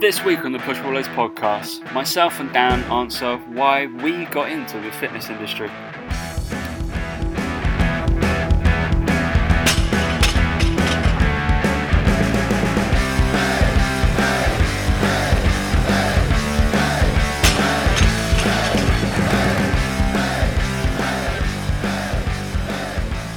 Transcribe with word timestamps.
This 0.00 0.24
week 0.24 0.46
on 0.46 0.52
the 0.52 0.58
Push 0.60 0.78
Pull 0.78 0.94
Legs 0.94 1.08
podcast, 1.08 1.92
myself 1.92 2.40
and 2.40 2.50
Dan 2.54 2.82
answer 2.84 3.36
why 3.48 3.84
we 3.84 4.24
got 4.24 4.50
into 4.50 4.80
the 4.80 4.90
fitness 4.92 5.28
industry. 5.28 5.68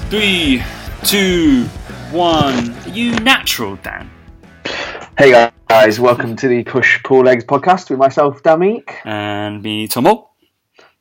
Three, 0.09 0.64
two, 1.04 1.66
one. 2.11 2.71
Are 2.71 2.89
you 2.89 3.16
natural, 3.16 3.75
Dan? 3.75 4.09
Hey 5.18 5.50
guys, 5.70 6.00
welcome 6.00 6.36
to 6.38 6.48
the 6.48 6.64
Push 6.64 7.04
Pull 7.04 7.21
Legs 7.21 7.43
podcast 7.45 7.90
with 7.90 7.99
myself, 7.99 8.41
Damik. 8.44 8.94
And 9.05 9.62
me, 9.62 9.88
Tomo. 9.88 10.30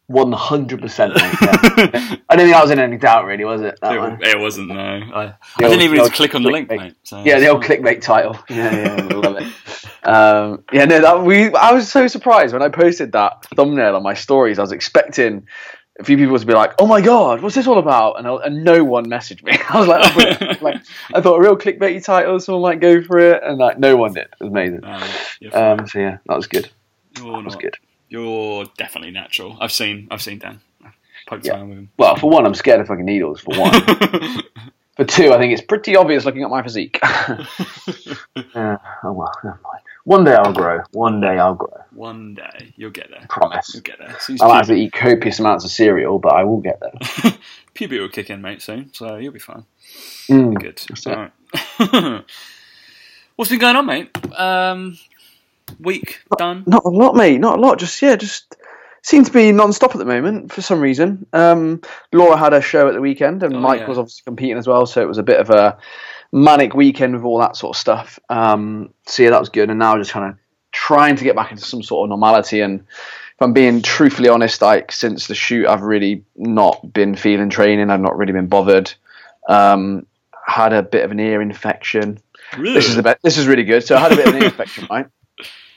One 0.07 0.33
hundred 0.33 0.81
percent. 0.83 1.13
I 1.17 2.17
don't 2.31 2.39
think 2.39 2.55
I 2.55 2.61
was 2.61 2.71
in 2.71 2.79
any 2.79 2.99
doubt, 2.99 3.25
really, 3.25 3.45
was 3.45 3.63
it? 3.63 3.79
It, 3.83 4.19
it 4.23 4.39
wasn't, 4.41 4.69
no. 4.69 4.75
I, 4.75 5.23
I 5.25 5.35
didn't 5.59 5.73
old- 5.73 5.81
even 5.83 5.97
need 5.99 6.05
to 6.05 6.11
click 6.11 6.35
on 6.35 6.43
the 6.43 6.51
link, 6.51 6.69
mate. 6.69 6.95
So 7.05 7.23
Yeah, 7.25 7.39
the 7.39 7.49
old 7.49 7.63
clickbait 7.63 8.03
title. 8.03 8.39
Yeah, 8.51 8.75
yeah, 8.75 9.09
I 9.11 9.15
love 9.15 9.37
it. 9.39 10.07
Um, 10.07 10.65
yeah, 10.73 10.85
no, 10.85 11.01
that 11.01 11.23
we. 11.23 11.55
I 11.55 11.73
was 11.73 11.91
so 11.91 12.07
surprised 12.07 12.53
when 12.53 12.63
I 12.63 12.69
posted 12.69 13.13
that 13.13 13.47
thumbnail 13.57 13.97
on 13.97 14.03
my 14.03 14.15
stories. 14.15 14.59
I 14.59 14.63
was 14.63 14.73
expecting 14.73 15.47
a 16.01 16.05
few 16.05 16.17
people 16.17 16.39
to 16.39 16.47
be 16.47 16.53
like, 16.55 16.73
"Oh 16.79 16.87
my 16.87 17.01
god, 17.01 17.43
what's 17.43 17.55
this 17.55 17.67
all 17.67 17.79
about?" 17.79 18.19
And, 18.19 18.27
and 18.27 18.65
no 18.65 18.83
one 18.85 19.07
messaged 19.07 19.43
me. 19.45 19.53
I 19.71 19.79
was 19.79 19.89
like, 19.89 20.41
oh, 20.41 20.57
like, 20.65 20.81
I 21.15 21.21
thought 21.21 21.37
a 21.37 21.41
real 21.41 21.57
clickbaity 21.57 22.03
title, 22.05 22.41
someone 22.41 22.63
might 22.63 22.81
go 22.81 23.03
for 23.03 23.19
it, 23.19 23.43
and 23.43 23.59
like 23.59 23.79
no 23.79 23.97
one 23.97 24.13
did. 24.15 24.25
It 24.25 24.35
was 24.41 24.49
amazing. 24.51 24.85
Um, 25.53 25.87
so 25.87 25.99
yeah, 25.99 26.19
that 26.27 26.37
was 26.37 26.47
good. 26.47 26.71
you're 27.19 27.37
That 27.37 27.45
was 27.45 27.57
good. 27.57 27.77
You're 28.09 28.65
definitely 28.77 29.11
natural. 29.11 29.57
I've 29.61 29.73
seen. 29.73 30.09
I've 30.11 30.23
seen 30.23 30.39
Dan. 30.39 30.61
I've 30.85 30.93
poked 31.27 31.47
Yeah. 31.47 31.55
around 31.55 31.69
with 31.71 31.79
him. 31.79 31.91
Well, 31.99 32.17
for 32.17 32.29
one, 32.31 32.45
I'm 32.47 32.55
scared 32.55 32.81
of 32.81 32.87
fucking 32.87 33.05
needles. 33.05 33.41
For 33.41 33.59
one. 33.59 33.73
For 34.97 35.05
two, 35.07 35.33
I 35.33 35.39
think 35.39 35.55
it's 35.55 35.63
pretty 35.63 35.97
obvious 35.97 36.27
looking 36.27 36.43
at 36.43 36.51
my 36.51 36.63
physique. 36.63 36.99
uh, 37.03 37.37
oh 38.55 39.13
well, 39.13 39.33
never 39.43 39.59
mind. 39.65 39.83
One 40.05 40.25
day 40.25 40.35
I'll 40.35 40.53
grow. 40.53 40.81
One 40.93 41.21
day 41.21 41.39
I'll 41.39 41.55
grow. 41.55 41.85
One 41.93 42.35
day 42.35 42.73
you'll 42.77 42.91
get 42.91 43.11
there. 43.11 43.25
Promise. 43.29 43.75
You'll 43.75 43.83
get 43.83 43.99
there. 43.99 44.17
Soon 44.21 44.39
I'll 44.41 44.53
have 44.53 44.67
to 44.67 44.75
eat 44.75 44.93
copious 44.93 45.39
amounts 45.39 45.65
of 45.65 45.71
cereal, 45.71 46.19
but 46.19 46.33
I 46.33 46.45
will 46.45 46.61
get 46.61 46.81
there. 46.81 47.33
puberty 47.75 48.01
will 48.01 48.09
kick 48.09 48.29
in, 48.31 48.43
mate, 48.43 48.63
soon. 48.63 48.93
So 48.93 49.17
you'll 49.17 49.33
be 49.33 49.39
fine. 49.39 49.65
Mm. 50.29 50.61
Good. 50.61 50.81
That's 50.89 51.07
it. 51.07 51.13
All 51.17 51.29
right. 52.09 52.25
What's 53.37 53.51
been 53.51 53.61
going 53.61 53.77
on, 53.77 53.87
mate? 53.87 54.11
Um, 54.39 54.99
week 55.79 56.23
done. 56.37 56.65
Not 56.67 56.85
a 56.85 56.89
lot, 56.91 57.15
mate. 57.15 57.39
Not 57.41 57.59
a 57.59 57.61
lot. 57.63 57.79
Just 57.79 58.01
yeah, 58.03 58.17
just 58.17 58.57
seems 59.03 59.29
to 59.29 59.33
be 59.33 59.53
non-stop 59.53 59.93
at 59.95 59.99
the 59.99 60.05
moment 60.05 60.53
for 60.53 60.63
some 60.63 60.81
reason. 60.81 61.27
Um, 61.33 61.81
Laura 62.13 62.37
had 62.37 62.53
a 62.55 62.61
show 62.61 62.89
at 62.89 62.95
the 62.95 63.01
weekend, 63.01 63.43
and 63.43 63.57
Oh, 63.57 63.61
Mike 63.61 63.81
yeah. 63.81 63.89
was 63.89 63.99
obviously 63.99 64.23
competing 64.25 64.59
as 64.59 64.67
well, 64.67 64.85
so 64.87 65.01
it 65.01 65.09
was 65.09 65.19
a 65.19 65.23
bit 65.23 65.41
of 65.41 65.51
a 65.51 65.79
manic 66.33 66.75
weekend 66.75 67.15
with 67.15 67.25
all 67.25 67.39
that 67.39 67.57
sort 67.57 67.77
of 67.77 67.81
stuff. 67.81 68.19
Um, 68.29 68.93
so 69.07 69.23
yeah, 69.23 69.31
that 69.31 69.41
was 69.41 69.51
good. 69.51 69.71
And 69.71 69.79
now 69.79 69.97
just 69.99 70.13
kind 70.13 70.33
of 70.33 70.39
trying 70.73 71.17
to 71.17 71.25
get 71.25 71.37
back 71.37 71.51
into 71.51 71.65
some 71.65 71.83
sort 71.83 72.07
of 72.07 72.09
normality. 72.09 72.61
And 72.61 72.81
if 72.81 73.41
I'm 73.41 73.53
being 73.53 73.83
truthfully 73.83 74.29
honest, 74.29 74.63
like 74.63 74.91
since 74.91 75.27
the 75.27 75.35
shoot, 75.35 75.67
I've 75.67 75.83
really 75.83 76.25
not 76.35 76.93
been 76.93 77.15
feeling 77.15 77.51
training. 77.51 77.91
I've 77.91 78.01
not 78.01 78.17
really 78.17 78.33
been 78.33 78.49
bothered. 78.49 78.93
Um, 79.49 80.07
had 80.47 80.73
a 80.73 80.83
bit 80.83 81.05
of 81.05 81.11
an 81.11 81.21
ear 81.21 81.43
infection. 81.43 82.19
Really? 82.57 82.75
This 82.75 82.89
is 82.89 82.97
the 82.97 83.03
best. 83.03 83.23
This 83.23 83.39
is 83.39 83.47
really 83.47 83.65
good. 83.65 83.85
So 83.85 83.97
I 83.97 84.01
had 84.01 84.13
a 84.13 84.17
bit 84.17 84.29
of 84.29 84.35
an 84.35 84.43
ear 84.43 84.49
infection, 84.49 84.87
right? 84.91 85.07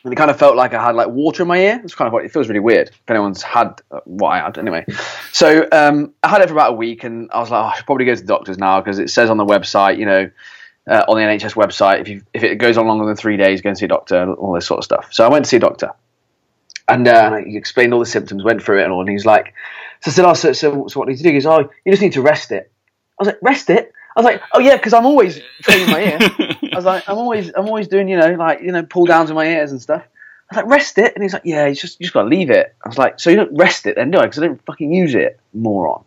And 0.06 0.14
it 0.14 0.18
kind 0.18 0.30
of 0.30 0.38
felt 0.38 0.56
like 0.56 0.74
I 0.74 0.84
had 0.84 0.96
like 0.96 1.08
water 1.08 1.42
in 1.42 1.48
my 1.48 1.58
ear. 1.58 1.82
It's 1.84 1.96
kind 1.96 2.08
of 2.08 2.14
what 2.14 2.24
it 2.24 2.32
feels 2.32 2.48
really 2.48 2.60
weird. 2.60 2.90
If 2.90 3.10
anyone's 3.10 3.42
had 3.42 3.82
uh, 3.92 4.02
what 4.06 4.30
I 4.30 4.40
had, 4.40 4.58
anyway. 4.58 4.86
So 5.32 5.68
um, 5.72 6.14
I 6.22 6.30
had 6.30 6.42
it 6.42 6.48
for 6.48 6.54
about 6.54 6.74
a 6.74 6.76
week, 6.76 7.04
and 7.04 7.30
I 7.32 7.40
was 7.40 7.50
like, 7.50 7.64
oh, 7.64 7.68
I 7.68 7.76
should 7.76 7.88
probably 7.88 8.06
go 8.06 8.14
to 8.14 8.22
the 8.22 8.28
doctors 8.28 8.60
now 8.60 8.80
because 8.80 9.00
it 9.00 9.10
says 9.10 9.32
on 9.32 9.38
the 9.38 9.46
website, 9.46 9.98
you 9.98 10.06
know, 10.06 10.30
uh, 10.88 11.04
on 11.08 11.18
the 11.18 11.24
NHS 11.24 11.56
website, 11.56 12.02
if 12.02 12.08
you 12.08 12.22
if 12.34 12.44
it 12.44 12.58
goes 12.58 12.78
on 12.78 12.88
longer 12.88 13.06
than 13.06 13.16
three 13.16 13.36
days, 13.36 13.62
go 13.62 13.70
and 13.70 13.78
see 13.78 13.86
a 13.86 13.88
doctor, 13.88 14.32
all 14.34 14.54
this 14.54 14.68
sort 14.68 14.78
of 14.78 14.84
stuff. 14.84 15.08
So 15.12 15.26
I 15.26 15.28
went 15.28 15.46
to 15.46 15.50
see 15.50 15.58
a 15.58 15.60
doctor, 15.60 15.92
and 16.88 17.08
uh, 17.08 17.38
he 17.38 17.58
explained 17.58 17.92
all 17.92 18.00
the 18.00 18.06
symptoms, 18.06 18.44
went 18.44 18.62
through 18.62 18.82
it 18.82 18.84
and 18.84 18.94
all, 18.94 19.02
and 19.02 19.10
he's 19.10 19.26
like, 19.26 19.56
so 20.02 20.12
I 20.12 20.14
said, 20.14 20.26
oh, 20.26 20.34
so, 20.36 20.54
so, 20.54 20.88
so 20.88 21.00
what 21.00 21.08
do 21.08 21.14
you 21.14 21.18
do? 21.18 21.30
He 21.30 21.34
goes, 21.34 21.48
oh, 21.48 21.70
you 21.84 21.92
just 21.92 22.04
need 22.04 22.14
to 22.14 22.22
rest 22.22 22.52
it. 22.52 22.72
I 23.20 23.24
was 23.24 23.28
like, 23.28 23.40
rest 23.42 23.72
it. 23.72 23.92
I 24.16 24.20
was 24.22 24.26
like, 24.26 24.42
oh 24.54 24.60
yeah, 24.60 24.78
because 24.78 24.94
I'm 24.94 25.06
always 25.06 25.40
training 25.62 25.90
my 25.92 26.00
ear. 26.02 26.18
I 26.72 26.76
was 26.76 26.86
like, 26.86 27.08
I'm 27.08 27.18
always, 27.18 27.52
I'm 27.56 27.66
always 27.66 27.88
doing, 27.88 28.08
you 28.08 28.18
know, 28.18 28.34
like, 28.36 28.62
you 28.62 28.72
know, 28.72 28.84
pull 28.84 29.06
downs 29.06 29.30
in 29.30 29.36
my 29.36 29.46
ears 29.46 29.72
and 29.72 29.82
stuff. 29.82 30.04
I 30.52 30.56
was 30.56 30.64
like, 30.64 30.72
rest 30.72 30.98
it, 31.00 31.14
and 31.16 31.24
he's 31.24 31.34
like, 31.34 31.42
yeah, 31.44 31.66
you 31.66 31.76
just, 31.76 32.00
you 32.00 32.06
just 32.06 32.14
gotta 32.14 32.30
leave 32.30 32.50
it. 32.50 32.76
I 32.84 32.88
was 32.88 32.98
like, 32.98 33.20
so 33.20 33.30
you 33.30 33.36
don't 33.36 33.58
rest 33.58 33.86
it 33.88 33.96
then, 33.96 34.12
do 34.12 34.20
I? 34.20 34.24
Because 34.24 34.40
I 34.40 34.48
don't 34.48 34.64
fucking 34.66 34.94
use 34.94 35.16
it, 35.16 35.40
moron. 35.54 36.04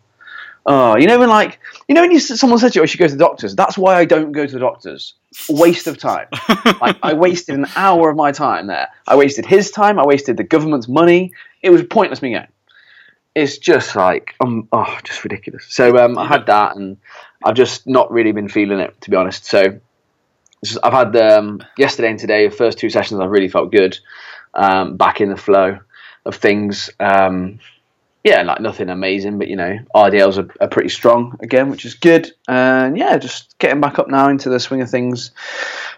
Oh, 0.65 0.97
you 0.97 1.07
know 1.07 1.17
when 1.17 1.29
like, 1.29 1.59
you 1.87 1.95
know 1.95 2.01
when 2.01 2.11
you, 2.11 2.19
someone 2.19 2.59
said 2.59 2.73
to 2.73 2.75
you, 2.77 2.81
oh, 2.81 2.83
you 2.83 2.87
should 2.87 2.99
go 2.99 3.07
to 3.07 3.13
the 3.13 3.19
doctors. 3.19 3.55
That's 3.55 3.77
why 3.77 3.95
I 3.95 4.05
don't 4.05 4.31
go 4.31 4.45
to 4.45 4.51
the 4.51 4.59
doctors. 4.59 5.15
Waste 5.49 5.87
of 5.87 5.97
time. 5.97 6.27
Like 6.81 6.97
I 7.01 7.13
wasted 7.13 7.55
an 7.55 7.65
hour 7.75 8.09
of 8.09 8.15
my 8.15 8.31
time 8.31 8.67
there. 8.67 8.87
I 9.07 9.15
wasted 9.15 9.45
his 9.45 9.71
time. 9.71 9.99
I 9.99 10.05
wasted 10.05 10.37
the 10.37 10.43
government's 10.43 10.87
money. 10.87 11.33
It 11.61 11.71
was 11.71 11.83
pointless 11.83 12.21
me 12.21 12.31
going. 12.31 12.47
It's 13.35 13.57
just 13.57 13.95
like, 13.95 14.35
um, 14.39 14.67
oh, 14.71 14.97
just 15.03 15.23
ridiculous. 15.23 15.65
So 15.69 15.97
um, 15.97 16.17
I 16.17 16.27
had 16.27 16.45
that, 16.45 16.75
and 16.75 16.97
I've 17.43 17.55
just 17.55 17.87
not 17.87 18.11
really 18.11 18.31
been 18.31 18.49
feeling 18.49 18.79
it, 18.79 18.99
to 19.01 19.09
be 19.09 19.15
honest. 19.15 19.45
So 19.45 19.79
I've 20.83 20.93
had 20.93 21.15
um, 21.15 21.63
yesterday 21.77 22.09
and 22.09 22.19
today, 22.19 22.47
the 22.47 22.55
first 22.55 22.77
two 22.77 22.89
sessions, 22.89 23.19
I've 23.19 23.29
really 23.29 23.49
felt 23.49 23.71
good, 23.71 23.97
um, 24.53 24.97
back 24.97 25.21
in 25.21 25.29
the 25.29 25.37
flow 25.37 25.79
of 26.25 26.35
things. 26.35 26.89
Um, 26.99 27.59
yeah, 28.23 28.41
like 28.41 28.59
nothing 28.59 28.89
amazing, 28.89 29.39
but 29.39 29.47
you 29.47 29.55
know, 29.55 29.77
RDLs 29.95 30.37
are, 30.37 30.53
are 30.59 30.67
pretty 30.67 30.89
strong 30.89 31.37
again, 31.39 31.69
which 31.69 31.85
is 31.85 31.93
good. 31.93 32.31
And 32.47 32.97
yeah, 32.97 33.17
just 33.17 33.57
getting 33.59 33.79
back 33.79 33.97
up 33.97 34.09
now 34.09 34.27
into 34.27 34.49
the 34.49 34.59
swing 34.59 34.81
of 34.81 34.89
things. 34.89 35.31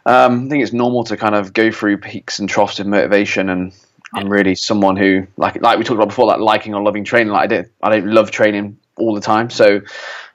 Um, 0.06 0.46
I 0.46 0.50
think 0.50 0.64
it's 0.64 0.74
normal 0.74 1.04
to 1.06 1.18
kind 1.18 1.34
of 1.34 1.54
go 1.54 1.72
through 1.72 1.98
peaks 1.98 2.38
and 2.38 2.48
troughs 2.48 2.80
of 2.80 2.86
motivation, 2.86 3.50
and 3.50 3.74
I'm 4.14 4.30
really 4.30 4.54
someone 4.54 4.98
who 4.98 5.26
like 5.38 5.62
like 5.62 5.80
we 5.80 5.84
talked 5.84 5.98
about 5.98 6.10
before, 6.10 6.28
like 6.28 6.40
liking 6.40 6.76
or 6.76 6.84
loving 6.84 7.04
training. 7.04 7.34
Like 7.34 7.44
I 7.44 7.48
don't 7.48 7.68
I 7.82 7.90
don't 7.90 8.08
love 8.08 8.30
training 8.30 8.78
all 8.98 9.16
the 9.16 9.22
time, 9.22 9.50
so 9.50 9.82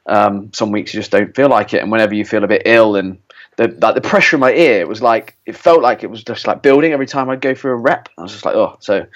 um, 0.06 0.52
some 0.52 0.70
weeks 0.70 0.94
you 0.94 1.00
just 1.00 1.10
don't 1.10 1.34
feel 1.34 1.48
like 1.48 1.74
it, 1.74 1.82
and 1.82 1.90
whenever 1.90 2.14
you 2.14 2.24
feel 2.24 2.44
a 2.44 2.48
bit 2.48 2.62
ill 2.64 2.96
and 2.96 3.18
the 3.56 3.68
like 3.80 3.94
the 3.94 4.00
pressure 4.00 4.36
in 4.36 4.40
my 4.40 4.52
ear, 4.52 4.80
it 4.80 4.88
was 4.88 5.02
like 5.02 5.36
it 5.46 5.56
felt 5.56 5.82
like 5.82 6.04
it 6.04 6.10
was 6.10 6.22
just 6.22 6.46
like 6.46 6.62
building 6.62 6.92
every 6.92 7.06
time 7.06 7.28
I'd 7.30 7.40
go 7.40 7.54
through 7.54 7.72
a 7.72 7.76
rep. 7.76 8.08
I 8.18 8.22
was 8.22 8.32
just 8.32 8.44
like, 8.44 8.54
oh, 8.54 8.76
so 8.80 9.06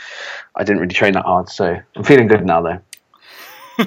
I 0.57 0.65
didn't 0.65 0.81
really 0.81 0.95
train 0.95 1.13
that 1.13 1.25
hard. 1.25 1.49
So 1.49 1.77
I'm 1.97 2.05
feeling 2.05 2.27
good 2.27 2.45
now 2.45 2.63
though. 2.63 2.81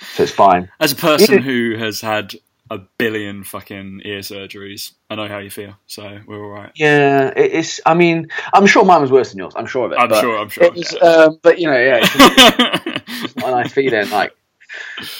so 0.00 0.22
it's 0.22 0.32
fine. 0.32 0.68
As 0.80 0.92
a 0.92 0.96
person 0.96 1.38
who 1.38 1.76
has 1.76 2.00
had 2.00 2.34
a 2.70 2.78
billion 2.98 3.44
fucking 3.44 4.02
ear 4.04 4.20
surgeries, 4.20 4.92
I 5.10 5.14
know 5.14 5.28
how 5.28 5.38
you 5.38 5.50
feel. 5.50 5.76
So 5.86 6.20
we're 6.26 6.44
all 6.44 6.50
right. 6.50 6.72
Yeah, 6.74 7.28
it, 7.36 7.52
it's. 7.52 7.80
I 7.86 7.94
mean, 7.94 8.28
I'm 8.52 8.66
sure 8.66 8.84
mine 8.84 9.00
was 9.00 9.12
worse 9.12 9.30
than 9.30 9.38
yours. 9.38 9.54
I'm 9.56 9.66
sure 9.66 9.86
of 9.86 9.92
it. 9.92 9.98
I'm 9.98 10.10
sure. 10.20 10.38
I'm 10.38 10.48
sure. 10.48 10.72
Was, 10.72 10.92
yeah. 10.92 11.08
um, 11.08 11.38
but 11.42 11.58
you 11.60 11.66
know, 11.66 11.78
yeah, 11.78 12.00
it's 12.02 13.20
just 13.20 13.36
not 13.36 13.48
a 13.48 13.50
nice 13.52 13.72
feeling. 13.72 14.10
Like, 14.10 14.34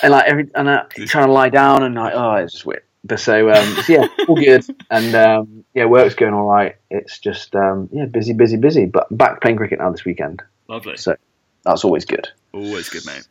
and 0.03 0.13
like 0.13 0.27
every 0.27 0.51
and 0.55 0.69
uh, 0.69 0.85
trying 1.07 1.27
to 1.27 1.33
lie 1.33 1.49
down 1.49 1.83
and 1.83 1.95
like, 1.95 2.15
oh, 2.15 2.35
it's 2.35 2.53
just 2.53 2.67
weird. 2.67 2.83
But 3.05 3.19
so, 3.19 3.51
um, 3.51 3.75
so 3.83 3.93
yeah, 3.93 4.07
all 4.29 4.37
good, 4.37 4.65
and 4.91 5.15
um, 5.15 5.65
yeah, 5.75 5.87
work's 5.87 6.15
going 6.15 6.35
all 6.35 6.47
right. 6.47 6.77
It's 6.91 7.19
just 7.19 7.55
um, 7.57 7.89
yeah, 7.93 8.07
busy, 8.07 8.33
busy, 8.33 8.57
busy. 8.57 8.87
But 8.87 9.07
back 9.17 9.41
playing 9.41 9.57
cricket 9.57 9.81
now 9.81 9.91
this 9.91 10.05
weekend, 10.05 10.43
Lovely. 10.69 10.97
so 10.97 11.17
that's 11.65 11.85
always 11.85 12.05
good. 12.05 12.29
Always 12.53 12.89
good, 12.89 13.05
mate. 13.07 13.27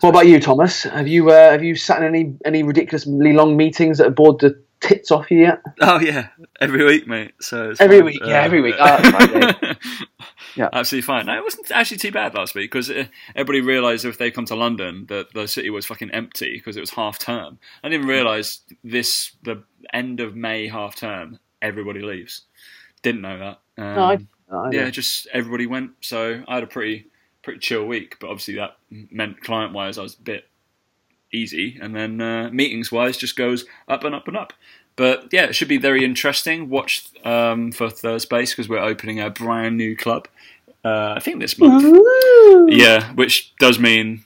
What 0.00 0.10
about 0.10 0.26
you, 0.26 0.40
Thomas? 0.40 0.84
Have 0.84 1.08
you 1.08 1.30
uh, 1.30 1.50
have 1.50 1.62
you 1.62 1.74
sat 1.74 1.98
in 1.98 2.04
any 2.04 2.34
any 2.44 2.62
ridiculously 2.62 3.32
long 3.32 3.56
meetings 3.56 3.98
that 3.98 4.04
have 4.04 4.14
bored 4.14 4.40
the 4.40 4.62
tits 4.80 5.10
off 5.10 5.30
you 5.30 5.40
yet? 5.40 5.62
Oh 5.80 6.00
yeah, 6.00 6.28
every 6.60 6.84
week, 6.84 7.06
mate. 7.06 7.32
So 7.40 7.74
Every 7.78 7.98
fine. 7.98 8.04
week, 8.06 8.20
yeah, 8.24 8.42
every 8.42 8.60
week. 8.60 8.74
Oh, 8.78 9.10
fine, 9.10 9.42
yeah. 9.42 9.74
Yeah. 10.56 10.70
absolutely 10.72 11.04
fine. 11.06 11.26
No, 11.26 11.36
it 11.36 11.42
wasn't 11.42 11.70
actually 11.70 11.98
too 11.98 12.10
bad 12.12 12.34
last 12.34 12.54
week 12.54 12.72
because 12.72 12.90
everybody 13.34 13.60
realised 13.60 14.06
if 14.06 14.16
they 14.16 14.30
come 14.30 14.46
to 14.46 14.54
London 14.54 15.04
that 15.08 15.34
the 15.34 15.46
city 15.46 15.68
was 15.68 15.84
fucking 15.84 16.10
empty 16.12 16.54
because 16.56 16.78
it 16.78 16.80
was 16.80 16.88
half 16.90 17.18
term. 17.18 17.58
I 17.84 17.90
didn't 17.90 18.06
realise 18.06 18.60
this 18.82 19.32
the 19.42 19.62
end 19.92 20.20
of 20.20 20.34
May 20.34 20.66
half 20.68 20.96
term. 20.96 21.38
Everybody 21.60 22.00
leaves. 22.00 22.42
Didn't 23.02 23.20
know 23.20 23.38
that. 23.38 23.82
Um, 23.82 23.94
No, 23.96 24.02
I, 24.02 24.66
I 24.66 24.70
yeah, 24.70 24.88
just 24.90 25.26
everybody 25.32 25.66
went. 25.66 25.90
So 26.00 26.42
I 26.48 26.54
had 26.54 26.62
a 26.62 26.66
pretty 26.68 27.08
pretty 27.42 27.58
chill 27.60 27.84
week, 27.84 28.16
but 28.18 28.28
obviously 28.28 28.54
that 28.54 28.76
meant 28.90 29.40
client 29.42 29.74
wise 29.74 29.98
I 29.98 30.02
was 30.02 30.14
a 30.18 30.22
bit 30.22 30.44
easy, 31.32 31.78
and 31.80 31.94
then 31.94 32.20
uh, 32.20 32.50
meetings 32.50 32.90
wise 32.92 33.16
just 33.16 33.36
goes 33.36 33.64
up 33.88 34.04
and 34.04 34.14
up 34.14 34.28
and 34.28 34.36
up. 34.36 34.52
But 34.96 35.28
yeah, 35.30 35.44
it 35.44 35.54
should 35.54 35.68
be 35.68 35.78
very 35.78 36.04
interesting. 36.04 36.70
Watch 36.70 37.08
um, 37.24 37.70
for 37.70 37.90
Third 37.90 38.22
Space 38.22 38.52
because 38.52 38.68
we're 38.68 38.78
opening 38.78 39.20
a 39.20 39.30
brand 39.30 39.76
new 39.76 39.94
club. 39.94 40.26
Uh, 40.84 41.14
I 41.16 41.20
think 41.20 41.40
this 41.40 41.58
month. 41.58 41.84
Woo! 41.84 42.66
Yeah, 42.70 43.12
which 43.12 43.54
does 43.56 43.78
mean, 43.78 44.24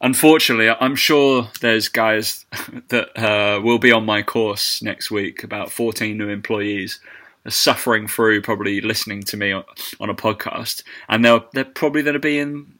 unfortunately, 0.00 0.68
I'm 0.68 0.96
sure 0.96 1.48
there's 1.60 1.88
guys 1.88 2.44
that 2.88 3.16
uh, 3.18 3.60
will 3.62 3.78
be 3.78 3.92
on 3.92 4.04
my 4.04 4.22
course 4.22 4.82
next 4.82 5.10
week, 5.10 5.42
about 5.42 5.72
14 5.72 6.18
new 6.18 6.28
employees. 6.28 7.00
are 7.46 7.50
suffering 7.50 8.06
through 8.06 8.42
probably 8.42 8.80
listening 8.82 9.22
to 9.22 9.36
me 9.36 9.52
on, 9.52 9.64
on 10.00 10.10
a 10.10 10.14
podcast, 10.14 10.82
and 11.08 11.24
they're 11.24 11.40
they're 11.54 11.64
probably 11.64 12.02
going 12.02 12.14
to 12.14 12.20
be 12.20 12.38
in 12.38 12.74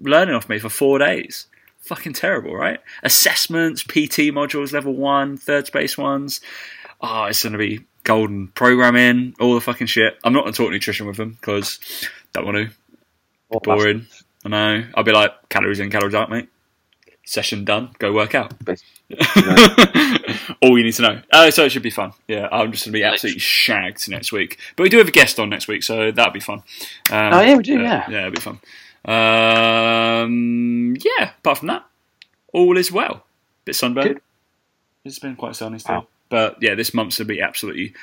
learning 0.00 0.34
off 0.34 0.48
me 0.48 0.58
for 0.58 0.70
four 0.70 0.98
days. 0.98 1.46
Fucking 1.80 2.12
terrible, 2.12 2.54
right? 2.54 2.80
Assessments, 3.02 3.82
PT 3.82 4.30
modules, 4.30 4.72
level 4.72 4.94
one, 4.94 5.36
third 5.36 5.66
space 5.66 5.96
ones. 5.98 6.40
Oh, 7.00 7.24
it's 7.24 7.42
going 7.42 7.52
to 7.52 7.58
be 7.58 7.80
golden 8.04 8.48
programming, 8.48 9.34
all 9.40 9.54
the 9.54 9.60
fucking 9.60 9.86
shit. 9.86 10.18
I'm 10.24 10.32
not 10.32 10.42
going 10.42 10.52
to 10.52 10.56
talk 10.56 10.70
nutrition 10.70 11.06
with 11.06 11.16
them 11.16 11.36
because 11.40 11.80
don't 12.32 12.44
want 12.44 12.56
to. 12.56 12.70
Boring. 13.62 14.06
I 14.44 14.48
know. 14.48 14.86
I'll 14.94 15.04
be 15.04 15.12
like 15.12 15.48
calories 15.48 15.80
in, 15.80 15.90
calories 15.90 16.14
out, 16.14 16.30
mate. 16.30 16.48
Session 17.24 17.64
done. 17.64 17.90
Go 17.98 18.12
work 18.12 18.34
out. 18.34 18.54
all 20.62 20.78
you 20.78 20.84
need 20.84 20.94
to 20.94 21.02
know. 21.02 21.22
Uh, 21.32 21.50
so 21.50 21.64
it 21.64 21.70
should 21.70 21.82
be 21.82 21.90
fun. 21.90 22.12
Yeah, 22.26 22.48
I'm 22.50 22.72
just 22.72 22.84
going 22.84 22.92
to 22.92 22.98
be 22.98 23.04
absolutely 23.04 23.40
shagged 23.40 24.08
next 24.08 24.32
week. 24.32 24.58
But 24.76 24.84
we 24.84 24.88
do 24.88 24.98
have 24.98 25.08
a 25.08 25.12
guest 25.12 25.38
on 25.38 25.48
next 25.48 25.68
week, 25.68 25.82
so 25.82 26.10
that'll 26.10 26.32
be 26.32 26.40
fun. 26.40 26.62
Um, 27.10 27.34
oh 27.34 27.40
yeah, 27.40 27.56
we 27.56 27.62
do. 27.62 27.80
Yeah, 27.80 28.08
yeah, 28.10 28.18
it'll 28.20 28.32
be 28.32 28.40
fun. 28.40 28.60
Um, 29.04 30.96
yeah. 31.04 31.32
Apart 31.38 31.58
from 31.58 31.68
that, 31.68 31.84
all 32.52 32.76
is 32.76 32.92
well. 32.92 33.24
Bit 33.64 33.76
sunburned. 33.76 34.20
It's 35.04 35.18
been 35.18 35.36
quite 35.36 35.56
sunny 35.56 35.78
still. 35.78 35.94
Wow. 35.94 36.06
But 36.28 36.58
yeah, 36.60 36.74
this 36.74 36.94
month's 36.94 37.18
going 37.18 37.28
to 37.28 37.34
be 37.34 37.40
absolutely 37.40 37.94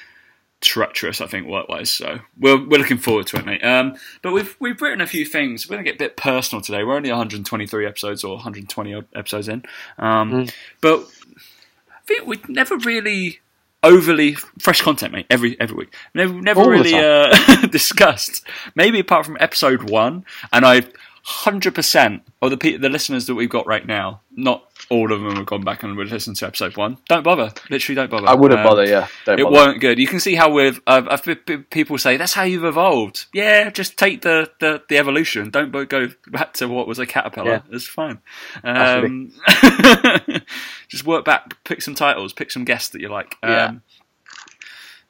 treacherous, 0.61 1.21
I 1.21 1.27
think, 1.27 1.47
work-wise. 1.47 1.91
So 1.91 2.19
we're 2.39 2.57
we're 2.57 2.79
looking 2.79 2.97
forward 2.97 3.27
to 3.27 3.37
it, 3.37 3.45
mate. 3.45 3.63
Um, 3.63 3.95
but 4.21 4.33
we've 4.33 4.55
we've 4.59 4.81
written 4.81 5.01
a 5.01 5.07
few 5.07 5.25
things. 5.25 5.69
We're 5.69 5.77
gonna 5.77 5.85
get 5.85 5.95
a 5.95 5.99
bit 5.99 6.17
personal 6.17 6.61
today. 6.61 6.83
We're 6.83 6.95
only 6.95 7.09
123 7.09 7.85
episodes 7.85 8.23
or 8.23 8.35
120 8.35 9.03
episodes 9.15 9.47
in, 9.47 9.63
um, 9.97 10.31
mm. 10.31 10.53
but 10.81 11.07
I 11.89 11.99
think 12.05 12.27
we 12.27 12.41
never 12.47 12.77
really 12.77 13.39
overly 13.87 14.33
fresh 14.59 14.81
content, 14.81 15.13
mate. 15.13 15.25
Every 15.29 15.59
every 15.59 15.75
week, 15.75 15.93
never 16.13 16.33
never 16.33 16.61
All 16.61 16.69
really 16.69 16.93
uh, 16.93 17.35
discussed. 17.71 18.45
Maybe 18.75 18.99
apart 18.99 19.25
from 19.25 19.37
episode 19.39 19.89
one, 19.89 20.25
and 20.51 20.65
I 20.65 20.83
hundred 21.29 21.75
percent 21.75 22.23
of 22.41 22.51
the 22.51 22.77
the 22.77 22.87
listeners 22.87 23.25
that 23.25 23.35
we've 23.35 23.49
got 23.49 23.67
right 23.67 23.85
now, 23.85 24.21
not 24.31 24.63
all 24.89 25.11
of 25.11 25.19
them 25.19 25.35
have 25.35 25.45
gone 25.45 25.61
back 25.61 25.83
and 25.83 25.97
would 25.97 26.09
listen 26.09 26.33
to 26.33 26.47
episode 26.47 26.77
one. 26.77 26.97
Don't 27.09 27.23
bother. 27.23 27.51
Literally, 27.69 27.95
don't 27.95 28.09
bother. 28.09 28.29
I 28.29 28.33
wouldn't 28.33 28.61
um, 28.61 28.65
bother. 28.65 28.85
Yeah, 28.85 29.09
don't 29.25 29.37
it 29.37 29.43
bother. 29.43 29.55
weren't 29.55 29.81
good. 29.81 29.99
You 29.99 30.07
can 30.07 30.21
see 30.21 30.35
how 30.35 30.49
we've. 30.49 30.79
Uh, 30.87 31.01
I've, 31.09 31.69
people 31.69 31.97
say 31.97 32.15
that's 32.15 32.33
how 32.33 32.43
you've 32.43 32.63
evolved. 32.63 33.25
Yeah, 33.33 33.69
just 33.69 33.97
take 33.97 34.21
the, 34.21 34.49
the, 34.61 34.81
the 34.87 34.97
evolution. 34.97 35.49
Don't 35.49 35.71
go 35.71 36.07
back 36.27 36.53
to 36.53 36.69
what 36.69 36.87
was 36.87 36.97
a 36.97 37.05
caterpillar. 37.05 37.51
Yeah. 37.51 37.61
It's 37.71 37.87
fine. 37.87 38.19
Um, 38.63 39.33
just 40.87 41.05
work 41.05 41.25
back. 41.25 41.61
Pick 41.65 41.81
some 41.81 41.93
titles. 41.93 42.31
Pick 42.31 42.51
some 42.51 42.63
guests 42.63 42.91
that 42.91 43.01
you 43.01 43.09
like. 43.09 43.35
Um, 43.43 43.51
yeah. 43.51 43.73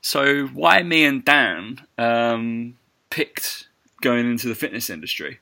So 0.01 0.47
why 0.47 0.81
me 0.81 1.05
and 1.05 1.23
Dan 1.23 1.85
um, 1.99 2.77
picked 3.11 3.67
going 4.01 4.29
into 4.29 4.47
the 4.47 4.55
fitness 4.55 4.89
industry, 4.89 5.39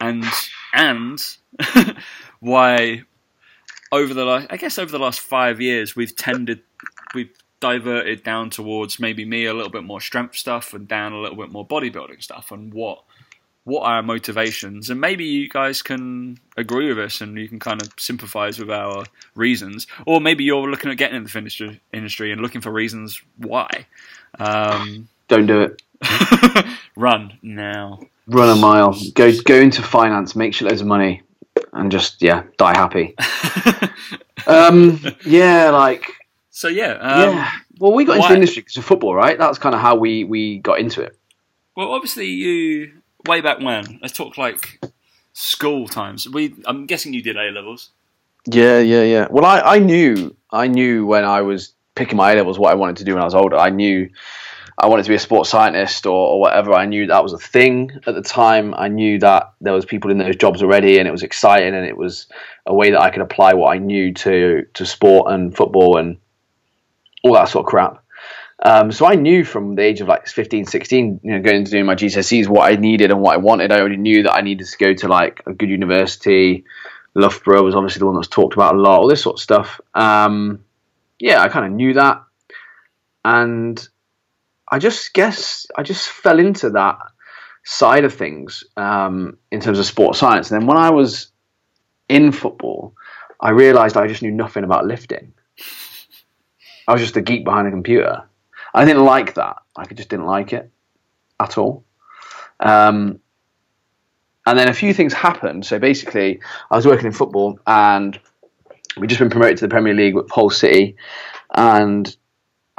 and 0.00 0.24
and 0.74 1.36
why 2.40 3.02
over 3.92 4.14
the 4.14 4.24
last, 4.24 4.46
I 4.50 4.56
guess 4.56 4.78
over 4.78 4.90
the 4.90 4.98
last 4.98 5.20
five 5.20 5.60
years, 5.60 5.96
we've 5.96 6.14
tended, 6.14 6.62
we've 7.14 7.30
diverted 7.60 8.22
down 8.22 8.50
towards 8.50 8.98
maybe 8.98 9.24
me 9.24 9.46
a 9.46 9.52
little 9.54 9.70
bit 9.70 9.84
more 9.84 10.00
strength 10.00 10.36
stuff 10.36 10.72
and 10.72 10.88
Dan 10.88 11.12
a 11.12 11.20
little 11.20 11.36
bit 11.36 11.50
more 11.50 11.66
bodybuilding 11.66 12.22
stuff 12.22 12.50
and 12.52 12.72
what 12.72 13.02
what 13.64 13.82
are 13.82 13.96
our 13.96 14.02
motivations? 14.02 14.88
And 14.88 15.00
maybe 15.00 15.24
you 15.24 15.48
guys 15.48 15.82
can 15.82 16.38
agree 16.56 16.88
with 16.88 16.98
us 16.98 17.20
and 17.20 17.36
you 17.36 17.46
can 17.46 17.58
kind 17.58 17.80
of 17.82 17.92
sympathize 17.98 18.58
with 18.58 18.70
our 18.70 19.04
reasons. 19.34 19.86
Or 20.06 20.20
maybe 20.20 20.44
you're 20.44 20.68
looking 20.68 20.90
at 20.90 20.96
getting 20.96 21.18
in 21.18 21.24
the 21.24 21.28
fitness 21.28 21.60
industry 21.92 22.32
and 22.32 22.40
looking 22.40 22.62
for 22.62 22.72
reasons 22.72 23.20
why. 23.36 23.86
Um, 24.38 25.08
don't 25.30 25.46
do 25.46 25.60
it 25.62 25.82
run 26.96 27.32
now 27.42 27.98
run 28.26 28.50
a 28.50 28.60
mile 28.60 28.94
go 29.14 29.32
go 29.44 29.56
into 29.56 29.82
finance 29.82 30.36
make 30.36 30.52
sure 30.54 30.68
there's 30.68 30.82
money 30.84 31.22
and 31.72 31.90
just 31.90 32.22
yeah 32.22 32.44
die 32.56 32.76
happy. 32.76 33.14
um, 34.46 35.00
yeah, 35.24 35.70
like 35.70 36.06
so 36.50 36.68
yeah 36.68 36.92
um, 36.92 37.34
yeah. 37.34 37.50
Well, 37.78 37.92
we 37.92 38.04
got 38.04 38.16
into 38.16 38.28
the 38.28 38.34
industry 38.34 38.62
because 38.62 38.76
of 38.76 38.84
football, 38.84 39.14
right? 39.14 39.38
That's 39.38 39.58
kind 39.58 39.74
of 39.74 39.80
how 39.80 39.96
we 39.96 40.24
we 40.24 40.58
got 40.58 40.80
into 40.80 41.02
it. 41.02 41.16
Well, 41.76 41.92
obviously 41.92 42.26
you 42.26 42.92
way 43.26 43.40
back 43.40 43.60
when. 43.60 43.98
Let's 44.02 44.14
talk 44.14 44.36
like 44.36 44.84
school 45.32 45.88
times. 45.88 46.28
We 46.28 46.54
I'm 46.66 46.86
guessing 46.86 47.12
you 47.12 47.22
did 47.22 47.36
A 47.36 47.50
levels. 47.50 47.90
Yeah, 48.46 48.78
yeah, 48.78 49.02
yeah. 49.02 49.26
Well, 49.30 49.44
I 49.44 49.60
I 49.60 49.78
knew 49.78 50.34
I 50.50 50.66
knew 50.66 51.06
when 51.06 51.24
I 51.24 51.42
was 51.42 51.72
picking 51.94 52.16
my 52.16 52.32
A 52.32 52.36
levels 52.36 52.58
what 52.58 52.72
I 52.72 52.74
wanted 52.74 52.96
to 52.96 53.04
do 53.04 53.14
when 53.14 53.22
I 53.22 53.26
was 53.26 53.34
older. 53.34 53.56
I 53.56 53.70
knew 53.70 54.08
I 54.80 54.86
wanted 54.86 55.02
to 55.02 55.10
be 55.10 55.14
a 55.14 55.20
sports 55.20 55.50
scientist 55.50 56.06
or, 56.06 56.28
or, 56.28 56.40
whatever. 56.40 56.72
I 56.72 56.86
knew 56.86 57.06
that 57.06 57.22
was 57.22 57.34
a 57.34 57.38
thing 57.38 57.90
at 58.06 58.14
the 58.14 58.22
time. 58.22 58.74
I 58.74 58.88
knew 58.88 59.18
that 59.18 59.52
there 59.60 59.74
was 59.74 59.84
people 59.84 60.10
in 60.10 60.16
those 60.18 60.36
jobs 60.36 60.62
already, 60.62 60.98
and 60.98 61.06
it 61.06 61.10
was 61.10 61.22
exciting, 61.22 61.74
and 61.74 61.86
it 61.86 61.96
was 61.96 62.26
a 62.66 62.74
way 62.74 62.90
that 62.90 63.00
I 63.00 63.10
could 63.10 63.22
apply 63.22 63.52
what 63.54 63.74
I 63.74 63.78
knew 63.78 64.14
to 64.14 64.64
to 64.74 64.86
sport 64.86 65.32
and 65.32 65.54
football 65.54 65.98
and 65.98 66.16
all 67.22 67.34
that 67.34 67.48
sort 67.48 67.66
of 67.66 67.70
crap. 67.70 68.02
Um, 68.62 68.92
so 68.92 69.06
I 69.06 69.14
knew 69.14 69.44
from 69.44 69.74
the 69.74 69.82
age 69.82 70.00
of 70.00 70.08
like 70.08 70.26
15, 70.26 70.66
16, 70.66 71.20
you 71.22 71.32
know, 71.32 71.40
going 71.40 71.64
to 71.64 71.70
do 71.70 71.82
my 71.82 71.94
GCSEs, 71.94 72.46
what 72.46 72.70
I 72.70 72.76
needed 72.76 73.10
and 73.10 73.20
what 73.20 73.34
I 73.34 73.38
wanted. 73.38 73.72
I 73.72 73.80
already 73.80 73.96
knew 73.96 74.22
that 74.24 74.34
I 74.34 74.42
needed 74.42 74.66
to 74.66 74.78
go 74.78 74.92
to 74.92 75.08
like 75.08 75.42
a 75.46 75.52
good 75.54 75.70
university. 75.70 76.64
Loughborough 77.14 77.62
was 77.62 77.74
obviously 77.74 78.00
the 78.00 78.06
one 78.06 78.16
that's 78.16 78.28
talked 78.28 78.54
about 78.54 78.74
a 78.74 78.78
lot, 78.78 79.00
all 79.00 79.08
this 79.08 79.22
sort 79.22 79.36
of 79.36 79.40
stuff. 79.40 79.80
Um, 79.94 80.62
yeah, 81.18 81.40
I 81.42 81.48
kind 81.48 81.66
of 81.66 81.72
knew 81.72 81.94
that. 81.94 82.22
And 83.24 83.88
I 84.70 84.78
just 84.78 85.12
guess 85.12 85.66
I 85.76 85.82
just 85.82 86.08
fell 86.08 86.38
into 86.38 86.70
that 86.70 86.98
side 87.64 88.04
of 88.04 88.14
things 88.14 88.64
um, 88.76 89.36
in 89.50 89.60
terms 89.60 89.78
of 89.78 89.86
sports 89.86 90.18
science. 90.18 90.50
And 90.50 90.60
then 90.60 90.66
when 90.66 90.78
I 90.78 90.90
was 90.90 91.32
in 92.08 92.32
football, 92.32 92.94
I 93.40 93.50
realized 93.50 93.96
I 93.96 94.06
just 94.06 94.22
knew 94.22 94.30
nothing 94.30 94.64
about 94.64 94.86
lifting. 94.86 95.32
I 96.86 96.92
was 96.92 97.00
just 97.00 97.16
a 97.16 97.22
geek 97.22 97.44
behind 97.44 97.68
a 97.68 97.70
computer. 97.70 98.24
I 98.74 98.84
didn't 98.84 99.04
like 99.04 99.34
that. 99.34 99.56
I 99.76 99.84
just 99.86 100.08
didn't 100.08 100.26
like 100.26 100.52
it 100.52 100.70
at 101.38 101.58
all. 101.58 101.84
Um, 102.60 103.20
and 104.46 104.58
then 104.58 104.68
a 104.68 104.74
few 104.74 104.94
things 104.94 105.12
happened. 105.12 105.66
So 105.66 105.78
basically, 105.78 106.40
I 106.70 106.76
was 106.76 106.86
working 106.86 107.06
in 107.06 107.12
football, 107.12 107.58
and 107.66 108.18
we'd 108.96 109.08
just 109.08 109.20
been 109.20 109.30
promoted 109.30 109.58
to 109.58 109.66
the 109.66 109.70
Premier 109.70 109.94
League 109.94 110.14
with 110.14 110.30
Hull 110.30 110.50
City, 110.50 110.96
and 111.54 112.14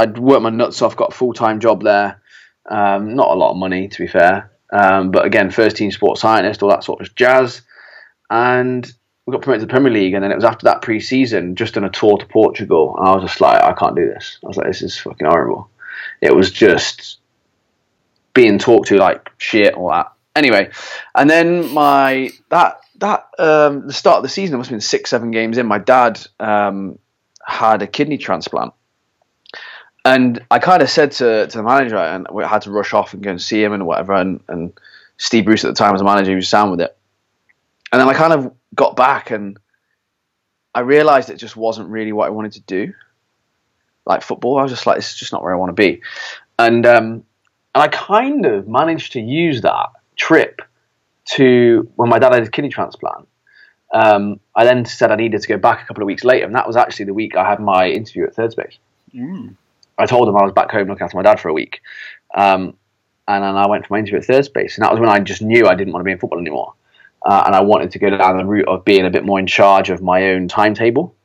I'd 0.01 0.17
worked 0.17 0.41
my 0.41 0.49
nuts 0.49 0.81
off, 0.81 0.95
got 0.95 1.13
a 1.13 1.15
full 1.15 1.33
time 1.33 1.59
job 1.59 1.83
there. 1.83 2.21
Um, 2.69 3.15
not 3.15 3.29
a 3.29 3.35
lot 3.35 3.51
of 3.51 3.57
money, 3.57 3.87
to 3.87 3.97
be 3.99 4.07
fair. 4.07 4.51
Um, 4.71 5.11
but 5.11 5.25
again, 5.25 5.51
first 5.51 5.77
team 5.77 5.91
sports 5.91 6.21
scientist, 6.21 6.63
all 6.63 6.69
that 6.69 6.83
sort 6.83 7.01
of 7.01 7.13
jazz. 7.15 7.61
And 8.29 8.91
we 9.25 9.31
got 9.31 9.41
promoted 9.41 9.61
to 9.61 9.65
the 9.67 9.71
Premier 9.71 9.91
League. 9.91 10.13
And 10.13 10.23
then 10.23 10.31
it 10.31 10.35
was 10.35 10.43
after 10.43 10.65
that 10.65 10.81
pre 10.81 10.99
season, 10.99 11.55
just 11.55 11.77
on 11.77 11.83
a 11.83 11.89
tour 11.89 12.17
to 12.17 12.25
Portugal. 12.25 12.95
And 12.97 13.07
I 13.07 13.11
was 13.11 13.23
just 13.23 13.41
like, 13.41 13.61
I 13.61 13.73
can't 13.73 13.95
do 13.95 14.07
this. 14.07 14.39
I 14.43 14.47
was 14.47 14.57
like, 14.57 14.67
this 14.67 14.81
is 14.81 14.97
fucking 14.97 15.27
horrible. 15.27 15.69
It 16.21 16.35
was 16.35 16.49
just 16.51 17.19
being 18.33 18.57
talked 18.57 18.87
to 18.87 18.97
like 18.97 19.29
shit, 19.37 19.75
all 19.75 19.89
that. 19.89 20.13
Anyway, 20.35 20.71
and 21.13 21.29
then 21.29 21.73
my 21.73 22.31
that 22.49 22.79
that 22.99 23.27
um, 23.37 23.87
the 23.87 23.93
start 23.93 24.17
of 24.17 24.23
the 24.23 24.29
season, 24.29 24.55
it 24.55 24.57
must 24.57 24.69
have 24.69 24.75
been 24.75 24.81
six, 24.81 25.09
seven 25.09 25.31
games 25.31 25.57
in. 25.57 25.67
My 25.67 25.79
dad 25.79 26.25
um, 26.39 26.97
had 27.45 27.81
a 27.81 27.87
kidney 27.87 28.17
transplant, 28.17 28.73
and 30.03 30.43
I 30.49 30.59
kind 30.59 30.81
of 30.81 30.89
said 30.89 31.11
to, 31.13 31.47
to 31.47 31.57
the 31.57 31.63
manager, 31.63 31.97
and 31.97 32.27
we 32.31 32.43
had 32.43 32.63
to 32.63 32.71
rush 32.71 32.93
off 32.93 33.13
and 33.13 33.21
go 33.21 33.29
and 33.29 33.41
see 33.41 33.63
him 33.63 33.73
and 33.73 33.85
whatever. 33.85 34.13
And, 34.13 34.41
and 34.47 34.73
Steve 35.17 35.45
Bruce 35.45 35.63
at 35.63 35.67
the 35.67 35.75
time 35.75 35.91
was 35.91 36.01
the 36.01 36.05
manager, 36.05 36.31
he 36.31 36.35
was 36.35 36.49
sound 36.49 36.71
with 36.71 36.81
it. 36.81 36.97
And 37.91 37.99
then 37.99 38.09
I 38.09 38.13
kind 38.13 38.33
of 38.33 38.53
got 38.73 38.95
back 38.95 39.31
and 39.31 39.59
I 40.73 40.79
realized 40.79 41.29
it 41.29 41.35
just 41.35 41.55
wasn't 41.55 41.89
really 41.89 42.13
what 42.13 42.27
I 42.27 42.29
wanted 42.29 42.53
to 42.53 42.61
do. 42.61 42.93
Like 44.05 44.23
football, 44.23 44.57
I 44.57 44.63
was 44.63 44.71
just 44.71 44.87
like, 44.87 44.95
this 44.95 45.11
is 45.11 45.19
just 45.19 45.33
not 45.33 45.43
where 45.43 45.53
I 45.53 45.57
want 45.57 45.69
to 45.69 45.73
be. 45.73 46.01
And, 46.57 46.85
um, 46.85 47.23
and 47.75 47.83
I 47.83 47.87
kind 47.87 48.45
of 48.45 48.67
managed 48.67 49.13
to 49.13 49.21
use 49.21 49.61
that 49.61 49.89
trip 50.15 50.61
to 51.33 51.89
when 51.95 52.09
my 52.09 52.17
dad 52.17 52.33
had 52.33 52.41
his 52.41 52.49
kidney 52.49 52.69
transplant. 52.69 53.27
Um, 53.93 54.39
I 54.55 54.63
then 54.63 54.85
said 54.85 55.11
I 55.11 55.15
needed 55.15 55.41
to 55.41 55.47
go 55.47 55.57
back 55.57 55.83
a 55.83 55.85
couple 55.85 56.01
of 56.01 56.07
weeks 56.07 56.23
later, 56.23 56.45
and 56.45 56.55
that 56.55 56.65
was 56.65 56.75
actually 56.77 57.05
the 57.05 57.13
week 57.13 57.35
I 57.35 57.47
had 57.47 57.59
my 57.59 57.89
interview 57.89 58.23
at 58.23 58.33
Third 58.33 58.53
Space. 58.53 58.77
Mm. 59.13 59.55
I 60.01 60.05
told 60.05 60.27
him 60.27 60.35
I 60.35 60.43
was 60.43 60.53
back 60.53 60.71
home 60.71 60.87
looking 60.87 61.03
after 61.03 61.17
my 61.17 61.23
dad 61.23 61.39
for 61.39 61.49
a 61.49 61.53
week. 61.53 61.81
Um, 62.33 62.75
and 63.27 63.43
then 63.43 63.55
I 63.55 63.67
went 63.67 63.85
for 63.85 63.93
my 63.93 63.99
interview 63.99 64.19
at 64.19 64.25
third 64.25 64.45
space. 64.45 64.77
And 64.77 64.83
that 64.83 64.91
was 64.91 64.99
when 64.99 65.09
I 65.09 65.19
just 65.19 65.41
knew 65.41 65.67
I 65.67 65.75
didn't 65.75 65.93
want 65.93 66.01
to 66.01 66.05
be 66.05 66.11
in 66.11 66.17
football 66.17 66.39
anymore. 66.39 66.73
Uh, 67.23 67.43
and 67.45 67.55
I 67.55 67.61
wanted 67.61 67.91
to 67.91 67.99
go 67.99 68.09
down 68.09 68.37
the 68.37 68.45
route 68.45 68.67
of 68.67 68.83
being 68.83 69.05
a 69.05 69.09
bit 69.09 69.23
more 69.23 69.39
in 69.39 69.47
charge 69.47 69.89
of 69.89 70.01
my 70.01 70.31
own 70.31 70.47
timetable. 70.47 71.15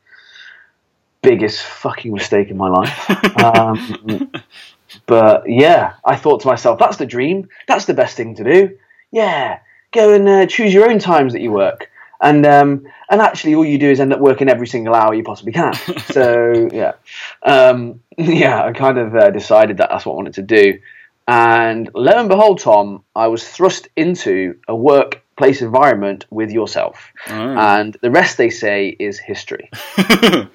Biggest 1.22 1.62
fucking 1.62 2.12
mistake 2.12 2.50
in 2.50 2.56
my 2.56 2.68
life. 2.68 3.42
um, 3.42 4.30
but 5.06 5.48
yeah, 5.48 5.94
I 6.04 6.16
thought 6.16 6.42
to 6.42 6.46
myself, 6.46 6.78
that's 6.78 6.98
the 6.98 7.06
dream. 7.06 7.48
That's 7.66 7.86
the 7.86 7.94
best 7.94 8.16
thing 8.16 8.34
to 8.36 8.44
do. 8.44 8.78
Yeah, 9.10 9.60
go 9.92 10.12
and 10.12 10.28
uh, 10.28 10.46
choose 10.46 10.74
your 10.74 10.90
own 10.90 10.98
times 10.98 11.32
that 11.32 11.40
you 11.40 11.50
work. 11.50 11.90
And 12.20 12.46
um, 12.46 12.86
and 13.10 13.20
actually, 13.20 13.54
all 13.54 13.64
you 13.64 13.78
do 13.78 13.90
is 13.90 14.00
end 14.00 14.12
up 14.12 14.20
working 14.20 14.48
every 14.48 14.66
single 14.66 14.94
hour 14.94 15.14
you 15.14 15.22
possibly 15.22 15.52
can. 15.52 15.74
so 16.10 16.68
yeah, 16.72 16.92
um, 17.42 18.00
yeah, 18.18 18.62
I 18.64 18.72
kind 18.72 18.98
of 18.98 19.14
uh, 19.14 19.30
decided 19.30 19.76
that 19.78 19.90
that's 19.90 20.06
what 20.06 20.14
I 20.14 20.16
wanted 20.16 20.34
to 20.34 20.42
do. 20.42 20.78
And 21.28 21.90
lo 21.94 22.12
and 22.12 22.28
behold, 22.28 22.60
Tom, 22.60 23.02
I 23.14 23.26
was 23.26 23.46
thrust 23.46 23.88
into 23.96 24.56
a 24.68 24.74
workplace 24.76 25.60
environment 25.60 26.24
with 26.30 26.50
yourself, 26.52 27.12
Oh. 27.28 27.32
and 27.34 27.96
the 28.00 28.10
rest 28.10 28.38
they 28.38 28.48
say 28.50 28.96
is 28.98 29.18
history. 29.18 29.68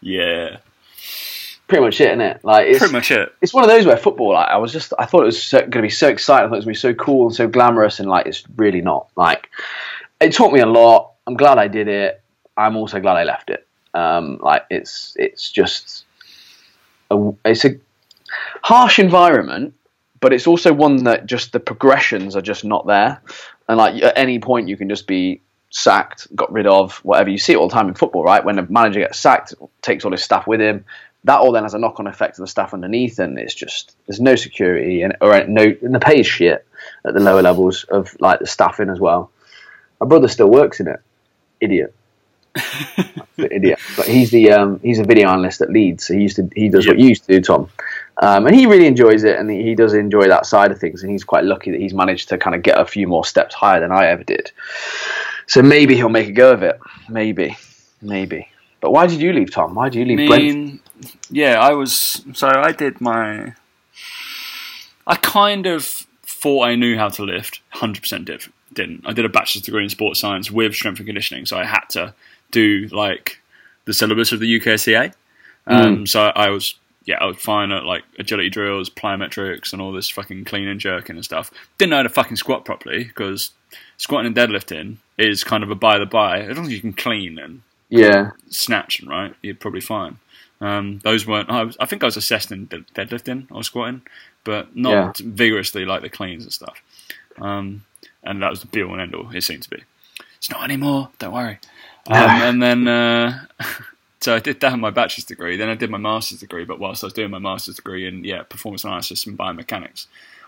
yeah, 0.00 0.56
Pretty 1.68 1.84
much 1.84 2.00
it, 2.00 2.08
isn't 2.08 2.20
it? 2.20 2.44
Like 2.44 2.66
it's 2.66 2.78
pretty 2.78 2.92
much 2.92 3.10
it. 3.12 3.32
it's 3.40 3.54
one 3.54 3.62
of 3.62 3.70
those 3.70 3.86
where 3.86 3.96
football, 3.96 4.32
like, 4.32 4.48
I 4.48 4.56
was 4.56 4.72
just, 4.72 4.92
I 4.98 5.04
thought 5.06 5.22
it 5.22 5.26
was 5.26 5.40
so, 5.40 5.60
going 5.60 5.70
to 5.70 5.82
be 5.82 5.88
so 5.90 6.08
exciting. 6.08 6.46
I 6.46 6.48
thought 6.48 6.54
it 6.54 6.58
was 6.58 6.64
going 6.64 6.74
to 6.74 6.78
be 6.78 6.94
so 6.94 6.94
cool 6.94 7.26
and 7.26 7.34
so 7.34 7.46
glamorous, 7.46 8.00
and 8.00 8.08
like, 8.08 8.26
it's 8.26 8.42
really 8.56 8.80
not. 8.80 9.08
Like, 9.14 9.50
it 10.20 10.32
taught 10.32 10.52
me 10.52 10.60
a 10.60 10.66
lot. 10.66 11.12
I'm 11.26 11.34
glad 11.34 11.58
I 11.58 11.68
did 11.68 11.88
it. 11.88 12.22
I'm 12.56 12.76
also 12.76 13.00
glad 13.00 13.16
I 13.16 13.24
left 13.24 13.50
it. 13.50 13.66
Um, 13.94 14.38
like, 14.42 14.64
it's, 14.70 15.16
it's 15.18 15.50
just, 15.50 16.04
a, 17.10 17.32
it's 17.44 17.64
a 17.64 17.76
harsh 18.62 18.98
environment, 18.98 19.74
but 20.20 20.32
it's 20.32 20.46
also 20.46 20.72
one 20.72 21.04
that 21.04 21.26
just 21.26 21.52
the 21.52 21.60
progressions 21.60 22.36
are 22.36 22.42
just 22.42 22.64
not 22.64 22.86
there. 22.86 23.20
And 23.68 23.78
like, 23.78 24.02
at 24.02 24.16
any 24.16 24.38
point, 24.38 24.68
you 24.68 24.76
can 24.76 24.88
just 24.88 25.06
be 25.06 25.40
sacked, 25.70 26.34
got 26.34 26.52
rid 26.52 26.66
of, 26.66 26.96
whatever. 26.98 27.30
You 27.30 27.38
see 27.38 27.52
it 27.52 27.56
all 27.56 27.68
the 27.68 27.74
time 27.74 27.88
in 27.88 27.94
football, 27.94 28.24
right? 28.24 28.44
When 28.44 28.58
a 28.58 28.66
manager 28.70 29.00
gets 29.00 29.18
sacked, 29.18 29.54
takes 29.82 30.04
all 30.04 30.12
his 30.12 30.22
staff 30.22 30.46
with 30.46 30.60
him 30.60 30.84
that 31.24 31.38
all 31.38 31.52
then 31.52 31.64
has 31.64 31.74
a 31.74 31.78
knock-on 31.78 32.06
effect 32.06 32.36
to 32.36 32.40
the 32.40 32.46
staff 32.46 32.72
underneath, 32.72 33.18
and 33.18 33.38
it's 33.38 33.54
just 33.54 33.96
there's 34.06 34.20
no 34.20 34.36
security 34.36 35.02
and 35.02 35.16
or 35.20 35.44
no 35.46 35.74
and 35.82 35.94
the 35.94 36.00
pay 36.00 36.20
is 36.20 36.26
shit 36.26 36.66
at 37.04 37.14
the 37.14 37.20
lower 37.20 37.42
levels 37.42 37.84
of 37.84 38.16
like 38.20 38.40
the 38.40 38.46
staffing 38.46 38.88
as 38.88 39.00
well. 39.00 39.30
My 40.00 40.06
brother 40.06 40.28
still 40.28 40.48
works 40.48 40.80
in 40.80 40.88
it, 40.88 41.00
idiot, 41.60 41.94
idiot. 43.36 43.78
But 43.96 44.06
he's 44.06 44.30
the 44.30 44.52
um, 44.52 44.80
he's 44.80 44.98
a 44.98 45.04
video 45.04 45.28
analyst 45.28 45.60
at 45.60 45.70
Leeds, 45.70 46.06
so 46.06 46.14
he 46.14 46.22
used 46.22 46.36
to 46.36 46.48
he 46.54 46.68
does 46.68 46.86
what 46.86 46.98
you 46.98 47.08
used 47.08 47.24
to 47.26 47.34
do, 47.34 47.40
Tom, 47.40 47.68
um, 48.22 48.46
and 48.46 48.54
he 48.54 48.66
really 48.66 48.86
enjoys 48.86 49.24
it, 49.24 49.38
and 49.38 49.50
he, 49.50 49.74
does 49.74 49.94
enjoy 49.94 50.28
that 50.28 50.44
side 50.44 50.70
of 50.70 50.78
things, 50.78 51.02
and 51.02 51.10
he's 51.10 51.24
quite 51.24 51.44
lucky 51.44 51.70
that 51.70 51.80
he's 51.80 51.94
managed 51.94 52.28
to 52.28 52.38
kind 52.38 52.54
of 52.54 52.62
get 52.62 52.78
a 52.78 52.84
few 52.84 53.08
more 53.08 53.24
steps 53.24 53.54
higher 53.54 53.80
than 53.80 53.92
I 53.92 54.06
ever 54.08 54.22
did. 54.22 54.52
So 55.46 55.62
maybe 55.62 55.96
he'll 55.96 56.10
make 56.10 56.28
a 56.28 56.32
go 56.32 56.52
of 56.52 56.62
it, 56.62 56.78
maybe, 57.08 57.56
maybe. 58.02 58.48
But 58.80 58.92
why 58.92 59.06
did 59.06 59.22
you 59.22 59.32
leave, 59.32 59.50
Tom? 59.50 59.74
Why 59.74 59.88
did 59.88 59.98
you 59.98 60.04
leave 60.04 60.30
I 60.30 60.38
mean, 60.38 60.80
yeah, 61.30 61.60
I 61.60 61.72
was. 61.72 62.22
So 62.34 62.48
I 62.48 62.72
did 62.72 63.00
my. 63.00 63.54
I 65.06 65.16
kind 65.16 65.66
of 65.66 65.84
thought 66.22 66.66
I 66.66 66.74
knew 66.74 66.96
how 66.98 67.08
to 67.08 67.22
lift. 67.22 67.60
Hundred 67.70 68.02
percent 68.02 68.26
did 68.26 68.44
didn't. 68.72 69.02
I 69.06 69.12
did 69.12 69.24
a 69.24 69.28
bachelor's 69.28 69.64
degree 69.64 69.84
in 69.84 69.90
sports 69.90 70.20
science 70.20 70.50
with 70.50 70.74
strength 70.74 70.98
and 70.98 71.06
conditioning, 71.06 71.46
so 71.46 71.56
I 71.58 71.64
had 71.64 71.84
to 71.90 72.14
do 72.50 72.86
like 72.92 73.40
the 73.84 73.92
syllabus 73.94 74.32
of 74.32 74.40
the 74.40 74.60
UKSCA. 74.60 75.12
Um, 75.66 76.06
So 76.06 76.24
I 76.34 76.50
was. 76.50 76.74
Yeah, 77.06 77.16
I 77.20 77.24
was 77.24 77.38
fine 77.38 77.72
at 77.72 77.84
like 77.84 78.04
agility 78.18 78.50
drills, 78.50 78.90
plyometrics, 78.90 79.72
and 79.72 79.80
all 79.80 79.90
this 79.90 80.08
fucking 80.10 80.44
clean 80.44 80.68
and 80.68 80.78
jerking 80.78 81.16
and 81.16 81.24
stuff. 81.24 81.50
Didn't 81.78 81.90
know 81.90 81.96
how 81.96 82.02
to 82.02 82.08
fucking 82.10 82.36
squat 82.36 82.64
properly 82.66 83.04
because 83.04 83.50
squatting 83.96 84.26
and 84.26 84.36
deadlifting 84.36 84.96
is 85.16 85.42
kind 85.42 85.64
of 85.64 85.70
a 85.70 85.74
by 85.74 85.98
the 85.98 86.04
by. 86.06 86.40
As 86.42 86.56
long 86.56 86.66
as 86.66 86.72
you 86.72 86.80
can 86.80 86.92
clean 86.92 87.38
and 87.38 87.62
Yeah, 87.88 88.30
snatching, 88.50 89.08
right, 89.08 89.34
you're 89.42 89.54
probably 89.54 89.80
fine. 89.80 90.18
Um, 90.60 91.00
those 91.02 91.26
weren't. 91.26 91.48
I, 91.50 91.64
was, 91.64 91.76
I 91.80 91.86
think 91.86 92.02
I 92.02 92.06
was 92.06 92.18
assessed 92.18 92.52
in 92.52 92.66
dead- 92.66 92.84
deadlifting 92.94 93.46
or 93.50 93.64
squatting, 93.64 94.02
but 94.44 94.76
not 94.76 95.16
vigorously 95.18 95.86
like 95.86 96.02
the 96.02 96.10
cleans 96.10 96.44
and 96.44 96.52
stuff. 96.52 96.82
Um, 97.40 97.82
and 98.22 98.42
that 98.42 98.50
was 98.50 98.60
the 98.60 98.66
be 98.66 98.82
all 98.82 98.92
and 98.92 99.00
end 99.00 99.14
all. 99.14 99.30
It 99.34 99.42
seemed 99.42 99.62
to 99.64 99.70
be. 99.70 99.82
It's 100.36 100.50
not 100.50 100.64
anymore. 100.64 101.10
Don't 101.18 101.32
worry. 101.34 101.58
Um, 102.06 102.16
and 102.16 102.62
then, 102.62 102.88
uh, 102.88 103.44
so 104.20 104.34
I 104.34 104.40
did 104.40 104.58
that 104.60 104.72
in 104.72 104.80
my 104.80 104.90
bachelor's 104.90 105.26
degree. 105.26 105.56
Then 105.56 105.68
I 105.68 105.74
did 105.74 105.90
my 105.90 105.98
master's 105.98 106.40
degree. 106.40 106.64
But 106.64 106.80
whilst 106.80 107.04
I 107.04 107.06
was 107.06 107.12
doing 107.12 107.30
my 107.30 107.38
master's 107.38 107.76
degree 107.76 108.08
in 108.08 108.24
yeah 108.24 108.42
performance 108.42 108.82
analysis 108.82 109.26
and 109.26 109.38
biomechanics, 109.38 110.06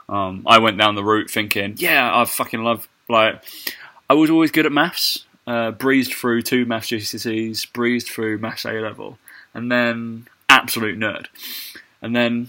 um, 0.09 0.43
I 0.47 0.59
went 0.59 0.79
down 0.79 0.95
the 0.97 1.05
route 1.05 1.31
thinking, 1.31 1.75
yeah, 1.77 2.11
I 2.13 2.25
fucking 2.25 2.65
love 2.65 2.89
like 3.09 3.45
I 4.11 4.15
was 4.15 4.31
always 4.31 4.51
good 4.51 4.67
at 4.67 4.73
maths. 4.73 5.25
Uh, 5.47 5.73
breezed 5.73 6.15
through 6.15 6.43
two 6.43 6.65
maths 6.65 6.89
GCSEs, 6.89 7.73
breezed 7.73 8.09
through 8.09 8.39
maths 8.39 8.65
A 8.65 8.73
level, 8.73 9.19
and 9.55 9.71
then 9.71 10.27
absolute 10.49 10.99
nerd. 10.99 11.27
And 12.01 12.17
then 12.17 12.49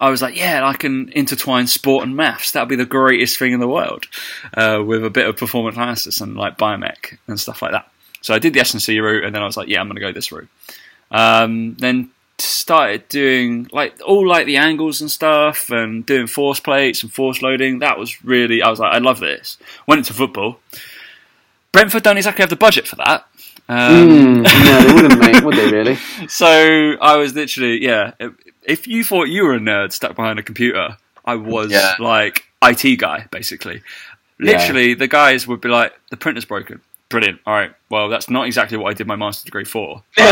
I 0.00 0.10
was 0.10 0.22
like, 0.22 0.36
yeah, 0.36 0.66
I 0.66 0.74
can 0.74 1.10
intertwine 1.10 1.66
sport 1.66 2.04
and 2.04 2.16
maths. 2.16 2.52
That'd 2.52 2.68
be 2.68 2.76
the 2.76 2.84
greatest 2.84 3.38
thing 3.38 3.52
in 3.52 3.60
the 3.60 3.68
world, 3.68 4.06
uh, 4.54 4.82
with 4.84 5.04
a 5.04 5.10
bit 5.10 5.28
of 5.28 5.36
performance 5.36 5.76
analysis 5.76 6.20
and 6.20 6.36
like 6.36 6.58
biomech 6.58 7.18
and 7.26 7.38
stuff 7.38 7.62
like 7.62 7.72
that. 7.72 7.90
So 8.20 8.34
I 8.34 8.38
did 8.38 8.54
the 8.54 8.60
S 8.60 8.72
and 8.72 8.82
C 8.82 8.98
route, 8.98 9.24
and 9.24 9.34
then 9.34 9.42
I 9.42 9.46
was 9.46 9.56
like, 9.56 9.68
yeah, 9.68 9.80
I'm 9.80 9.86
going 9.86 9.96
to 9.96 10.00
go 10.00 10.12
this 10.12 10.32
route. 10.32 10.48
Um, 11.10 11.74
then 11.74 12.10
started 12.38 13.08
doing 13.08 13.68
like 13.72 13.98
all 14.04 14.26
like 14.26 14.46
the 14.46 14.56
angles 14.56 15.00
and 15.00 15.10
stuff, 15.10 15.70
and 15.70 16.04
doing 16.04 16.26
force 16.26 16.60
plates 16.60 17.02
and 17.02 17.12
force 17.12 17.42
loading. 17.42 17.78
That 17.78 17.98
was 17.98 18.24
really, 18.24 18.62
I 18.62 18.70
was 18.70 18.80
like, 18.80 18.92
I 18.92 18.98
love 18.98 19.20
this. 19.20 19.58
Went 19.86 20.00
into 20.00 20.12
football. 20.12 20.60
Brentford 21.72 22.02
don't 22.02 22.16
exactly 22.16 22.42
have 22.42 22.50
the 22.50 22.56
budget 22.56 22.86
for 22.86 22.96
that. 22.96 23.26
Um, 23.68 24.08
Mm, 24.08 24.42
no, 24.44 24.80
they 24.86 24.94
wouldn't, 24.94 25.20
mate, 25.20 25.44
would 25.44 25.56
they 25.56 25.70
really? 25.70 25.96
so 26.28 26.96
I 27.00 27.16
was 27.16 27.34
literally, 27.34 27.84
yeah. 27.84 28.12
If, 28.18 28.32
if 28.66 28.86
you 28.86 29.04
thought 29.04 29.24
you 29.28 29.44
were 29.44 29.54
a 29.54 29.58
nerd 29.58 29.92
stuck 29.92 30.14
behind 30.16 30.38
a 30.38 30.42
computer, 30.42 30.96
I 31.24 31.34
was 31.36 31.70
Yeah. 31.72 31.94
like 31.98 32.44
IT 32.62 32.96
guy, 32.98 33.26
basically. 33.30 33.82
Yeah. 34.40 34.52
Literally, 34.58 34.94
the 34.94 35.08
guys 35.08 35.46
would 35.46 35.60
be 35.60 35.68
like, 35.68 35.92
"The 36.10 36.16
printer's 36.16 36.44
broken." 36.44 36.80
Brilliant. 37.08 37.40
All 37.46 37.54
right. 37.54 37.70
Well, 37.88 38.08
that's 38.08 38.28
not 38.28 38.46
exactly 38.46 38.76
what 38.76 38.90
I 38.90 38.92
did 38.94 39.06
my 39.06 39.14
master's 39.14 39.44
degree 39.44 39.64
for. 39.64 40.02
but 40.16 40.26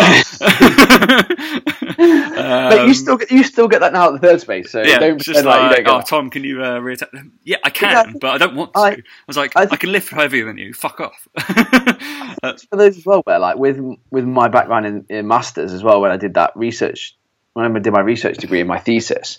Um, 1.97 2.89
you 2.89 2.95
still 2.95 3.17
get 3.17 3.31
you 3.31 3.45
still 3.45 3.69
get 3.69 3.81
that 3.81 3.93
now 3.93 4.09
at 4.13 4.21
the 4.21 4.27
third 4.27 4.41
space. 4.41 4.71
So 4.73 4.83
yeah, 4.83 4.99
don't 4.99 5.21
just 5.21 5.45
like, 5.45 5.71
like, 5.71 5.87
oh, 5.89 6.03
Tom, 6.03 6.31
can 6.31 6.43
you 6.45 6.63
uh, 6.63 6.81
reattach? 6.81 7.31
Yeah, 7.45 7.59
I 7.63 7.71
can, 7.71 7.91
Yeah, 8.09 8.13
but 8.21 8.31
I 8.31 8.39
don't 8.39 8.57
want 8.57 8.73
to. 8.75 8.81
I- 8.81 8.89
I, 8.91 9.03
was 9.29 9.37
like, 9.37 9.57
I 9.57 9.63
I, 9.63 9.77
can 9.77 9.93
lift 9.93 10.11
heavier 10.11 10.45
than 10.47 10.59
you. 10.59 10.75
Fuck 10.75 11.01
off. 11.01 11.29
Uh, 12.43 12.55
for 12.69 12.77
those 12.77 12.99
as 12.99 13.07
well. 13.07 13.23
Where 13.23 13.39
like 13.39 13.57
with 13.57 13.81
with 14.11 14.27
my 14.27 14.49
background 14.49 14.85
in, 14.85 15.07
in 15.09 15.27
masters 15.27 15.73
as 15.73 15.83
well, 15.83 16.03
when 16.03 16.11
I 16.11 16.19
did 16.19 16.35
that 16.35 16.53
research, 16.55 17.17
when 17.55 17.65
I 17.65 17.79
did 17.79 17.93
my 17.93 18.01
research 18.01 18.37
degree 18.37 18.61
in 18.61 18.67
my 18.67 18.79
thesis, 18.79 19.39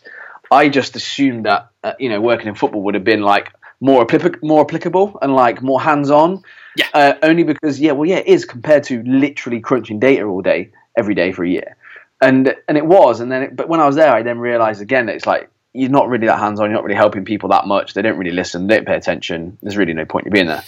I 0.49 0.69
just 0.69 0.95
assumed 0.95 1.45
that 1.45 1.69
uh, 1.83 1.93
you 1.99 2.09
know 2.09 2.19
working 2.19 2.47
in 2.47 2.55
football 2.55 2.81
would 2.83 2.95
have 2.95 3.03
been 3.03 3.21
like 3.21 3.53
more 3.79 4.05
applic- 4.05 4.41
more 4.41 4.61
applicable 4.61 5.19
and 5.21 5.35
like 5.35 5.61
more 5.61 5.79
hands 5.79 6.09
on. 6.09 6.43
Yeah. 6.75 6.87
Uh, 6.93 7.13
only 7.21 7.43
because 7.43 7.79
yeah, 7.79 7.91
well 7.91 8.09
yeah, 8.09 8.17
it 8.17 8.27
is 8.27 8.45
compared 8.45 8.83
to 8.85 9.03
literally 9.03 9.59
crunching 9.59 9.99
data 9.99 10.23
all 10.23 10.41
day 10.41 10.71
every 10.97 11.13
day 11.13 11.31
for 11.31 11.43
a 11.43 11.49
year, 11.49 11.75
and 12.21 12.55
and 12.67 12.77
it 12.77 12.85
was. 12.85 13.19
And 13.19 13.31
then 13.31 13.43
it, 13.43 13.55
but 13.55 13.69
when 13.69 13.79
I 13.79 13.85
was 13.85 13.95
there, 13.95 14.13
I 14.13 14.23
then 14.23 14.39
realized 14.39 14.81
again 14.81 15.05
that 15.05 15.15
it's 15.15 15.27
like. 15.27 15.49
You're 15.77 15.89
not 15.89 16.07
really 16.07 16.27
that 16.27 16.39
hands 16.39 16.61
on. 16.61 16.69
You're 16.69 16.75
not 16.75 16.85
really 16.85 16.95
helping 16.95 17.25
people 17.25 17.49
that 17.49 17.67
much. 17.67 17.95
They 17.95 18.01
don't 18.01 18.17
really 18.17 18.31
listen. 18.31 18.67
They 18.67 18.77
don't 18.77 18.87
pay 18.87 18.95
attention. 18.95 19.57
There's 19.61 19.75
really 19.75 19.91
no 19.91 20.05
point 20.05 20.25
in 20.25 20.31
being 20.31 20.47
there. 20.47 20.63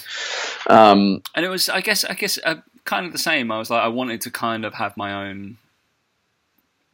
Um, 0.69 1.21
and 1.33 1.45
it 1.45 1.47
was, 1.47 1.69
I 1.69 1.79
guess, 1.79 2.03
I 2.03 2.13
guess, 2.13 2.37
uh, 2.43 2.55
kind 2.83 3.05
of 3.05 3.13
the 3.13 3.17
same. 3.17 3.49
I 3.49 3.57
was 3.57 3.69
like, 3.69 3.81
I 3.81 3.87
wanted 3.87 4.19
to 4.19 4.31
kind 4.31 4.65
of 4.65 4.73
have 4.73 4.97
my 4.97 5.29
own 5.29 5.59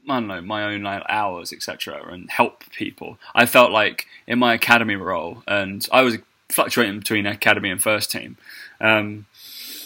I 0.09 0.19
don't 0.19 0.27
know, 0.27 0.41
my 0.41 0.65
own 0.65 0.83
like, 0.83 1.03
hours, 1.07 1.53
etc., 1.53 2.05
and 2.11 2.29
help 2.29 2.63
people. 2.71 3.17
I 3.33 3.45
felt 3.45 3.71
like 3.71 4.07
in 4.27 4.39
my 4.39 4.53
academy 4.53 4.95
role, 4.95 5.43
and 5.47 5.87
I 5.91 6.01
was 6.01 6.17
fluctuating 6.49 6.99
between 6.99 7.25
academy 7.25 7.69
and 7.69 7.81
first 7.81 8.11
team. 8.11 8.37
Um, 8.81 9.25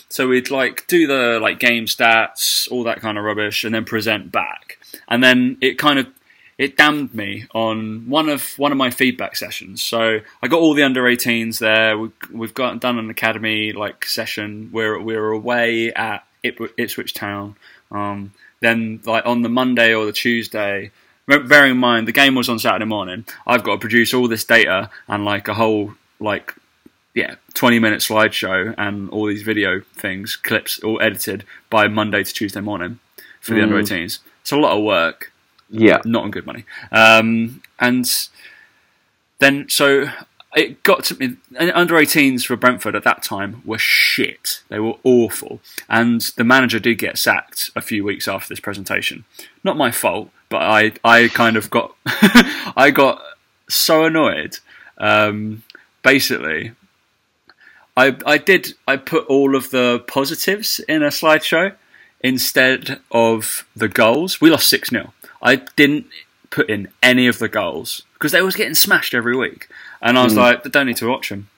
so 0.09 0.27
we'd 0.27 0.50
like 0.50 0.88
do 0.88 1.07
the 1.07 1.39
like 1.39 1.59
game 1.59 1.86
stats, 1.86 2.69
all 2.71 2.83
that 2.83 3.00
kind 3.00 3.17
of 3.17 3.24
rubbish, 3.24 3.63
and 3.63 3.75
then 3.75 3.86
present 3.86 4.31
back. 4.31 4.79
And 5.07 5.24
then 5.24 5.57
it 5.62 5.77
kind 5.77 6.00
of 6.00 6.07
it 6.57 6.75
damned 6.75 7.13
me 7.13 7.45
on 7.53 8.09
one 8.09 8.29
of 8.29 8.57
one 8.57 8.71
of 8.71 8.77
my 8.77 8.89
feedback 8.89 9.36
sessions. 9.36 9.81
So 9.81 10.19
I 10.41 10.47
got 10.47 10.59
all 10.59 10.74
the 10.74 10.83
under 10.83 11.03
18s 11.03 11.59
there. 11.59 11.97
We, 11.97 12.09
we've 12.31 12.53
got 12.53 12.79
done 12.79 12.97
an 12.97 13.09
academy 13.09 13.74
like 13.74 14.05
session. 14.05 14.69
We're 14.71 15.00
we're 15.00 15.31
away 15.31 15.93
at 15.93 16.25
Ipswich 16.43 17.13
Town. 17.13 17.55
Um, 17.91 18.33
then 18.59 19.01
like 19.05 19.25
on 19.25 19.41
the 19.41 19.49
Monday 19.49 19.93
or 19.93 20.05
the 20.05 20.11
Tuesday. 20.13 20.91
Bearing 21.27 21.71
in 21.71 21.77
mind 21.77 22.07
the 22.07 22.13
game 22.13 22.35
was 22.35 22.47
on 22.47 22.57
Saturday 22.57 22.85
morning, 22.85 23.25
I've 23.45 23.63
got 23.63 23.73
to 23.73 23.77
produce 23.79 24.13
all 24.13 24.27
this 24.29 24.45
data 24.45 24.89
and 25.09 25.25
like 25.25 25.47
a 25.49 25.53
whole 25.53 25.93
like 26.21 26.53
yeah, 27.13 27.35
20 27.55 27.79
minute 27.79 27.99
slideshow 27.99 28.73
and 28.77 29.09
all 29.09 29.25
these 29.25 29.41
video 29.41 29.81
things, 29.95 30.35
clips, 30.35 30.79
all 30.83 31.01
edited 31.01 31.43
by 31.69 31.87
Monday 31.87 32.23
to 32.23 32.33
Tuesday 32.33 32.61
morning 32.61 32.99
for 33.41 33.55
the 33.55 33.59
Mm. 33.59 33.63
under 33.63 33.77
18s. 33.77 34.19
It's 34.41 34.51
a 34.51 34.55
lot 34.57 34.77
of 34.77 34.83
work, 34.83 35.31
yeah. 35.69 35.99
not 36.05 36.23
on 36.25 36.31
good 36.31 36.45
money. 36.45 36.63
Um, 36.91 37.61
and 37.79 38.07
then, 39.39 39.67
so 39.67 40.09
it 40.57 40.83
got 40.83 41.03
to 41.05 41.15
me, 41.15 41.37
under 41.57 41.95
18s 41.95 42.45
for 42.45 42.55
Brentford 42.55 42.95
at 42.95 43.03
that 43.03 43.23
time 43.23 43.61
were 43.63 43.77
shit. 43.77 44.63
They 44.69 44.79
were 44.79 44.95
awful. 45.03 45.61
And 45.87 46.21
the 46.35 46.43
manager 46.43 46.79
did 46.79 46.97
get 46.97 47.17
sacked 47.17 47.71
a 47.75 47.81
few 47.81 48.03
weeks 48.03 48.27
after 48.27 48.49
this 48.49 48.59
presentation. 48.59 49.23
Not 49.63 49.77
my 49.77 49.91
fault, 49.91 50.29
but 50.49 50.61
I, 50.63 50.93
I 51.03 51.27
kind 51.29 51.57
of 51.57 51.69
got, 51.69 51.95
I 52.05 52.91
got 52.93 53.21
so 53.69 54.05
annoyed. 54.05 54.57
Um, 54.97 55.63
basically, 56.03 56.71
I 57.95 58.15
I 58.25 58.37
did 58.37 58.73
I 58.87 58.97
put 58.97 59.25
all 59.25 59.55
of 59.55 59.71
the 59.71 60.03
positives 60.07 60.79
in 60.87 61.03
a 61.03 61.07
slideshow 61.07 61.75
instead 62.21 62.99
of 63.11 63.67
the 63.75 63.87
goals. 63.87 64.39
We 64.39 64.49
lost 64.49 64.69
six 64.69 64.89
0 64.89 65.13
I 65.41 65.55
didn't 65.55 66.07
put 66.49 66.69
in 66.69 66.87
any 67.03 67.27
of 67.27 67.39
the 67.39 67.49
goals 67.49 68.03
because 68.13 68.31
they 68.31 68.41
was 68.41 68.55
getting 68.55 68.75
smashed 68.75 69.13
every 69.13 69.35
week, 69.35 69.67
and 70.01 70.18
I 70.18 70.24
was 70.24 70.34
Mm. 70.34 70.38
like, 70.38 70.63
don't 70.72 70.86
need 70.88 70.98
to 70.98 71.08
watch 71.08 71.30
them. 71.30 71.50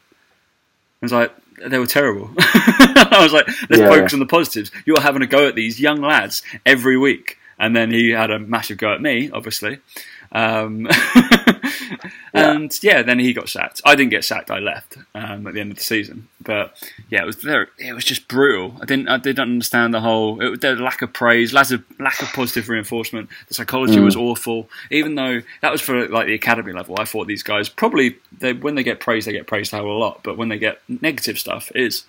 I 1.01 1.05
was 1.05 1.13
like, 1.13 1.33
they 1.65 1.77
were 1.79 1.85
terrible. 1.87 2.29
I 2.39 3.19
was 3.21 3.33
like, 3.33 3.47
let's 3.69 3.81
Yeah, 3.81 3.89
focus 3.89 4.13
on 4.13 4.19
the 4.19 4.25
positives. 4.25 4.71
You're 4.85 5.01
having 5.01 5.21
a 5.21 5.27
go 5.27 5.47
at 5.47 5.55
these 5.55 5.79
young 5.79 6.01
lads 6.01 6.41
every 6.65 6.97
week, 6.97 7.37
and 7.57 7.75
then 7.75 7.91
he 7.91 8.09
had 8.11 8.31
a 8.31 8.39
massive 8.39 8.77
go 8.77 8.93
at 8.93 9.01
me, 9.01 9.29
obviously. 9.31 9.79
Um, 10.31 10.87
and 12.33 12.77
yeah, 12.83 13.01
then 13.01 13.19
he 13.19 13.33
got 13.33 13.49
sacked. 13.49 13.81
I 13.85 13.95
didn't 13.95 14.11
get 14.11 14.23
sacked. 14.23 14.51
I 14.51 14.59
left 14.59 14.97
um, 15.15 15.47
at 15.47 15.53
the 15.53 15.61
end 15.61 15.71
of 15.71 15.77
the 15.77 15.83
season. 15.83 16.27
But 16.41 16.75
yeah, 17.09 17.23
it 17.23 17.25
was 17.25 17.35
very, 17.37 17.67
it 17.77 17.93
was 17.93 18.05
just 18.05 18.27
brutal. 18.27 18.75
I 18.81 18.85
didn't 18.85 19.07
I 19.07 19.17
didn't 19.17 19.39
understand 19.39 19.93
the 19.93 20.01
whole 20.01 20.41
it, 20.41 20.61
the 20.61 20.75
lack 20.75 21.01
of 21.01 21.13
praise, 21.13 21.53
lack 21.53 21.71
of 21.71 21.83
lack 21.99 22.21
of 22.21 22.29
positive 22.29 22.69
reinforcement. 22.69 23.29
The 23.47 23.53
psychology 23.53 23.99
was 23.99 24.15
awful. 24.15 24.69
Even 24.91 25.15
though 25.15 25.41
that 25.61 25.71
was 25.71 25.81
for 25.81 26.07
like 26.07 26.27
the 26.27 26.35
academy 26.35 26.71
level, 26.71 26.95
I 26.99 27.05
thought 27.05 27.27
these 27.27 27.43
guys 27.43 27.69
probably 27.69 28.17
they 28.37 28.53
when 28.53 28.75
they 28.75 28.83
get 28.83 28.99
praised, 28.99 29.27
they 29.27 29.31
get 29.31 29.47
praised 29.47 29.73
a 29.73 29.77
whole 29.77 29.99
lot. 29.99 30.21
But 30.23 30.37
when 30.37 30.49
they 30.49 30.57
get 30.57 30.81
negative 30.87 31.37
stuff, 31.37 31.71
it's 31.75 32.05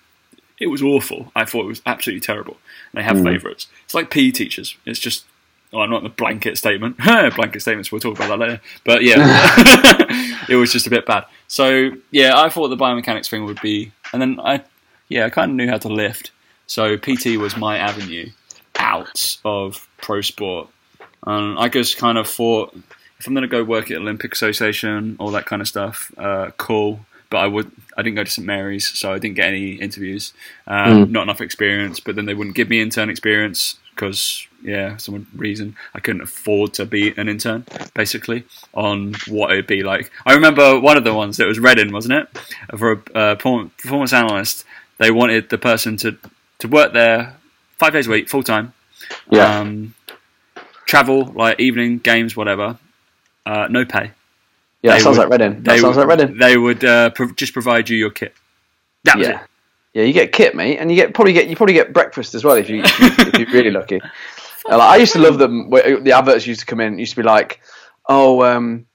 it 0.61 0.67
was 0.67 0.83
awful. 0.83 1.31
I 1.35 1.43
thought 1.43 1.63
it 1.63 1.69
was 1.69 1.81
absolutely 1.87 2.21
terrible. 2.21 2.57
They 2.93 3.01
have 3.01 3.23
favourites. 3.23 3.65
It's 3.83 3.95
like 3.95 4.11
PE 4.11 4.29
teachers. 4.29 4.77
It's 4.85 4.99
just, 4.99 5.25
oh, 5.73 5.85
not 5.85 6.03
the 6.03 6.09
blanket 6.09 6.57
statement. 6.57 6.97
blanket 7.35 7.61
statements, 7.61 7.91
we'll 7.91 8.01
talk 8.01 8.15
about 8.15 8.29
that 8.29 8.39
later. 8.39 8.61
But 8.83 9.03
yeah, 9.03 9.17
it 10.49 10.55
was 10.55 10.71
just 10.71 10.87
a 10.87 10.89
bit 10.89 11.05
bad. 11.05 11.25
So 11.47 11.91
yeah, 12.11 12.39
I 12.39 12.49
thought 12.49 12.69
the 12.69 12.77
biomechanics 12.77 13.29
thing 13.29 13.45
would 13.45 13.61
be, 13.61 13.91
and 14.13 14.21
then 14.21 14.39
I, 14.39 14.63
yeah, 15.09 15.25
I 15.25 15.29
kind 15.29 15.51
of 15.51 15.55
knew 15.55 15.67
how 15.67 15.77
to 15.77 15.89
lift. 15.89 16.31
So 16.67 16.97
PT 16.97 17.37
was 17.37 17.57
my 17.57 17.77
avenue 17.77 18.29
out 18.77 19.37
of 19.45 19.87
pro 19.97 20.21
sport. 20.21 20.69
And 21.25 21.57
I 21.59 21.69
just 21.69 21.97
kind 21.97 22.17
of 22.17 22.27
thought, 22.27 22.75
if 23.19 23.27
I'm 23.27 23.33
going 23.33 23.43
to 23.43 23.47
go 23.47 23.63
work 23.63 23.91
at 23.91 23.97
Olympic 23.97 24.33
Association, 24.33 25.15
all 25.19 25.31
that 25.31 25.45
kind 25.45 25.61
of 25.61 25.67
stuff, 25.67 26.11
uh, 26.17 26.51
cool. 26.57 27.01
But 27.29 27.37
I 27.37 27.47
would, 27.47 27.71
I 27.95 28.01
didn't 28.01 28.15
go 28.15 28.23
to 28.23 28.31
St 28.31 28.45
Mary's, 28.45 28.89
so 28.89 29.13
I 29.13 29.19
didn't 29.19 29.35
get 29.35 29.47
any 29.47 29.73
interviews. 29.73 30.33
Um, 30.67 31.11
Not 31.11 31.23
enough 31.23 31.39
experience. 31.39 31.99
But 31.99 32.15
then 32.15 32.25
they 32.25 32.33
wouldn't 32.33 32.55
give 32.55 32.69
me 32.69 32.81
intern 32.81 33.09
experience 33.09 33.77
because, 33.95 34.47
yeah, 34.63 34.97
some 34.97 35.27
reason 35.35 35.75
I 35.93 35.99
couldn't 35.99 36.21
afford 36.21 36.73
to 36.75 36.85
be 36.85 37.13
an 37.17 37.29
intern. 37.29 37.65
Basically, 37.93 38.43
on 38.73 39.13
what 39.27 39.51
it'd 39.51 39.67
be 39.67 39.83
like. 39.83 40.11
I 40.25 40.33
remember 40.33 40.79
one 40.79 40.97
of 40.97 41.03
the 41.03 41.13
ones 41.13 41.37
that 41.37 41.47
was 41.47 41.59
Reading, 41.59 41.91
wasn't 41.93 42.13
it? 42.13 42.77
For 42.77 43.03
a 43.15 43.17
uh, 43.17 43.35
performance 43.35 44.13
analyst, 44.13 44.65
they 44.97 45.11
wanted 45.11 45.49
the 45.49 45.57
person 45.57 45.97
to 45.97 46.17
to 46.59 46.67
work 46.67 46.93
there 46.93 47.35
five 47.77 47.93
days 47.93 48.07
a 48.07 48.11
week, 48.11 48.29
full 48.29 48.43
time. 48.43 48.73
Yeah. 49.29 49.59
Um, 49.59 49.95
travel 50.85 51.25
like 51.25 51.59
evening 51.59 51.97
games, 51.99 52.35
whatever. 52.35 52.77
Uh, 53.45 53.67
no 53.69 53.85
pay. 53.85 54.11
yeah, 54.83 54.91
that 54.93 55.01
sounds 55.01 55.17
would- 55.17 55.29
like. 55.29 55.39
They 55.39 55.49
That 55.49 55.79
sounds 55.79 55.97
would, 55.97 56.07
like 56.07 56.19
Reading. 56.19 56.37
They 56.37 56.57
would 56.57 56.83
uh, 56.85 57.09
pro- 57.11 57.31
just 57.33 57.53
provide 57.53 57.89
you 57.89 57.97
your 57.97 58.11
kit. 58.11 58.33
That 59.03 59.17
was 59.17 59.27
Yeah. 59.27 59.41
it. 59.41 59.47
Yeah, 59.93 60.03
you 60.03 60.13
get 60.13 60.31
kit, 60.31 60.55
mate, 60.55 60.77
and 60.77 60.89
you 60.89 60.95
get 60.95 61.13
probably 61.13 61.33
get 61.33 61.47
you 61.47 61.55
probably 61.55 61.73
get 61.73 61.93
breakfast 61.93 62.33
as 62.33 62.43
well 62.43 62.55
if 62.55 62.69
you 62.69 62.81
if, 62.83 63.17
you, 63.17 63.45
you're 63.45 63.53
really 63.53 63.71
lucky. 63.71 64.01
Uh, 64.69 64.77
like, 64.77 64.89
I 64.89 64.95
used 64.97 65.13
to 65.13 65.19
love 65.19 65.39
them. 65.39 65.71
The 65.71 66.11
adverts 66.11 66.45
used 66.45 66.59
to 66.59 66.67
come 66.67 66.79
in. 66.81 66.93
it 66.93 66.99
Used 66.99 67.13
to 67.13 67.21
be 67.21 67.23
like, 67.23 67.61
oh, 68.07 68.43
um, 68.43 68.85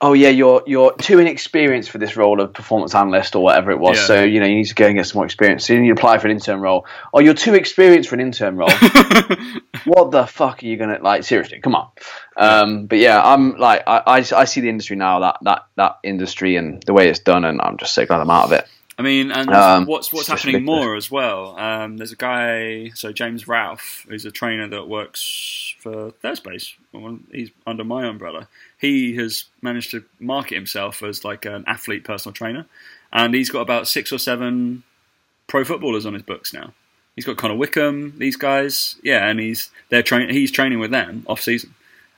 oh 0.00 0.12
yeah, 0.12 0.28
you're 0.28 0.62
you're 0.66 0.94
too 0.96 1.18
inexperienced 1.18 1.90
for 1.90 1.98
this 1.98 2.16
role 2.16 2.40
of 2.40 2.52
performance 2.52 2.94
analyst 2.94 3.34
or 3.34 3.42
whatever 3.42 3.70
it 3.70 3.78
was. 3.78 3.96
Yeah. 3.96 4.04
So 4.04 4.24
you 4.24 4.40
know 4.40 4.46
you 4.46 4.56
need 4.56 4.66
to 4.66 4.74
go 4.74 4.86
and 4.86 4.96
get 4.96 5.06
some 5.06 5.18
more 5.18 5.24
experience. 5.24 5.66
So 5.66 5.72
you 5.72 5.80
need 5.80 5.88
to 5.88 5.94
apply 5.94 6.18
for 6.18 6.26
an 6.26 6.32
intern 6.32 6.60
role. 6.60 6.86
Oh, 7.14 7.20
you're 7.20 7.34
too 7.34 7.54
experienced 7.54 8.08
for 8.08 8.16
an 8.16 8.20
intern 8.20 8.56
role. 8.56 8.70
what 9.84 10.10
the 10.10 10.26
fuck 10.26 10.62
are 10.62 10.66
you 10.66 10.76
gonna 10.76 10.98
like? 11.00 11.24
Seriously, 11.24 11.60
come 11.60 11.74
on. 11.74 11.90
Um, 12.36 12.86
but 12.86 12.98
yeah, 12.98 13.20
I'm 13.22 13.56
like 13.56 13.84
I, 13.86 14.02
I, 14.06 14.16
I 14.16 14.44
see 14.44 14.60
the 14.60 14.68
industry 14.68 14.96
now 14.96 15.20
that 15.20 15.38
that 15.42 15.66
that 15.76 15.98
industry 16.02 16.56
and 16.56 16.82
the 16.82 16.92
way 16.92 17.08
it's 17.08 17.20
done, 17.20 17.44
and 17.44 17.60
I'm 17.60 17.78
just 17.78 17.94
so 17.94 18.04
glad 18.06 18.20
I'm 18.20 18.30
out 18.30 18.44
of 18.44 18.52
it. 18.52 18.66
I 18.98 19.02
mean, 19.02 19.30
and 19.30 19.50
Um, 19.50 19.84
what's 19.86 20.10
what's 20.12 20.26
happening 20.28 20.64
more 20.64 20.96
as 20.96 21.10
well. 21.10 21.58
Um, 21.58 21.98
there's 21.98 22.12
a 22.12 22.16
guy, 22.16 22.90
so 22.94 23.12
James 23.12 23.46
Ralph, 23.46 24.06
who's 24.08 24.24
a 24.24 24.30
trainer 24.30 24.66
that 24.68 24.88
works 24.88 25.74
for 25.80 26.12
Thirdspace. 26.24 26.72
He's 27.30 27.50
under 27.66 27.84
my 27.84 28.06
umbrella. 28.06 28.48
He 28.78 29.14
has 29.16 29.44
managed 29.60 29.90
to 29.90 30.04
market 30.18 30.54
himself 30.54 31.02
as 31.02 31.24
like 31.24 31.44
an 31.44 31.64
athlete 31.66 32.04
personal 32.04 32.32
trainer, 32.32 32.64
and 33.12 33.34
he's 33.34 33.50
got 33.50 33.60
about 33.60 33.86
six 33.86 34.12
or 34.12 34.18
seven 34.18 34.82
pro 35.46 35.62
footballers 35.62 36.06
on 36.06 36.14
his 36.14 36.22
books 36.22 36.54
now. 36.54 36.72
He's 37.16 37.24
got 37.26 37.36
Connor 37.36 37.54
Wickham, 37.56 38.14
these 38.18 38.36
guys, 38.36 38.96
yeah, 39.02 39.26
and 39.28 39.38
he's 39.38 39.70
they're 39.90 40.02
train 40.02 40.30
he's 40.30 40.50
training 40.50 40.78
with 40.78 40.90
them 40.90 41.24
off 41.28 41.42
season. 41.42 41.74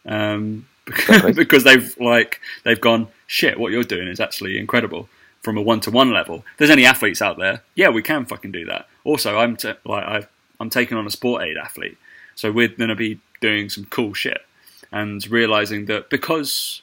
Um, 0.06 0.66
Exactly. 0.88 1.32
because 1.32 1.64
they've 1.64 1.94
like 2.00 2.40
they've 2.64 2.80
gone 2.80 3.08
shit. 3.26 3.58
What 3.60 3.72
you're 3.72 3.82
doing 3.82 4.08
is 4.08 4.20
actually 4.20 4.56
incredible 4.58 5.08
from 5.42 5.56
a 5.56 5.62
one 5.62 5.80
to 5.80 5.90
one 5.90 6.12
level. 6.12 6.44
If 6.52 6.56
there's 6.58 6.70
any 6.70 6.86
athletes 6.86 7.22
out 7.22 7.38
there, 7.38 7.62
yeah, 7.74 7.88
we 7.88 8.02
can 8.02 8.26
fucking 8.26 8.52
do 8.52 8.64
that. 8.66 8.88
Also, 9.04 9.38
I'm 9.38 9.56
t- 9.56 9.74
like 9.84 10.04
I 10.04 10.26
I'm 10.60 10.70
taking 10.70 10.96
on 10.96 11.06
a 11.06 11.10
sport 11.10 11.42
aid 11.42 11.56
athlete, 11.56 11.98
so 12.34 12.50
we're 12.50 12.68
gonna 12.68 12.96
be 12.96 13.20
doing 13.40 13.68
some 13.68 13.84
cool 13.86 14.14
shit 14.14 14.44
and 14.90 15.26
realizing 15.30 15.86
that 15.86 16.10
because 16.10 16.82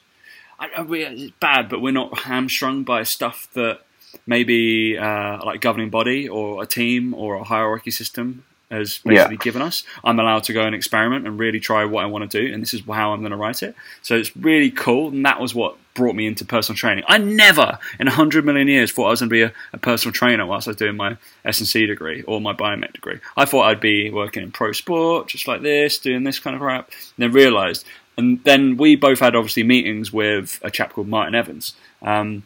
I, 0.58 0.68
I, 0.76 0.86
it's 0.88 1.32
bad, 1.40 1.68
but 1.68 1.80
we're 1.80 1.92
not 1.92 2.20
hamstrung 2.20 2.84
by 2.84 3.02
stuff 3.02 3.48
that 3.54 3.80
maybe 4.26 4.96
uh, 4.96 5.44
like 5.44 5.60
governing 5.60 5.90
body 5.90 6.28
or 6.28 6.62
a 6.62 6.66
team 6.66 7.14
or 7.14 7.34
a 7.34 7.44
hierarchy 7.44 7.90
system 7.90 8.44
has 8.70 8.98
basically 9.04 9.36
given 9.36 9.62
us. 9.62 9.84
I'm 10.04 10.18
allowed 10.18 10.44
to 10.44 10.52
go 10.52 10.62
and 10.62 10.74
experiment 10.74 11.26
and 11.26 11.38
really 11.38 11.60
try 11.60 11.84
what 11.84 12.02
I 12.02 12.06
want 12.06 12.30
to 12.30 12.40
do, 12.40 12.52
and 12.52 12.62
this 12.62 12.74
is 12.74 12.82
how 12.86 13.12
I'm 13.12 13.20
going 13.20 13.30
to 13.30 13.36
write 13.36 13.62
it. 13.62 13.74
So 14.02 14.16
it's 14.16 14.36
really 14.36 14.70
cool, 14.70 15.08
and 15.08 15.24
that 15.24 15.40
was 15.40 15.54
what 15.54 15.76
brought 15.94 16.14
me 16.14 16.26
into 16.26 16.44
personal 16.44 16.76
training. 16.76 17.04
I 17.08 17.18
never, 17.18 17.78
in 17.98 18.06
a 18.06 18.10
hundred 18.12 18.44
million 18.44 18.68
years, 18.68 18.92
thought 18.92 19.06
I 19.06 19.10
was 19.10 19.20
going 19.20 19.30
to 19.30 19.32
be 19.32 19.42
a, 19.42 19.52
a 19.72 19.78
personal 19.78 20.12
trainer 20.12 20.44
whilst 20.44 20.68
I 20.68 20.70
was 20.70 20.76
doing 20.76 20.96
my 20.96 21.16
S 21.44 21.58
and 21.58 21.68
C 21.68 21.86
degree 21.86 22.22
or 22.22 22.40
my 22.40 22.52
biomech 22.52 22.92
degree. 22.92 23.18
I 23.36 23.44
thought 23.44 23.68
I'd 23.68 23.80
be 23.80 24.10
working 24.10 24.42
in 24.42 24.52
pro 24.52 24.72
sport, 24.72 25.28
just 25.28 25.48
like 25.48 25.62
this, 25.62 25.98
doing 25.98 26.24
this 26.24 26.38
kind 26.38 26.54
of 26.54 26.60
crap. 26.60 26.88
And 26.88 27.24
then 27.24 27.32
realised, 27.32 27.84
and 28.16 28.42
then 28.44 28.76
we 28.76 28.96
both 28.96 29.20
had 29.20 29.34
obviously 29.36 29.62
meetings 29.62 30.12
with 30.12 30.60
a 30.62 30.70
chap 30.70 30.92
called 30.92 31.08
Martin 31.08 31.34
Evans. 31.34 31.74
Um, 32.02 32.44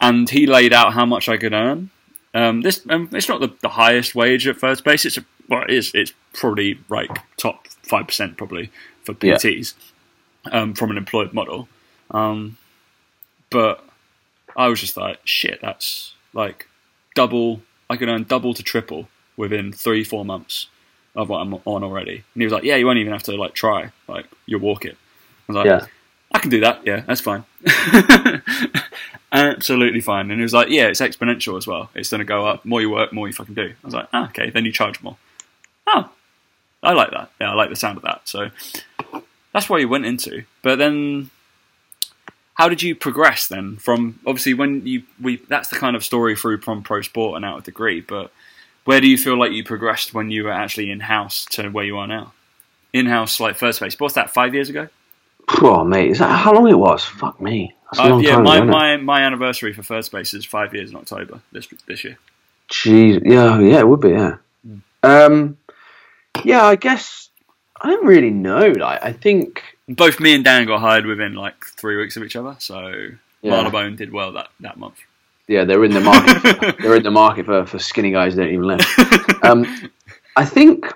and 0.00 0.28
he 0.30 0.46
laid 0.46 0.72
out 0.72 0.94
how 0.94 1.06
much 1.06 1.28
I 1.28 1.36
could 1.36 1.52
earn. 1.52 1.90
Um, 2.32 2.62
this 2.62 2.86
um, 2.88 3.10
it's 3.12 3.28
not 3.28 3.40
the, 3.40 3.52
the 3.60 3.70
highest 3.70 4.14
wage 4.14 4.46
at 4.46 4.56
Third 4.56 4.78
Space. 4.78 5.04
It's 5.04 5.18
a, 5.18 5.24
well, 5.50 5.62
it 5.64 5.70
is. 5.70 5.90
It's 5.94 6.12
probably 6.32 6.78
like 6.88 7.10
top 7.36 7.66
five 7.82 8.06
percent 8.06 8.38
probably 8.38 8.70
for 9.04 9.14
Yeah. 9.20 9.34
PTs 9.34 9.74
um, 10.50 10.72
from 10.74 10.90
an 10.90 10.96
employed 10.96 11.34
model. 11.34 11.68
Um, 12.12 12.56
but 13.50 13.84
I 14.56 14.68
was 14.68 14.80
just 14.80 14.96
like, 14.96 15.18
shit, 15.24 15.60
that's 15.60 16.14
like 16.32 16.66
double. 17.14 17.60
I 17.90 17.96
could 17.96 18.08
earn 18.08 18.24
double 18.24 18.54
to 18.54 18.62
triple 18.62 19.08
within 19.36 19.72
three 19.72 20.04
four 20.04 20.24
months 20.24 20.68
of 21.16 21.28
what 21.28 21.38
I'm 21.40 21.54
on 21.54 21.82
already. 21.82 22.22
And 22.34 22.40
he 22.42 22.44
was 22.44 22.52
like, 22.52 22.62
yeah, 22.64 22.76
you 22.76 22.86
won't 22.86 22.98
even 22.98 23.12
have 23.12 23.24
to 23.24 23.36
like 23.36 23.54
try. 23.54 23.90
Like 24.08 24.26
you'll 24.46 24.60
walk 24.60 24.84
it. 24.84 24.96
I 25.48 25.52
was 25.52 25.56
like, 25.56 25.66
Yeah. 25.66 25.86
I 26.32 26.38
can 26.38 26.50
do 26.50 26.60
that. 26.60 26.86
Yeah, 26.86 27.00
that's 27.00 27.20
fine. 27.20 27.44
Absolutely 29.32 30.00
fine. 30.00 30.30
And 30.30 30.38
he 30.40 30.42
was 30.42 30.52
like, 30.52 30.68
yeah, 30.70 30.86
it's 30.86 31.00
exponential 31.00 31.56
as 31.58 31.66
well. 31.66 31.90
It's 31.94 32.10
going 32.10 32.20
to 32.20 32.24
go 32.24 32.46
up. 32.46 32.64
More 32.64 32.80
you 32.80 32.90
work, 32.90 33.12
more 33.12 33.26
you 33.26 33.32
fucking 33.34 33.54
do. 33.54 33.62
I 33.82 33.86
was 33.86 33.94
like, 33.94 34.08
ah, 34.12 34.28
okay, 34.28 34.50
then 34.50 34.64
you 34.64 34.72
charge 34.72 35.02
more. 35.02 35.16
I 36.82 36.92
like 36.92 37.10
that. 37.10 37.30
Yeah, 37.40 37.52
I 37.52 37.54
like 37.54 37.70
the 37.70 37.76
sound 37.76 37.96
of 37.98 38.04
that. 38.04 38.22
So 38.28 38.50
that's 39.52 39.68
what 39.68 39.80
you 39.80 39.88
went 39.88 40.06
into. 40.06 40.44
But 40.62 40.76
then, 40.76 41.30
how 42.54 42.68
did 42.68 42.82
you 42.82 42.94
progress 42.94 43.48
then? 43.48 43.76
From 43.76 44.18
obviously 44.26 44.54
when 44.54 44.86
you 44.86 45.02
we 45.20 45.36
that's 45.48 45.68
the 45.68 45.76
kind 45.76 45.96
of 45.96 46.04
story 46.04 46.36
through 46.36 46.60
from 46.62 46.82
pro 46.82 47.02
sport 47.02 47.36
and 47.36 47.44
out 47.44 47.58
of 47.58 47.64
degree. 47.64 48.00
But 48.00 48.30
where 48.84 49.00
do 49.00 49.08
you 49.08 49.18
feel 49.18 49.38
like 49.38 49.52
you 49.52 49.64
progressed 49.64 50.14
when 50.14 50.30
you 50.30 50.44
were 50.44 50.52
actually 50.52 50.90
in 50.90 51.00
house 51.00 51.44
to 51.52 51.68
where 51.68 51.84
you 51.84 51.98
are 51.98 52.06
now? 52.06 52.32
In 52.92 53.06
house, 53.06 53.38
like 53.38 53.56
Third 53.56 53.74
Space. 53.74 53.98
What's 54.00 54.14
that? 54.14 54.30
Five 54.30 54.54
years 54.54 54.68
ago? 54.68 54.88
Oh, 55.62 55.84
mate, 55.84 56.10
is 56.10 56.18
that 56.18 56.28
how 56.28 56.52
long 56.52 56.68
it 56.68 56.78
was? 56.78 57.04
Fuck 57.04 57.40
me. 57.40 57.74
That's 57.92 58.00
a 58.00 58.14
Uh, 58.14 58.18
yeah, 58.18 58.36
time 58.36 58.44
my, 58.44 58.60
my 58.60 58.96
my 58.96 59.20
anniversary 59.22 59.72
for 59.72 59.82
Third 59.82 60.04
Space 60.04 60.34
is 60.34 60.44
five 60.44 60.74
years 60.74 60.90
in 60.90 60.96
October 60.96 61.40
this 61.52 61.68
this 61.86 62.04
year. 62.04 62.18
Jeez, 62.70 63.20
yeah, 63.24 63.58
yeah, 63.58 63.80
it 63.80 63.88
would 63.88 64.00
be, 64.00 64.10
yeah. 64.10 64.36
Hmm. 64.64 64.78
Um, 65.02 65.56
yeah, 66.44 66.64
I 66.64 66.76
guess 66.76 67.30
I 67.80 67.88
don't 67.90 68.06
really 68.06 68.30
know. 68.30 68.68
Like, 68.68 69.02
I 69.02 69.12
think, 69.12 69.62
Both 69.88 70.20
me 70.20 70.34
and 70.34 70.44
Dan 70.44 70.66
got 70.66 70.80
hired 70.80 71.06
within 71.06 71.34
like 71.34 71.64
three 71.64 71.96
weeks 71.96 72.16
of 72.16 72.22
each 72.24 72.36
other, 72.36 72.56
so 72.58 72.88
Yeah. 73.42 73.50
Marylebone 73.52 73.96
did 73.96 74.12
well 74.12 74.32
that 74.32 74.48
that 74.60 74.76
month. 74.78 74.96
yeah, 75.48 75.64
they're 75.64 75.84
in 75.84 75.92
the 75.92 76.00
market. 76.00 76.76
they're 76.80 76.96
in 76.96 77.02
the 77.02 77.10
market 77.10 77.46
for, 77.46 77.66
for 77.66 77.78
skinny 77.78 78.10
guys 78.10 78.36
that 78.36 78.44
don't 78.44 78.52
even 78.52 78.66
live. 78.66 78.80
Um, 79.42 79.90
I 80.36 80.44
think, 80.44 80.86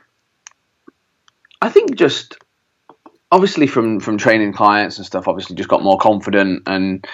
I 1.63 1.69
think 1.71 1.97
just 1.97 2.37
obviously 3.33 3.67
from 3.67 3.99
from 4.01 4.17
training 4.19 4.53
clients 4.53 4.99
and 4.99 5.07
stuff, 5.07 5.27
obviously 5.29 5.57
just 5.57 5.69
got 5.69 5.83
more 5.83 5.99
confident 5.99 6.63
and 6.67 7.07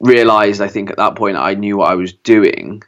realized. 0.00 0.60
I 0.60 0.68
think 0.68 0.90
at 0.90 0.98
that 0.98 1.16
point 1.16 1.36
I 1.38 1.54
knew 1.54 1.78
what 1.78 1.90
I 1.90 1.94
was 1.94 2.12
doing. 2.12 2.82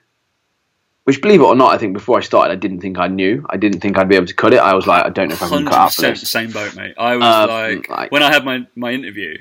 Which, 1.09 1.23
believe 1.23 1.41
it 1.41 1.45
or 1.45 1.55
not, 1.57 1.73
I 1.73 1.79
think 1.79 1.95
before 1.95 2.19
I 2.19 2.21
started, 2.21 2.53
I 2.53 2.57
didn't 2.57 2.81
think 2.81 2.99
I 2.99 3.07
knew. 3.09 3.43
I 3.49 3.57
didn't 3.57 3.81
think 3.81 3.97
I'd 3.97 4.11
be 4.11 4.15
able 4.15 4.27
to 4.27 4.35
cut 4.35 4.53
it. 4.53 4.59
I 4.59 4.75
was 4.75 4.87
like, 4.87 5.07
I 5.07 5.09
don't 5.09 5.29
know 5.29 5.37
if 5.37 5.43
I 5.43 5.49
can 5.49 5.65
cut 5.65 5.91
100% 5.93 5.97
this. 6.21 6.31
same 6.31 6.51
boat, 6.51 6.77
mate. 6.77 6.95
I 6.99 7.17
was 7.17 7.25
Um, 7.25 7.49
like, 7.49 7.89
like- 7.89 8.13
when 8.13 8.23
I 8.23 8.31
had 8.31 8.45
my, 8.45 8.67
my 8.77 8.93
interview, 8.93 9.39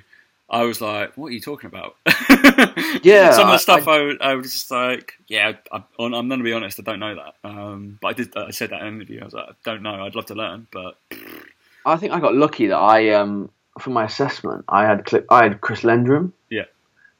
I 0.49 0.63
was 0.63 0.79
like, 0.79 1.17
what 1.17 1.27
are 1.27 1.31
you 1.31 1.41
talking 1.41 1.67
about? 1.67 1.97
Yeah, 3.03 3.31
Some 3.31 3.47
of 3.47 3.51
the 3.51 3.57
stuff 3.57 3.85
I, 3.89 4.13
I, 4.21 4.35
was 4.35 4.53
just 4.53 4.71
like, 4.71 5.15
yeah, 5.27 5.51
I, 5.73 5.83
I'm, 5.99 6.13
I'm 6.13 6.27
going 6.29 6.39
to 6.39 6.43
be 6.43 6.53
honest, 6.53 6.79
I 6.79 6.83
don't 6.83 6.99
know 7.01 7.15
that. 7.15 7.35
Um, 7.43 7.99
but 8.01 8.07
I 8.07 8.13
did. 8.13 8.37
I 8.37 8.51
said 8.51 8.69
that 8.69 8.79
in 8.81 8.87
an 8.87 8.95
interview. 8.95 9.19
I 9.21 9.25
was 9.25 9.33
like, 9.33 9.49
I 9.49 9.53
don't 9.65 9.83
know. 9.83 10.05
I'd 10.05 10.15
love 10.15 10.27
to 10.27 10.35
learn, 10.35 10.67
but 10.71 10.97
I 11.85 11.97
think 11.97 12.13
I 12.13 12.21
got 12.21 12.33
lucky 12.33 12.67
that 12.67 12.77
I, 12.77 13.09
um, 13.09 13.49
for 13.79 13.89
my 13.89 14.05
assessment, 14.05 14.63
I 14.69 14.85
had 14.85 15.03
Clip, 15.05 15.25
I 15.29 15.43
had 15.43 15.59
Chris 15.61 15.81
Lendrum. 15.81 16.31
Yeah. 16.49 16.63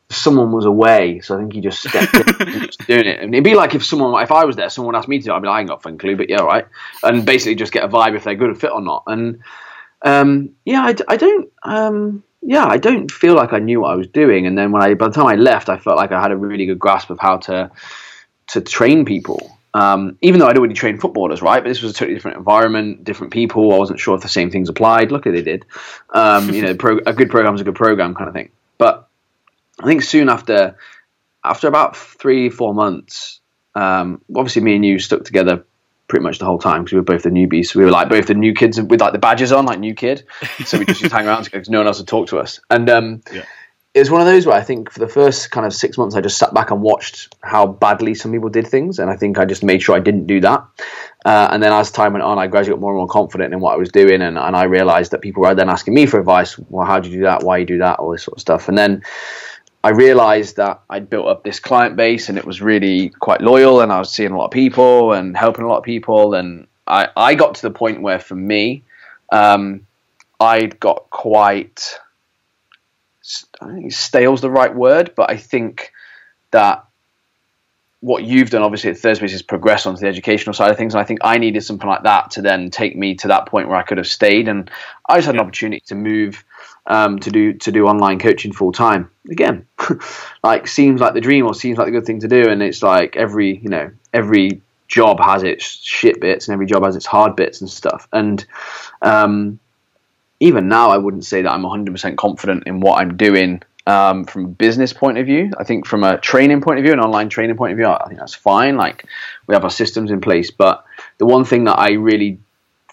Someone 0.09 0.51
was 0.51 0.65
away, 0.65 1.19
so 1.19 1.35
I 1.35 1.39
think 1.39 1.53
he 1.53 1.59
just 1.59 1.81
stepped 1.81 2.13
in 2.13 2.47
and 2.47 2.61
just 2.61 2.79
doing 2.87 3.05
it. 3.05 3.19
And 3.19 3.33
it'd 3.33 3.43
be 3.43 3.55
like 3.55 3.75
if 3.75 3.85
someone, 3.85 4.21
if 4.23 4.31
I 4.31 4.45
was 4.45 4.55
there, 4.55 4.69
someone 4.69 4.95
asked 4.95 5.09
me 5.09 5.19
to, 5.19 5.33
I'd 5.33 5.41
be 5.41 5.47
like, 5.47 5.57
I 5.57 5.59
ain't 5.59 5.69
got 5.69 5.79
a 5.79 5.81
fucking 5.81 5.97
clue, 5.97 6.15
but 6.15 6.29
yeah, 6.29 6.41
right. 6.41 6.65
And 7.03 7.25
basically 7.25 7.55
just 7.55 7.73
get 7.73 7.83
a 7.83 7.89
vibe 7.89 8.15
if 8.15 8.23
they're 8.23 8.35
good 8.35 8.49
at 8.49 8.57
fit 8.57 8.71
or 8.71 8.81
not. 8.81 9.03
And 9.07 9.39
um, 10.03 10.51
yeah, 10.63 10.93
I 11.07 11.17
don't, 11.17 11.51
um, 11.63 12.23
yeah, 12.41 12.65
I 12.65 12.77
don't 12.77 13.11
feel 13.11 13.33
like 13.33 13.51
I 13.51 13.59
knew 13.59 13.81
what 13.81 13.91
I 13.91 13.95
was 13.95 14.07
doing. 14.07 14.47
And 14.47 14.57
then 14.57 14.71
when 14.71 14.81
I, 14.81 14.93
by 14.93 15.07
the 15.07 15.13
time 15.13 15.27
I 15.27 15.35
left, 15.35 15.67
I 15.67 15.77
felt 15.77 15.97
like 15.97 16.13
I 16.13 16.21
had 16.21 16.31
a 16.31 16.37
really 16.37 16.65
good 16.65 16.79
grasp 16.79 17.09
of 17.09 17.19
how 17.19 17.37
to 17.37 17.71
to 18.47 18.61
train 18.61 19.03
people. 19.03 19.57
Um, 19.73 20.17
even 20.21 20.39
though 20.39 20.47
I'd 20.47 20.57
already 20.57 20.73
trained 20.73 21.01
footballers, 21.01 21.41
right? 21.41 21.61
But 21.61 21.69
this 21.69 21.81
was 21.81 21.91
a 21.91 21.93
totally 21.93 22.15
different 22.15 22.37
environment, 22.37 23.03
different 23.03 23.33
people. 23.33 23.73
I 23.73 23.77
wasn't 23.77 23.99
sure 23.99 24.15
if 24.15 24.21
the 24.21 24.29
same 24.29 24.49
things 24.49 24.69
applied. 24.69 25.11
Luckily, 25.11 25.35
they 25.35 25.43
did. 25.43 25.65
Um, 26.11 26.49
you 26.49 26.61
know, 26.61 26.75
pro- 26.79 27.01
a 27.05 27.13
good 27.13 27.29
program 27.29 27.53
is 27.53 27.61
a 27.61 27.63
good 27.63 27.75
program, 27.75 28.15
kind 28.15 28.27
of 28.27 28.33
thing. 28.33 28.49
But 28.77 29.06
I 29.81 29.85
think 29.85 30.01
soon 30.03 30.29
after, 30.29 30.77
after 31.43 31.67
about 31.67 31.95
three, 31.95 32.49
four 32.49 32.73
months, 32.73 33.41
um, 33.75 34.21
obviously 34.35 34.61
me 34.61 34.75
and 34.75 34.85
you 34.85 34.99
stuck 34.99 35.23
together 35.23 35.65
pretty 36.07 36.23
much 36.23 36.39
the 36.39 36.45
whole 36.45 36.57
time 36.57 36.83
because 36.83 36.93
we 36.93 36.99
were 36.99 37.03
both 37.03 37.23
the 37.23 37.29
newbies. 37.29 37.67
So 37.67 37.79
we 37.79 37.85
were 37.85 37.91
like 37.91 38.09
both 38.09 38.27
the 38.27 38.33
new 38.33 38.53
kids 38.53 38.81
with 38.81 39.01
like 39.01 39.13
the 39.13 39.19
badges 39.19 39.51
on, 39.51 39.65
like 39.65 39.79
new 39.79 39.93
kid. 39.93 40.25
So 40.65 40.77
we 40.77 40.85
just 40.85 41.01
used 41.01 41.11
to 41.11 41.17
hang 41.17 41.27
around 41.27 41.43
because 41.43 41.69
no 41.69 41.79
one 41.79 41.87
else 41.87 41.99
would 41.99 42.07
talk 42.07 42.27
to 42.29 42.39
us. 42.39 42.59
And 42.69 42.89
um, 42.89 43.21
Yeah. 43.31 43.43
it 43.93 43.99
was 43.99 44.09
one 44.09 44.21
of 44.21 44.27
those 44.27 44.45
where 44.45 44.55
I 44.55 44.61
think 44.61 44.91
for 44.91 44.99
the 44.99 45.07
first 45.07 45.51
kind 45.51 45.65
of 45.65 45.73
six 45.73 45.97
months, 45.97 46.15
I 46.15 46.21
just 46.21 46.37
sat 46.37 46.53
back 46.53 46.71
and 46.71 46.81
watched 46.81 47.35
how 47.43 47.67
badly 47.67 48.15
some 48.15 48.31
people 48.31 48.49
did 48.49 48.67
things, 48.67 48.99
and 48.99 49.09
I 49.09 49.17
think 49.17 49.37
I 49.37 49.45
just 49.45 49.63
made 49.63 49.81
sure 49.81 49.95
I 49.95 49.99
didn't 49.99 50.27
do 50.27 50.39
that. 50.41 50.65
Uh, 51.25 51.49
and 51.51 51.61
then 51.61 51.73
as 51.73 51.91
time 51.91 52.13
went 52.13 52.23
on, 52.23 52.39
I 52.39 52.47
gradually 52.47 52.75
got 52.75 52.81
more 52.81 52.91
and 52.91 52.99
more 52.99 53.07
confident 53.07 53.53
in 53.53 53.59
what 53.59 53.73
I 53.73 53.77
was 53.77 53.89
doing, 53.89 54.21
and, 54.21 54.37
and 54.37 54.55
I 54.55 54.63
realized 54.63 55.11
that 55.11 55.21
people 55.21 55.43
were 55.43 55.55
then 55.55 55.69
asking 55.69 55.93
me 55.93 56.05
for 56.05 56.19
advice. 56.19 56.57
Well, 56.69 56.85
how 56.85 56.99
do 56.99 57.09
you 57.09 57.17
do 57.17 57.23
that? 57.23 57.43
Why 57.43 57.57
do 57.57 57.61
you 57.61 57.65
do 57.65 57.77
that? 57.79 57.99
All 57.99 58.11
this 58.11 58.23
sort 58.23 58.37
of 58.37 58.41
stuff. 58.41 58.69
And 58.69 58.77
then 58.77 59.03
I 59.83 59.89
realized 59.89 60.57
that 60.57 60.81
I'd 60.89 61.09
built 61.09 61.27
up 61.27 61.43
this 61.43 61.59
client 61.59 61.95
base, 61.95 62.29
and 62.29 62.37
it 62.37 62.45
was 62.45 62.61
really 62.61 63.09
quite 63.09 63.41
loyal, 63.41 63.81
and 63.81 63.91
I 63.91 63.99
was 63.99 64.11
seeing 64.11 64.31
a 64.31 64.37
lot 64.37 64.45
of 64.45 64.51
people 64.51 65.13
and 65.13 65.37
helping 65.37 65.65
a 65.65 65.67
lot 65.67 65.77
of 65.77 65.83
people, 65.83 66.33
and 66.33 66.67
I, 66.85 67.09
I 67.15 67.35
got 67.35 67.55
to 67.55 67.61
the 67.61 67.71
point 67.71 68.01
where 68.01 68.19
for 68.19 68.35
me, 68.35 68.83
um, 69.31 69.85
I'd 70.39 70.79
got 70.79 71.09
quite 71.09 71.99
I 73.61 73.65
don't 73.65 73.75
think 73.75 73.93
stale's 73.93 74.41
the 74.41 74.49
right 74.49 74.73
word, 74.73 75.13
but 75.15 75.29
I 75.29 75.37
think 75.37 75.91
that 76.51 76.85
what 77.99 78.23
you've 78.23 78.51
done 78.51 78.61
obviously 78.61 78.91
at 78.91 78.97
Third 78.97 79.17
Space 79.17 79.33
is 79.33 79.41
progress 79.41 79.85
onto 79.85 79.99
the 79.99 80.07
educational 80.07 80.53
side 80.53 80.71
of 80.71 80.77
things, 80.77 80.93
and 80.93 81.01
I 81.01 81.03
think 81.03 81.19
I 81.23 81.37
needed 81.37 81.61
something 81.61 81.89
like 81.89 82.03
that 82.03 82.31
to 82.31 82.41
then 82.41 82.69
take 82.69 82.95
me 82.95 83.15
to 83.15 83.27
that 83.29 83.47
point 83.47 83.67
where 83.67 83.77
I 83.77 83.83
could 83.83 83.97
have 83.97 84.07
stayed, 84.07 84.47
and 84.47 84.69
I 85.09 85.17
just 85.17 85.25
had 85.25 85.35
an 85.35 85.41
opportunity 85.41 85.81
to 85.87 85.95
move 85.95 86.43
um, 86.87 87.19
to 87.19 87.29
do 87.29 87.53
to 87.53 87.71
do 87.71 87.85
online 87.85 88.19
coaching 88.19 88.51
full 88.51 88.71
time 88.71 89.09
again. 89.29 89.67
like 90.43 90.67
seems 90.67 90.99
like 90.99 91.13
the 91.13 91.21
dream 91.21 91.45
or 91.45 91.53
seems 91.53 91.77
like 91.77 91.87
the 91.87 91.91
good 91.91 92.05
thing 92.05 92.21
to 92.21 92.27
do, 92.27 92.49
and 92.49 92.63
it's 92.63 92.81
like 92.81 93.15
every 93.15 93.57
you 93.57 93.69
know 93.69 93.91
every 94.13 94.61
job 94.87 95.19
has 95.19 95.43
its 95.43 95.65
shit 95.65 96.21
bits 96.21 96.47
and 96.47 96.53
every 96.53 96.65
job 96.65 96.83
has 96.83 96.95
its 96.95 97.05
hard 97.05 97.35
bits 97.35 97.61
and 97.61 97.69
stuff, 97.69 98.07
and 98.11 98.45
um, 99.01 99.59
even 100.39 100.67
now, 100.67 100.91
I 100.91 100.97
wouldn't 100.97 101.25
say 101.25 101.41
that 101.41 101.51
I'm 101.51 101.63
100% 101.63 102.15
confident 102.15 102.63
in 102.67 102.79
what 102.79 103.01
I'm 103.01 103.17
doing 103.17 103.61
um, 103.87 104.25
from 104.25 104.45
a 104.45 104.49
business 104.49 104.93
point 104.93 105.17
of 105.17 105.25
view. 105.25 105.51
I 105.57 105.63
think 105.63 105.87
from 105.87 106.03
a 106.03 106.17
training 106.17 106.61
point 106.61 106.79
of 106.79 106.83
view, 106.83 106.93
an 106.93 106.99
online 106.99 107.29
training 107.29 107.57
point 107.57 107.71
of 107.71 107.77
view, 107.77 107.87
I 107.87 108.05
think 108.07 108.19
that's 108.19 108.35
fine. 108.35 108.77
Like 108.77 109.05
we 109.47 109.55
have 109.55 109.63
our 109.63 109.71
systems 109.71 110.11
in 110.11 110.21
place. 110.21 110.51
But 110.51 110.85
the 111.17 111.25
one 111.25 111.45
thing 111.45 111.63
that 111.63 111.79
I 111.79 111.93
really 111.93 112.39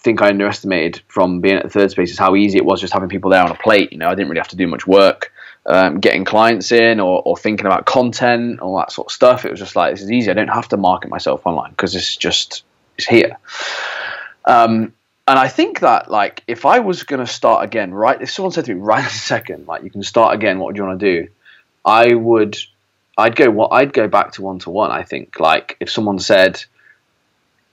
think 0.05 0.21
I 0.21 0.29
underestimated 0.29 1.01
from 1.07 1.41
being 1.41 1.55
at 1.55 1.63
the 1.63 1.69
third 1.69 1.89
space 1.89 2.11
is 2.11 2.19
how 2.19 2.35
easy 2.35 2.59
it 2.59 2.63
was 2.63 2.79
just 2.79 2.93
having 2.93 3.09
people 3.09 3.31
there 3.31 3.43
on 3.43 3.51
a 3.51 3.55
plate. 3.55 3.91
You 3.91 3.97
know, 3.97 4.07
I 4.07 4.13
didn't 4.13 4.29
really 4.29 4.39
have 4.39 4.49
to 4.49 4.55
do 4.55 4.67
much 4.67 4.85
work. 4.87 5.33
Um, 5.65 5.99
getting 5.99 6.25
clients 6.25 6.71
in 6.71 6.99
or, 6.99 7.23
or 7.25 7.35
thinking 7.35 7.65
about 7.65 7.87
content, 7.87 8.59
all 8.59 8.77
that 8.77 8.91
sort 8.91 9.07
of 9.07 9.11
stuff. 9.11 9.45
It 9.45 9.51
was 9.51 9.59
just 9.59 9.75
like 9.75 9.93
this 9.93 10.03
is 10.03 10.11
easy. 10.11 10.29
I 10.29 10.35
don't 10.35 10.47
have 10.47 10.67
to 10.69 10.77
market 10.77 11.09
myself 11.09 11.47
online 11.47 11.71
because 11.71 11.95
it's 11.95 12.15
just 12.15 12.63
it's 12.99 13.07
here. 13.07 13.39
Um, 14.45 14.93
and 15.27 15.39
I 15.39 15.47
think 15.47 15.79
that 15.79 16.11
like 16.11 16.43
if 16.47 16.67
I 16.67 16.79
was 16.79 17.01
going 17.01 17.25
to 17.25 17.31
start 17.31 17.65
again, 17.65 17.91
right? 17.91 18.21
If 18.21 18.29
someone 18.29 18.51
said 18.51 18.65
to 18.65 18.75
me 18.75 18.79
right 18.93 19.03
a 19.03 19.09
second, 19.09 19.65
like 19.67 19.83
you 19.83 19.89
can 19.89 20.03
start 20.03 20.35
again, 20.35 20.59
what 20.59 20.67
would 20.67 20.77
you 20.77 20.83
want 20.83 20.99
to 20.99 21.23
do? 21.23 21.29
I 21.83 22.13
would, 22.13 22.57
I'd 23.17 23.35
go 23.35 23.49
what 23.49 23.73
I'd 23.73 23.91
go 23.91 24.07
back 24.07 24.33
to 24.33 24.43
one 24.43 24.59
to 24.59 24.69
one. 24.69 24.91
I 24.91 25.01
think 25.01 25.39
like 25.39 25.77
if 25.79 25.89
someone 25.89 26.19
said, 26.19 26.63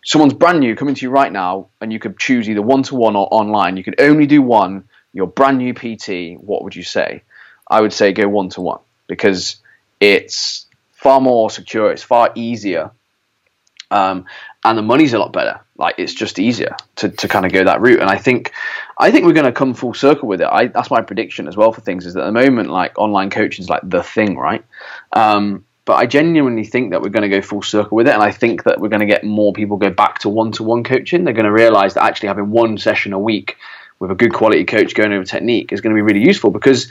someone's 0.04 0.34
brand 0.34 0.60
new 0.60 0.74
coming 0.76 0.94
to 0.94 1.02
you 1.02 1.10
right 1.10 1.32
now, 1.32 1.68
and 1.80 1.92
you 1.92 1.98
could 1.98 2.18
choose 2.18 2.48
either 2.48 2.62
one 2.62 2.82
to 2.84 2.94
one 2.94 3.16
or 3.16 3.28
online. 3.30 3.76
You 3.76 3.84
could 3.84 4.00
only 4.00 4.26
do 4.26 4.42
one. 4.42 4.84
You're 5.12 5.26
brand 5.26 5.58
new 5.58 5.74
PT. 5.74 6.40
What 6.40 6.64
would 6.64 6.74
you 6.74 6.82
say? 6.82 7.22
I 7.68 7.80
would 7.80 7.92
say 7.92 8.12
go 8.12 8.28
one 8.28 8.48
to 8.50 8.60
one 8.60 8.80
because 9.06 9.56
it's 10.00 10.66
far 10.92 11.20
more 11.20 11.50
secure. 11.50 11.92
It's 11.92 12.02
far 12.02 12.32
easier 12.34 12.90
um, 13.92 14.24
and 14.64 14.78
the 14.78 14.82
money's 14.82 15.12
a 15.12 15.18
lot 15.18 15.32
better. 15.32 15.60
Like 15.76 15.96
it's 15.98 16.14
just 16.14 16.38
easier 16.38 16.74
to, 16.96 17.10
to 17.10 17.28
kind 17.28 17.44
of 17.44 17.52
go 17.52 17.64
that 17.64 17.80
route. 17.80 18.00
And 18.00 18.08
I 18.08 18.16
think 18.16 18.52
I 18.98 19.10
think 19.10 19.26
we're 19.26 19.34
going 19.34 19.46
to 19.46 19.52
come 19.52 19.74
full 19.74 19.94
circle 19.94 20.28
with 20.28 20.40
it. 20.40 20.48
I, 20.50 20.68
that's 20.68 20.90
my 20.90 21.02
prediction 21.02 21.46
as 21.46 21.56
well 21.56 21.72
for 21.72 21.82
things. 21.82 22.06
Is 22.06 22.14
that 22.14 22.22
at 22.22 22.26
the 22.26 22.32
moment 22.32 22.70
like 22.70 22.98
online 22.98 23.30
coaching 23.30 23.62
is 23.62 23.68
like 23.68 23.82
the 23.84 24.02
thing, 24.02 24.36
right? 24.36 24.64
Um, 25.12 25.64
but 25.84 25.94
I 25.94 26.06
genuinely 26.06 26.64
think 26.64 26.90
that 26.90 27.02
we're 27.02 27.10
going 27.10 27.28
to 27.28 27.36
go 27.36 27.42
full 27.42 27.62
circle 27.62 27.96
with 27.96 28.06
it, 28.06 28.14
and 28.14 28.22
I 28.22 28.30
think 28.30 28.64
that 28.64 28.80
we're 28.80 28.88
going 28.88 29.00
to 29.00 29.06
get 29.06 29.24
more 29.24 29.52
people 29.52 29.76
go 29.76 29.90
back 29.90 30.20
to 30.20 30.28
one 30.28 30.52
to 30.52 30.62
one 30.62 30.84
coaching. 30.84 31.24
They're 31.24 31.34
going 31.34 31.44
to 31.44 31.52
realize 31.52 31.94
that 31.94 32.04
actually 32.04 32.28
having 32.28 32.50
one 32.50 32.78
session 32.78 33.12
a 33.12 33.18
week 33.18 33.56
with 33.98 34.10
a 34.10 34.14
good 34.14 34.32
quality 34.32 34.64
coach 34.64 34.94
going 34.94 35.12
over 35.12 35.24
technique 35.24 35.72
is 35.72 35.80
going 35.80 35.94
to 35.94 35.98
be 35.98 36.02
really 36.02 36.24
useful 36.26 36.50
because 36.50 36.90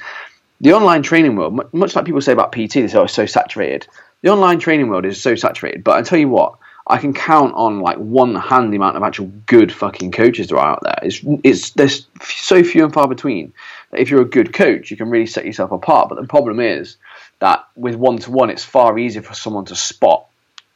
the 0.62 0.73
online 0.73 1.04
training 1.04 1.36
world, 1.36 1.73
much 1.73 1.95
like 1.95 2.06
people 2.06 2.21
say 2.21 2.34
about 2.34 2.51
PT, 2.51 2.73
they 2.73 2.88
say 2.88 2.97
oh, 2.97 3.04
it's 3.04 3.13
so 3.13 3.25
saturated. 3.25 3.88
The 4.21 4.30
online 4.30 4.60
training 4.60 4.89
world 4.89 5.06
is 5.06 5.21
so 5.21 5.36
saturated, 5.36 5.84
but 5.84 5.97
I 5.97 6.04
tell 6.04 6.19
you 6.19 6.30
what, 6.30 6.58
I 6.86 6.97
can 6.97 7.13
count 7.13 7.54
on 7.56 7.80
like 7.80 7.97
one 7.97 8.36
hand 8.36 8.71
the 8.71 8.77
amount 8.77 8.97
of 8.97 9.04
actual 9.04 9.27
good 9.45 9.71
fucking 9.71 10.12
coaches 10.12 10.47
there 10.47 10.58
are 10.58 10.73
out 10.73 10.84
there. 10.84 10.99
It's 11.01 11.21
it's 11.43 11.71
there's 11.71 12.08
so 12.21 12.63
few 12.63 12.84
and 12.84 12.93
far 12.93 13.08
between. 13.08 13.54
That 13.91 14.01
if 14.01 14.10
you're 14.10 14.21
a 14.21 14.25
good 14.25 14.54
coach, 14.54 14.91
you 14.91 14.97
can 14.97 15.10
really 15.10 15.25
set 15.25 15.45
yourself 15.45 15.71
apart. 15.71 16.10
But 16.10 16.19
the 16.19 16.27
problem 16.27 16.60
is 16.60 16.97
that 17.41 17.67
with 17.75 17.95
one 17.95 18.19
to 18.19 18.32
one, 18.32 18.49
it's 18.49 18.63
far 18.63 18.97
easier 18.97 19.23
for 19.23 19.34
someone 19.34 19.65
to 19.65 19.75
spot 19.75 20.27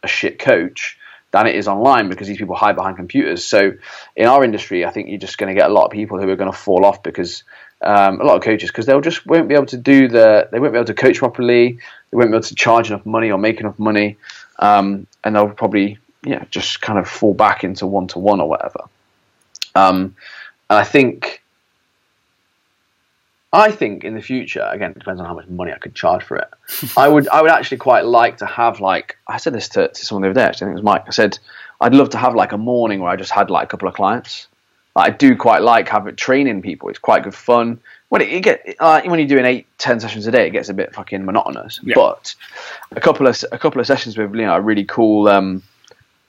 a 0.03 0.07
shit 0.07 0.39
coach 0.39 0.97
than 1.31 1.47
it 1.47 1.55
is 1.55 1.67
online 1.67 2.09
because 2.09 2.27
these 2.27 2.37
people 2.37 2.55
hide 2.55 2.75
behind 2.75 2.97
computers. 2.97 3.45
So 3.45 3.73
in 4.15 4.25
our 4.25 4.43
industry, 4.43 4.83
I 4.83 4.89
think 4.89 5.09
you're 5.09 5.19
just 5.19 5.37
going 5.37 5.53
to 5.53 5.59
get 5.59 5.69
a 5.69 5.73
lot 5.73 5.85
of 5.85 5.91
people 5.91 6.19
who 6.19 6.27
are 6.29 6.35
going 6.35 6.51
to 6.51 6.57
fall 6.57 6.83
off 6.83 7.03
because 7.03 7.43
um, 7.81 8.19
a 8.19 8.23
lot 8.23 8.35
of 8.35 8.41
coaches 8.41 8.69
because 8.69 8.87
they'll 8.87 9.01
just 9.01 9.25
won't 9.27 9.47
be 9.47 9.53
able 9.53 9.67
to 9.67 9.77
do 9.77 10.07
the 10.07 10.49
they 10.51 10.59
won't 10.59 10.73
be 10.73 10.77
able 10.77 10.87
to 10.87 10.93
coach 10.95 11.19
properly. 11.19 11.73
They 12.09 12.17
won't 12.17 12.31
be 12.31 12.35
able 12.35 12.47
to 12.47 12.55
charge 12.55 12.89
enough 12.89 13.05
money 13.05 13.29
or 13.31 13.37
make 13.37 13.59
enough 13.59 13.77
money, 13.77 14.17
um, 14.57 15.05
and 15.23 15.35
they'll 15.35 15.49
probably 15.49 15.99
yeah 16.23 16.45
just 16.49 16.81
kind 16.81 16.97
of 16.97 17.07
fall 17.07 17.35
back 17.35 17.63
into 17.63 17.85
one 17.85 18.07
to 18.07 18.19
one 18.19 18.41
or 18.41 18.49
whatever. 18.49 18.81
Um, 19.75 20.15
and 20.69 20.79
I 20.79 20.83
think. 20.83 21.43
I 23.55 23.71
think 23.71 24.03
in 24.03 24.15
the 24.15 24.21
future, 24.21 24.67
again, 24.71 24.91
it 24.91 24.99
depends 24.99 25.19
on 25.19 25.27
how 25.27 25.33
much 25.33 25.47
money 25.47 25.71
I 25.71 25.77
could 25.77 25.95
charge 25.95 26.23
for 26.23 26.37
it. 26.37 26.49
I 26.97 27.07
would, 27.07 27.27
I 27.29 27.41
would 27.41 27.51
actually 27.51 27.77
quite 27.77 28.05
like 28.05 28.37
to 28.37 28.45
have 28.45 28.79
like 28.79 29.17
I 29.27 29.37
said 29.37 29.53
this 29.53 29.69
to, 29.69 29.87
to 29.87 30.05
someone 30.05 30.23
the 30.23 30.29
other 30.29 30.39
day. 30.39 30.45
Actually, 30.45 30.65
I 30.65 30.67
think 30.69 30.79
it 30.79 30.83
was 30.83 30.83
Mike. 30.83 31.03
I 31.07 31.11
said 31.11 31.39
I'd 31.81 31.93
love 31.93 32.09
to 32.11 32.17
have 32.17 32.35
like 32.35 32.51
a 32.51 32.57
morning 32.57 32.99
where 32.99 33.09
I 33.09 33.15
just 33.15 33.31
had 33.31 33.49
like 33.49 33.65
a 33.65 33.67
couple 33.67 33.87
of 33.87 33.95
clients. 33.95 34.47
Like, 34.95 35.13
I 35.13 35.15
do 35.15 35.35
quite 35.35 35.61
like 35.61 35.89
having 35.89 36.15
training 36.15 36.61
people. 36.61 36.89
It's 36.89 36.99
quite 36.99 37.23
good 37.23 37.35
fun. 37.35 37.79
When 38.09 38.21
it, 38.21 38.29
you 38.29 38.39
get 38.39 38.75
uh, 38.79 39.01
when 39.03 39.19
you're 39.19 39.27
doing 39.27 39.45
eight, 39.45 39.67
ten 39.77 39.99
sessions 39.99 40.25
a 40.27 40.31
day, 40.31 40.47
it 40.47 40.51
gets 40.51 40.69
a 40.69 40.73
bit 40.73 40.93
fucking 40.93 41.25
monotonous. 41.25 41.79
Yeah. 41.83 41.95
But 41.95 42.35
a 42.91 43.01
couple 43.01 43.27
of 43.27 43.43
a 43.51 43.59
couple 43.59 43.81
of 43.81 43.87
sessions 43.87 44.17
with 44.17 44.33
you 44.35 44.41
know 44.41 44.55
a 44.55 44.61
really 44.61 44.85
cool, 44.85 45.27
um, 45.27 45.63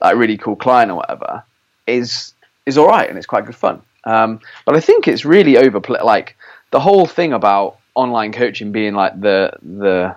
like 0.00 0.16
really 0.16 0.36
cool 0.36 0.56
client 0.56 0.90
or 0.90 0.96
whatever 0.96 1.44
is 1.86 2.32
is 2.64 2.76
all 2.76 2.88
right 2.88 3.08
and 3.08 3.16
it's 3.16 3.26
quite 3.26 3.46
good 3.46 3.54
fun. 3.54 3.82
Um, 4.04 4.40
but 4.64 4.74
I 4.74 4.80
think 4.80 5.06
it's 5.06 5.24
really 5.24 5.56
overplayed. 5.56 6.02
Like 6.02 6.36
the 6.76 6.80
whole 6.80 7.06
thing 7.06 7.32
about 7.32 7.78
online 7.94 8.32
coaching 8.32 8.70
being 8.70 8.92
like 8.92 9.18
the 9.18 9.50
the 9.62 10.14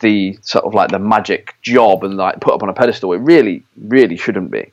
the 0.00 0.38
sort 0.40 0.64
of 0.64 0.72
like 0.72 0.90
the 0.90 0.98
magic 0.98 1.54
job 1.60 2.02
and 2.02 2.16
like 2.16 2.40
put 2.40 2.54
up 2.54 2.62
on 2.62 2.70
a 2.70 2.72
pedestal. 2.72 3.12
It 3.12 3.18
really, 3.18 3.62
really 3.76 4.16
shouldn't 4.16 4.50
be. 4.50 4.72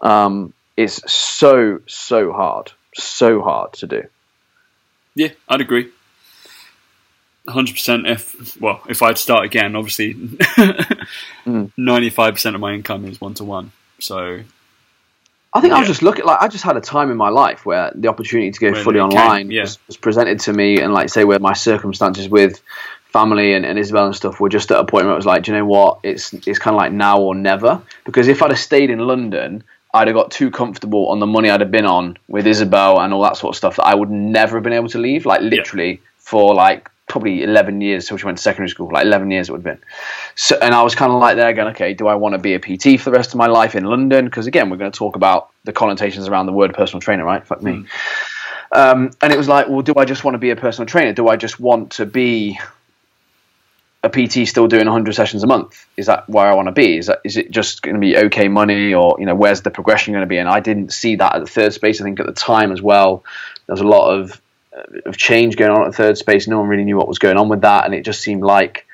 Um, 0.00 0.52
it's 0.76 0.98
so 1.12 1.80
so 1.88 2.32
hard, 2.32 2.70
so 2.94 3.42
hard 3.42 3.72
to 3.80 3.88
do. 3.88 4.04
Yeah, 5.16 5.30
I'd 5.48 5.60
agree. 5.60 5.90
100% 7.48 8.08
if 8.08 8.60
well 8.60 8.80
if 8.88 9.02
I'd 9.02 9.18
start 9.18 9.44
again 9.44 9.74
obviously 9.76 10.14
Mm. 11.46 11.70
ninety 11.76 12.10
five 12.10 12.34
percent 12.34 12.54
of 12.56 12.60
my 12.60 12.72
income 12.74 13.04
is 13.04 13.20
one 13.20 13.34
to 13.34 13.44
one. 13.44 13.72
So 13.98 14.40
I 15.56 15.60
think 15.62 15.72
I 15.72 15.78
was 15.78 15.88
just 15.88 16.02
looking 16.02 16.26
like 16.26 16.42
I 16.42 16.48
just 16.48 16.64
had 16.64 16.76
a 16.76 16.82
time 16.82 17.10
in 17.10 17.16
my 17.16 17.30
life 17.30 17.64
where 17.64 17.90
the 17.94 18.08
opportunity 18.08 18.50
to 18.50 18.60
go 18.60 18.72
When 18.72 18.84
fully 18.84 19.00
online 19.00 19.50
yeah. 19.50 19.62
was, 19.62 19.78
was 19.86 19.96
presented 19.96 20.40
to 20.40 20.52
me, 20.52 20.80
and 20.80 20.92
like 20.92 21.08
say 21.08 21.24
where 21.24 21.38
my 21.38 21.54
circumstances 21.54 22.28
with 22.28 22.60
family 23.06 23.54
and, 23.54 23.64
and 23.64 23.78
Isabel 23.78 24.04
and 24.04 24.14
stuff 24.14 24.38
were 24.38 24.50
just 24.50 24.70
at 24.70 24.78
a 24.78 24.84
point 24.84 25.06
where 25.06 25.14
it 25.14 25.16
was 25.16 25.24
like, 25.24 25.44
do 25.44 25.52
you 25.52 25.56
know 25.56 25.64
what? 25.64 26.00
It's 26.02 26.34
it's 26.34 26.58
kind 26.58 26.74
of 26.74 26.78
like 26.78 26.92
now 26.92 27.20
or 27.20 27.34
never. 27.34 27.80
Because 28.04 28.28
if 28.28 28.42
I'd 28.42 28.50
have 28.50 28.58
stayed 28.58 28.90
in 28.90 28.98
London, 28.98 29.64
I'd 29.94 30.08
have 30.08 30.14
got 30.14 30.30
too 30.30 30.50
comfortable 30.50 31.08
on 31.08 31.20
the 31.20 31.26
money 31.26 31.48
I'd 31.48 31.62
have 31.62 31.70
been 31.70 31.86
on 31.86 32.18
with 32.28 32.46
Isabel 32.46 33.00
and 33.00 33.14
all 33.14 33.22
that 33.22 33.38
sort 33.38 33.54
of 33.54 33.56
stuff 33.56 33.76
that 33.76 33.86
I 33.86 33.94
would 33.94 34.10
never 34.10 34.58
have 34.58 34.62
been 34.62 34.74
able 34.74 34.90
to 34.90 34.98
leave. 34.98 35.24
Like 35.24 35.40
literally 35.40 36.02
for 36.18 36.54
like 36.54 36.90
probably 37.06 37.44
11 37.44 37.80
years 37.80 38.06
till 38.06 38.16
she 38.16 38.24
went 38.24 38.36
to 38.38 38.42
secondary 38.42 38.68
school 38.68 38.90
like 38.92 39.04
11 39.04 39.30
years 39.30 39.48
it 39.48 39.52
would 39.52 39.64
have 39.64 39.78
been. 39.78 39.86
So 40.34 40.58
and 40.60 40.74
i 40.74 40.82
was 40.82 40.94
kind 40.94 41.12
of 41.12 41.20
like 41.20 41.36
there 41.36 41.52
going 41.52 41.68
okay 41.68 41.94
do 41.94 42.08
i 42.08 42.14
want 42.14 42.34
to 42.34 42.38
be 42.38 42.54
a 42.54 42.60
pt 42.60 43.00
for 43.00 43.10
the 43.10 43.16
rest 43.16 43.30
of 43.30 43.36
my 43.36 43.46
life 43.46 43.74
in 43.74 43.84
london? 43.84 44.24
Because 44.24 44.46
again 44.46 44.70
we're 44.70 44.76
going 44.76 44.90
to 44.90 44.98
talk 44.98 45.16
about 45.16 45.50
the 45.64 45.72
connotations 45.72 46.28
around 46.28 46.46
the 46.46 46.52
word 46.52 46.74
personal 46.74 47.00
trainer 47.00 47.24
right? 47.24 47.46
Fuck 47.46 47.62
me. 47.62 47.86
Um, 48.72 49.12
and 49.22 49.32
it 49.32 49.36
was 49.36 49.48
like 49.48 49.68
well 49.68 49.82
do 49.82 49.94
i 49.96 50.04
just 50.04 50.24
want 50.24 50.34
to 50.34 50.38
be 50.38 50.50
a 50.50 50.56
personal 50.56 50.86
trainer? 50.86 51.12
Do 51.12 51.28
i 51.28 51.36
just 51.36 51.60
want 51.60 51.92
to 51.92 52.06
be 52.06 52.58
a 54.02 54.10
pt 54.10 54.48
still 54.48 54.66
doing 54.66 54.86
100 54.86 55.14
sessions 55.14 55.44
a 55.44 55.46
month? 55.46 55.86
Is 55.96 56.06
that 56.06 56.28
where 56.28 56.46
i 56.46 56.54
want 56.54 56.66
to 56.66 56.72
be? 56.72 56.98
Is 56.98 57.06
that 57.06 57.20
is 57.22 57.36
it 57.36 57.52
just 57.52 57.82
going 57.82 57.94
to 57.94 58.00
be 58.00 58.16
okay 58.16 58.48
money 58.48 58.92
or 58.94 59.16
you 59.20 59.26
know 59.26 59.36
where's 59.36 59.62
the 59.62 59.70
progression 59.70 60.12
going 60.12 60.22
to 60.22 60.28
be? 60.28 60.38
And 60.38 60.48
i 60.48 60.58
didn't 60.58 60.92
see 60.92 61.14
that 61.16 61.36
at 61.36 61.38
the 61.38 61.50
third 61.50 61.72
space 61.72 62.00
i 62.00 62.04
think 62.04 62.18
at 62.18 62.26
the 62.26 62.32
time 62.32 62.72
as 62.72 62.82
well. 62.82 63.24
There's 63.68 63.80
a 63.80 63.86
lot 63.86 64.10
of 64.10 64.40
of 65.04 65.16
change 65.16 65.56
going 65.56 65.70
on 65.70 65.86
at 65.86 65.94
third 65.94 66.18
space. 66.18 66.46
No 66.46 66.58
one 66.58 66.68
really 66.68 66.84
knew 66.84 66.96
what 66.96 67.08
was 67.08 67.18
going 67.18 67.36
on 67.36 67.48
with 67.48 67.62
that, 67.62 67.84
and 67.84 67.94
it 67.94 68.04
just 68.04 68.20
seemed 68.20 68.42
like 68.42 68.86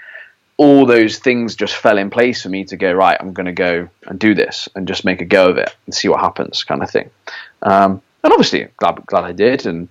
all 0.56 0.86
those 0.86 1.18
things 1.18 1.56
just 1.56 1.74
fell 1.74 1.98
in 1.98 2.10
place 2.10 2.42
for 2.42 2.48
me 2.48 2.64
to 2.64 2.76
go 2.76 2.92
right. 2.92 3.16
I'm 3.18 3.32
going 3.32 3.46
to 3.46 3.52
go 3.52 3.88
and 4.06 4.18
do 4.18 4.34
this 4.34 4.68
and 4.74 4.86
just 4.86 5.04
make 5.04 5.20
a 5.20 5.24
go 5.24 5.48
of 5.48 5.58
it 5.58 5.74
and 5.86 5.94
see 5.94 6.08
what 6.08 6.20
happens, 6.20 6.62
kind 6.64 6.82
of 6.82 6.90
thing. 6.90 7.10
Um, 7.62 8.02
and 8.22 8.32
obviously, 8.32 8.68
glad 8.76 9.04
glad 9.06 9.24
I 9.24 9.32
did 9.32 9.66
and 9.66 9.88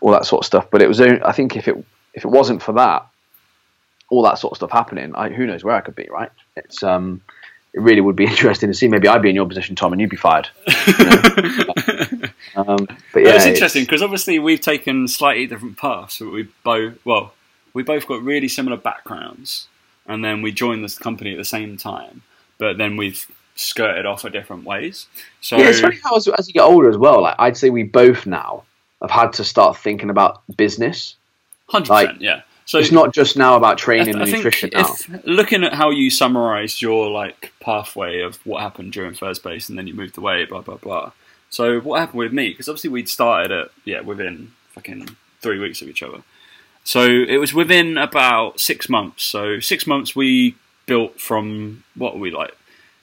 all 0.00 0.12
that 0.12 0.24
sort 0.24 0.42
of 0.42 0.46
stuff. 0.46 0.68
But 0.70 0.82
it 0.82 0.88
was, 0.88 1.00
I 1.00 1.32
think, 1.32 1.56
if 1.56 1.68
it 1.68 1.76
if 2.14 2.24
it 2.24 2.28
wasn't 2.28 2.62
for 2.62 2.72
that, 2.72 3.06
all 4.08 4.22
that 4.22 4.38
sort 4.38 4.52
of 4.52 4.56
stuff 4.56 4.70
happening, 4.70 5.14
I, 5.14 5.28
who 5.28 5.46
knows 5.46 5.62
where 5.62 5.74
I 5.74 5.82
could 5.82 5.94
be, 5.94 6.08
right? 6.10 6.30
It's 6.56 6.82
um, 6.82 7.20
it 7.74 7.80
really 7.80 8.00
would 8.00 8.16
be 8.16 8.24
interesting 8.28 8.70
to 8.70 8.74
see. 8.74 8.88
Maybe 8.88 9.08
I'd 9.08 9.22
be 9.22 9.28
in 9.28 9.36
your 9.36 9.46
position, 9.46 9.76
Tom, 9.76 9.92
and 9.92 10.00
you'd 10.00 10.10
be 10.10 10.16
fired. 10.16 10.48
Um, 12.54 12.76
but 12.76 13.22
yeah, 13.22 13.24
But 13.24 13.34
it's 13.36 13.46
interesting 13.46 13.84
because 13.84 14.02
obviously 14.02 14.38
we've 14.38 14.60
taken 14.60 15.08
slightly 15.08 15.46
different 15.46 15.76
paths. 15.76 16.18
But 16.18 16.32
we 16.32 16.48
both, 16.64 17.04
well, 17.04 17.34
we 17.74 17.82
both 17.82 18.06
got 18.06 18.22
really 18.22 18.48
similar 18.48 18.76
backgrounds, 18.76 19.68
and 20.06 20.24
then 20.24 20.42
we 20.42 20.52
joined 20.52 20.84
this 20.84 20.98
company 20.98 21.32
at 21.32 21.38
the 21.38 21.44
same 21.44 21.76
time. 21.76 22.22
But 22.58 22.78
then 22.78 22.96
we've 22.96 23.26
skirted 23.56 24.06
off 24.06 24.24
a 24.24 24.30
different 24.30 24.64
ways. 24.64 25.06
So 25.40 25.56
Yeah, 25.56 25.70
it's 25.70 25.80
funny 25.80 25.98
how 26.02 26.16
as, 26.16 26.28
as 26.28 26.46
you 26.46 26.54
get 26.54 26.62
older 26.62 26.88
as 26.88 26.98
well. 26.98 27.22
Like 27.22 27.36
I'd 27.38 27.56
say 27.56 27.70
we 27.70 27.82
both 27.82 28.26
now 28.26 28.64
have 29.00 29.10
had 29.10 29.32
to 29.34 29.44
start 29.44 29.76
thinking 29.76 30.10
about 30.10 30.42
business. 30.56 31.16
hundred 31.68 31.88
like, 31.90 32.06
percent, 32.08 32.22
yeah. 32.22 32.42
So 32.66 32.78
It's 32.78 32.90
not 32.90 33.14
just 33.14 33.36
now 33.36 33.56
about 33.56 33.78
training 33.78 34.14
th- 34.14 34.16
and 34.16 34.32
nutrition 34.32 34.70
now. 34.72 34.92
if 34.92 35.24
looking 35.24 35.62
at 35.62 35.72
how 35.72 35.90
you 35.90 36.10
summarised 36.10 36.82
your 36.82 37.08
like 37.08 37.52
pathway 37.60 38.22
of 38.22 38.44
what 38.44 38.60
happened 38.60 38.92
during 38.92 39.14
Third 39.14 39.36
Space 39.36 39.68
and 39.68 39.78
then 39.78 39.86
you 39.86 39.94
moved 39.94 40.18
away, 40.18 40.44
blah 40.46 40.62
blah 40.62 40.76
blah. 40.76 41.12
So 41.50 41.80
what 41.80 42.00
happened 42.00 42.18
with 42.18 42.32
me? 42.32 42.50
Because 42.50 42.68
obviously 42.68 42.90
we'd 42.90 43.08
started 43.08 43.52
at 43.52 43.68
yeah 43.84 44.00
within 44.00 44.52
fucking 44.70 45.16
three 45.40 45.58
weeks 45.58 45.80
of 45.82 45.88
each 45.88 46.02
other. 46.02 46.22
So 46.84 47.02
it 47.04 47.38
was 47.38 47.52
within 47.52 47.98
about 47.98 48.60
six 48.60 48.88
months. 48.88 49.24
So 49.24 49.58
six 49.60 49.86
months 49.86 50.14
we 50.14 50.54
built 50.86 51.18
from 51.20 51.82
what 51.96 52.14
were 52.14 52.20
we 52.20 52.30
like 52.30 52.54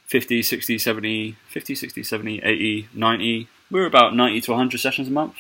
50, 0.06 0.42
60, 0.42 0.78
70, 0.78 1.36
50, 1.50 1.76
60, 1.76 2.04
70, 2.04 2.42
80, 2.44 2.88
90. 2.94 3.48
We 3.72 3.80
were 3.80 3.86
about 3.86 4.16
90 4.16 4.42
to 4.42 4.52
100 4.52 4.80
sessions 4.80 5.08
a 5.08 5.12
month 5.12 5.36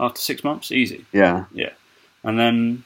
after 0.00 0.20
six 0.20 0.42
months. 0.44 0.70
Easy. 0.72 1.04
Yeah, 1.12 1.44
Yeah. 1.52 1.70
And 2.24 2.38
then 2.38 2.84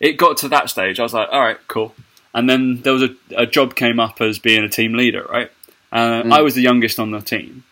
it 0.00 0.14
got 0.16 0.36
to 0.38 0.48
that 0.48 0.68
stage. 0.68 0.98
I 0.98 1.02
was 1.04 1.14
like, 1.14 1.28
all 1.30 1.40
right, 1.40 1.58
cool. 1.68 1.94
And 2.34 2.48
then 2.50 2.82
there 2.82 2.92
was 2.92 3.02
a, 3.02 3.14
a 3.36 3.46
job 3.46 3.74
came 3.76 4.00
up 4.00 4.20
as 4.20 4.38
being 4.38 4.64
a 4.64 4.68
team 4.68 4.94
leader, 4.94 5.26
right? 5.30 5.50
Uh, 5.92 6.22
Mm. 6.22 6.32
I 6.32 6.40
was 6.42 6.54
the 6.54 6.62
youngest 6.62 6.98
on 6.98 7.10
the 7.10 7.20
team. 7.20 7.64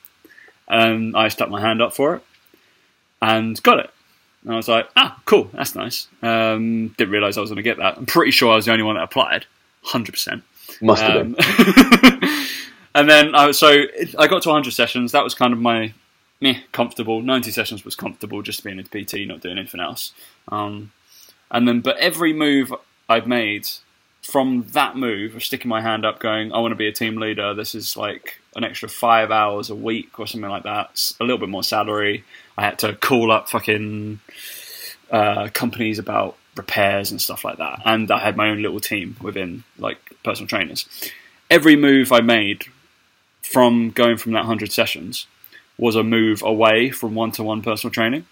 And 0.68 1.16
I 1.16 1.28
stuck 1.28 1.48
my 1.48 1.60
hand 1.60 1.80
up 1.80 1.94
for 1.94 2.16
it 2.16 2.22
and 3.22 3.60
got 3.62 3.78
it. 3.78 3.90
And 4.44 4.52
I 4.52 4.56
was 4.56 4.68
like, 4.68 4.88
ah, 4.96 5.20
cool, 5.24 5.50
that's 5.52 5.74
nice. 5.74 6.08
Um, 6.22 6.88
didn't 6.96 7.12
realise 7.12 7.36
I 7.36 7.40
was 7.40 7.50
going 7.50 7.56
to 7.56 7.62
get 7.62 7.78
that. 7.78 7.98
I'm 7.98 8.06
pretty 8.06 8.30
sure 8.30 8.52
I 8.52 8.56
was 8.56 8.66
the 8.66 8.72
only 8.72 8.84
one 8.84 8.96
that 8.96 9.02
applied, 9.02 9.46
100%. 9.86 10.42
must 10.80 11.02
have 11.02 11.14
been. 11.14 11.36
Um, 11.38 12.46
and 12.94 13.10
then 13.10 13.34
I 13.34 13.46
was 13.46 13.58
so 13.58 13.84
I 14.18 14.26
got 14.28 14.42
to 14.42 14.48
100 14.48 14.72
sessions. 14.72 15.12
That 15.12 15.24
was 15.24 15.34
kind 15.34 15.52
of 15.52 15.58
my 15.58 15.92
meh, 16.40 16.60
comfortable. 16.72 17.20
90 17.20 17.50
sessions 17.50 17.84
was 17.84 17.96
comfortable, 17.96 18.42
just 18.42 18.62
being 18.62 18.78
a 18.78 18.84
PT, 18.84 19.26
not 19.26 19.40
doing 19.40 19.58
anything 19.58 19.80
else. 19.80 20.12
Um, 20.48 20.92
and 21.50 21.66
then, 21.66 21.80
but 21.80 21.96
every 21.96 22.32
move 22.32 22.72
I've 23.08 23.26
made 23.26 23.68
from 24.22 24.66
that 24.72 24.96
move 24.96 25.34
of 25.34 25.44
sticking 25.44 25.68
my 25.68 25.80
hand 25.80 26.04
up, 26.04 26.20
going, 26.20 26.52
I 26.52 26.58
want 26.58 26.72
to 26.72 26.76
be 26.76 26.86
a 26.86 26.92
team 26.92 27.16
leader. 27.16 27.54
This 27.54 27.74
is 27.74 27.96
like 27.96 28.40
an 28.58 28.64
extra 28.64 28.88
five 28.88 29.30
hours 29.30 29.70
a 29.70 29.74
week 29.74 30.18
or 30.18 30.26
something 30.26 30.50
like 30.50 30.64
that. 30.64 31.12
A 31.20 31.24
little 31.24 31.38
bit 31.38 31.48
more 31.48 31.62
salary. 31.62 32.24
I 32.56 32.64
had 32.64 32.78
to 32.80 32.94
call 32.94 33.32
up 33.32 33.48
fucking 33.48 34.20
uh, 35.10 35.48
companies 35.54 35.98
about 35.98 36.36
repairs 36.56 37.10
and 37.10 37.20
stuff 37.20 37.44
like 37.44 37.58
that. 37.58 37.80
And 37.84 38.10
I 38.10 38.18
had 38.18 38.36
my 38.36 38.50
own 38.50 38.60
little 38.60 38.80
team 38.80 39.16
within 39.22 39.64
like 39.78 39.98
personal 40.24 40.48
trainers. 40.48 40.86
Every 41.50 41.76
move 41.76 42.12
I 42.12 42.20
made 42.20 42.66
from 43.42 43.90
going 43.90 44.18
from 44.18 44.32
that 44.32 44.40
100 44.40 44.70
sessions 44.70 45.26
was 45.78 45.96
a 45.96 46.02
move 46.02 46.42
away 46.42 46.90
from 46.90 47.14
one 47.14 47.30
to 47.32 47.42
one 47.42 47.62
personal 47.62 47.92
training. 47.92 48.26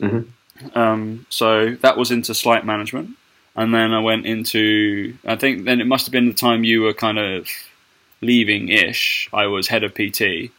Mhm. 0.00 0.28
Um, 0.74 1.26
so 1.28 1.74
that 1.82 1.96
was 1.96 2.10
into 2.10 2.34
slight 2.34 2.64
management. 2.64 3.10
And 3.54 3.72
then 3.72 3.92
I 3.92 4.00
went 4.00 4.26
into, 4.26 5.16
I 5.24 5.36
think 5.36 5.64
then 5.64 5.80
it 5.80 5.86
must 5.86 6.06
have 6.06 6.12
been 6.12 6.26
the 6.26 6.34
time 6.34 6.64
you 6.64 6.82
were 6.82 6.92
kind 6.92 7.18
of 7.18 7.48
leaving 8.20 8.68
ish. 8.68 9.28
I 9.32 9.46
was 9.46 9.68
head 9.68 9.84
of 9.84 9.94
PT. 9.94 10.50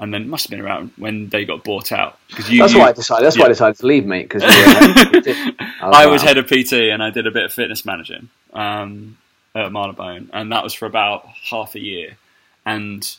And 0.00 0.14
then 0.14 0.22
it 0.22 0.28
must 0.28 0.44
have 0.44 0.50
been 0.50 0.64
around 0.64 0.92
when 0.96 1.28
they 1.28 1.44
got 1.44 1.64
bought 1.64 1.90
out. 1.90 2.18
You, 2.48 2.60
That's 2.60 2.72
you- 2.72 2.78
why 2.78 2.90
I 2.90 2.92
decided. 2.92 3.26
That's 3.26 3.36
why 3.36 3.46
I 3.46 3.48
decided 3.48 3.78
to 3.78 3.86
leave, 3.86 4.06
mate. 4.06 4.28
Because 4.28 4.42
I 5.80 6.06
was 6.06 6.22
head 6.22 6.38
of 6.38 6.46
PT 6.46 6.74
and 6.74 7.02
I 7.02 7.10
did 7.10 7.26
a 7.26 7.32
bit 7.32 7.44
of 7.44 7.52
fitness 7.52 7.84
managing 7.84 8.28
um, 8.52 9.16
at 9.56 9.72
Marylebone, 9.72 10.30
and 10.32 10.52
that 10.52 10.62
was 10.62 10.72
for 10.72 10.86
about 10.86 11.26
half 11.50 11.74
a 11.74 11.80
year. 11.80 12.16
And 12.64 13.10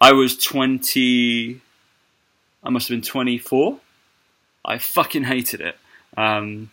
I 0.00 0.12
was 0.12 0.38
20, 0.38 1.60
I 2.62 2.70
must 2.70 2.88
have 2.88 2.94
been 2.96 3.02
24. 3.02 3.78
I 4.64 4.78
fucking 4.78 5.24
hated 5.24 5.60
it. 5.60 5.76
Um, 6.16 6.70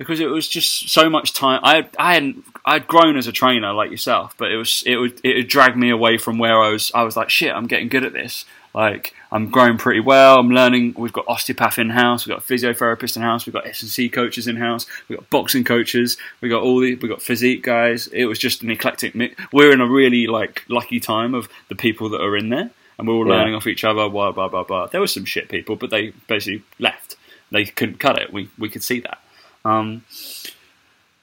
because 0.00 0.18
it 0.18 0.26
was 0.30 0.48
just 0.48 0.88
so 0.88 1.08
much 1.10 1.32
time. 1.34 1.60
I 1.62 1.86
I 1.98 2.14
hadn't 2.14 2.44
I'd 2.64 2.86
grown 2.88 3.16
as 3.16 3.26
a 3.26 3.32
trainer 3.32 3.72
like 3.72 3.90
yourself, 3.90 4.34
but 4.38 4.50
it 4.50 4.56
was 4.56 4.82
it 4.86 4.96
would 4.96 5.20
it 5.22 5.34
would 5.36 5.48
drag 5.48 5.76
me 5.76 5.90
away 5.90 6.16
from 6.18 6.38
where 6.38 6.58
I 6.60 6.70
was. 6.70 6.90
I 6.94 7.02
was 7.04 7.16
like, 7.16 7.30
shit, 7.30 7.52
I'm 7.54 7.66
getting 7.66 7.88
good 7.88 8.04
at 8.04 8.12
this. 8.14 8.44
Like 8.74 9.14
I'm 9.32 9.50
growing 9.50 9.76
pretty 9.78 10.00
well. 10.00 10.38
I'm 10.38 10.50
learning. 10.50 10.94
We've 10.96 11.12
got 11.12 11.26
osteopath 11.28 11.78
in 11.78 11.90
house. 11.90 12.24
We've 12.26 12.34
got 12.34 12.46
physiotherapist 12.46 13.16
in 13.16 13.22
house. 13.22 13.44
We've 13.44 13.52
got 13.52 13.66
S 13.66 13.82
and 13.82 13.90
C 13.90 14.08
coaches 14.08 14.46
in 14.46 14.56
house. 14.56 14.86
We've 15.08 15.18
got 15.18 15.28
boxing 15.28 15.64
coaches. 15.64 16.16
We 16.40 16.48
got 16.48 16.62
all 16.62 16.80
the 16.80 16.94
we 16.96 17.08
got 17.08 17.20
physique 17.20 17.62
guys. 17.62 18.06
It 18.08 18.24
was 18.24 18.38
just 18.38 18.62
an 18.62 18.70
eclectic 18.70 19.14
mix. 19.14 19.34
We're 19.52 19.72
in 19.72 19.80
a 19.80 19.86
really 19.88 20.26
like 20.26 20.64
lucky 20.68 20.98
time 21.00 21.34
of 21.34 21.48
the 21.68 21.74
people 21.74 22.08
that 22.10 22.20
are 22.22 22.36
in 22.36 22.48
there, 22.48 22.70
and 22.98 23.06
we're 23.06 23.14
all 23.14 23.26
Yeah. 23.26 23.34
learning 23.36 23.54
off 23.54 23.66
each 23.66 23.84
other. 23.84 24.08
Blah 24.08 24.32
blah 24.32 24.48
blah 24.48 24.64
blah. 24.64 24.86
There 24.86 25.00
were 25.00 25.06
some 25.08 25.24
shit 25.24 25.48
people, 25.48 25.76
but 25.76 25.90
they 25.90 26.12
basically 26.28 26.62
left. 26.78 27.16
They 27.50 27.64
couldn't 27.64 27.98
cut 27.98 28.18
it. 28.22 28.32
We 28.32 28.48
we 28.58 28.68
could 28.68 28.84
see 28.84 29.00
that. 29.00 29.18
Um, 29.64 30.04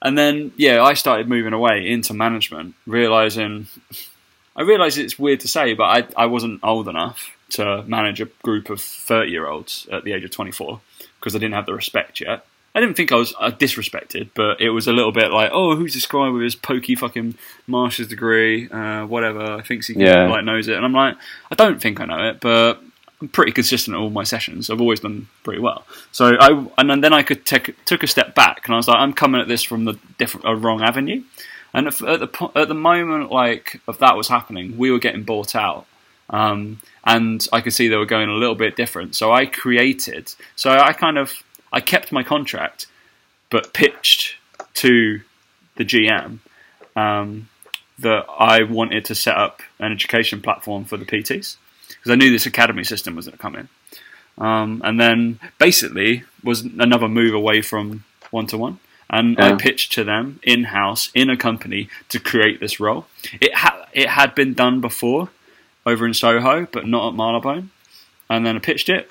and 0.00 0.16
then, 0.16 0.52
yeah, 0.56 0.82
I 0.82 0.94
started 0.94 1.28
moving 1.28 1.52
away 1.52 1.88
into 1.88 2.14
management, 2.14 2.74
realizing 2.86 3.66
I 4.54 4.62
realize 4.62 4.98
it's 4.98 5.18
weird 5.18 5.40
to 5.40 5.48
say, 5.48 5.74
but 5.74 5.84
I, 6.16 6.22
I 6.24 6.26
wasn't 6.26 6.60
old 6.62 6.88
enough 6.88 7.30
to 7.50 7.82
manage 7.84 8.20
a 8.20 8.26
group 8.42 8.70
of 8.70 8.80
30 8.80 9.30
year 9.30 9.46
olds 9.46 9.86
at 9.90 10.04
the 10.04 10.12
age 10.12 10.24
of 10.24 10.30
24 10.30 10.80
because 11.18 11.34
I 11.34 11.38
didn't 11.38 11.54
have 11.54 11.66
the 11.66 11.74
respect 11.74 12.20
yet. 12.20 12.44
I 12.74 12.80
didn't 12.80 12.96
think 12.96 13.10
I 13.10 13.16
was 13.16 13.34
uh, 13.40 13.50
disrespected, 13.50 14.28
but 14.34 14.60
it 14.60 14.70
was 14.70 14.86
a 14.86 14.92
little 14.92 15.10
bit 15.10 15.32
like, 15.32 15.50
oh, 15.52 15.74
who's 15.74 15.94
this 15.94 16.06
guy 16.06 16.28
with 16.28 16.42
his 16.42 16.54
pokey 16.54 16.94
fucking 16.94 17.34
master's 17.66 18.06
degree, 18.08 18.68
uh, 18.68 19.04
whatever, 19.06 19.62
thinks 19.62 19.88
he 19.88 19.94
can, 19.94 20.02
Yeah. 20.02 20.28
like 20.28 20.44
knows 20.44 20.68
it, 20.68 20.76
and 20.76 20.84
I'm 20.84 20.92
like, 20.92 21.16
I 21.50 21.54
don't 21.56 21.80
think 21.80 21.98
I 22.00 22.04
know 22.04 22.28
it, 22.28 22.40
but 22.40 22.80
I'm 23.20 23.28
pretty 23.28 23.52
consistent 23.52 23.96
at 23.96 24.00
all 24.00 24.10
my 24.10 24.22
sessions. 24.22 24.70
I've 24.70 24.80
always 24.80 25.00
done 25.00 25.28
pretty 25.42 25.60
well. 25.60 25.84
So 26.12 26.36
I 26.38 26.66
and 26.78 27.02
then 27.02 27.12
I 27.12 27.22
could 27.22 27.44
take 27.44 27.84
took 27.84 28.02
a 28.02 28.06
step 28.06 28.34
back 28.34 28.66
and 28.66 28.74
I 28.74 28.76
was 28.76 28.86
like, 28.86 28.98
I'm 28.98 29.12
coming 29.12 29.40
at 29.40 29.48
this 29.48 29.62
from 29.62 29.84
the 29.84 29.98
different 30.18 30.46
a 30.48 30.54
wrong 30.54 30.82
avenue. 30.82 31.22
And 31.74 31.88
at 31.88 31.98
the 31.98 32.50
at 32.54 32.68
the 32.68 32.74
moment 32.74 33.30
like 33.30 33.80
of 33.88 33.98
that 33.98 34.16
was 34.16 34.28
happening, 34.28 34.78
we 34.78 34.90
were 34.90 34.98
getting 34.98 35.24
bought 35.24 35.54
out, 35.54 35.86
um, 36.30 36.80
and 37.04 37.46
I 37.52 37.60
could 37.60 37.72
see 37.72 37.88
they 37.88 37.96
were 37.96 38.06
going 38.06 38.28
a 38.28 38.34
little 38.34 38.54
bit 38.54 38.76
different. 38.76 39.16
So 39.16 39.32
I 39.32 39.46
created. 39.46 40.32
So 40.54 40.70
I 40.70 40.92
kind 40.92 41.18
of 41.18 41.42
I 41.72 41.80
kept 41.80 42.12
my 42.12 42.22
contract, 42.22 42.86
but 43.50 43.74
pitched 43.74 44.36
to 44.74 45.20
the 45.76 45.84
GM 45.84 46.38
um, 46.96 47.48
that 47.98 48.26
I 48.28 48.62
wanted 48.62 49.04
to 49.06 49.14
set 49.14 49.36
up 49.36 49.60
an 49.78 49.92
education 49.92 50.40
platform 50.40 50.84
for 50.84 50.96
the 50.96 51.04
PTs 51.04 51.56
because 51.98 52.12
I 52.12 52.16
knew 52.16 52.30
this 52.30 52.46
academy 52.46 52.84
system 52.84 53.16
was 53.16 53.26
going 53.26 53.36
to 53.36 53.42
come 53.42 53.56
in. 53.56 53.68
Um, 54.38 54.82
and 54.84 55.00
then 55.00 55.40
basically 55.58 56.24
was 56.44 56.62
another 56.62 57.08
move 57.08 57.34
away 57.34 57.60
from 57.60 58.04
one 58.30 58.46
to 58.48 58.58
one. 58.58 58.78
And 59.10 59.36
yeah. 59.38 59.52
I 59.52 59.56
pitched 59.56 59.92
to 59.94 60.04
them 60.04 60.38
in 60.42 60.64
house 60.64 61.10
in 61.14 61.30
a 61.30 61.36
company 61.36 61.88
to 62.10 62.20
create 62.20 62.60
this 62.60 62.78
role. 62.78 63.06
It 63.40 63.54
had 63.54 63.86
it 63.92 64.08
had 64.10 64.34
been 64.34 64.52
done 64.54 64.80
before 64.80 65.30
over 65.86 66.06
in 66.06 66.12
Soho, 66.12 66.66
but 66.66 66.86
not 66.86 67.08
at 67.08 67.14
Marylebone. 67.14 67.70
And 68.28 68.44
then 68.44 68.56
I 68.56 68.58
pitched 68.58 68.90
it, 68.90 69.10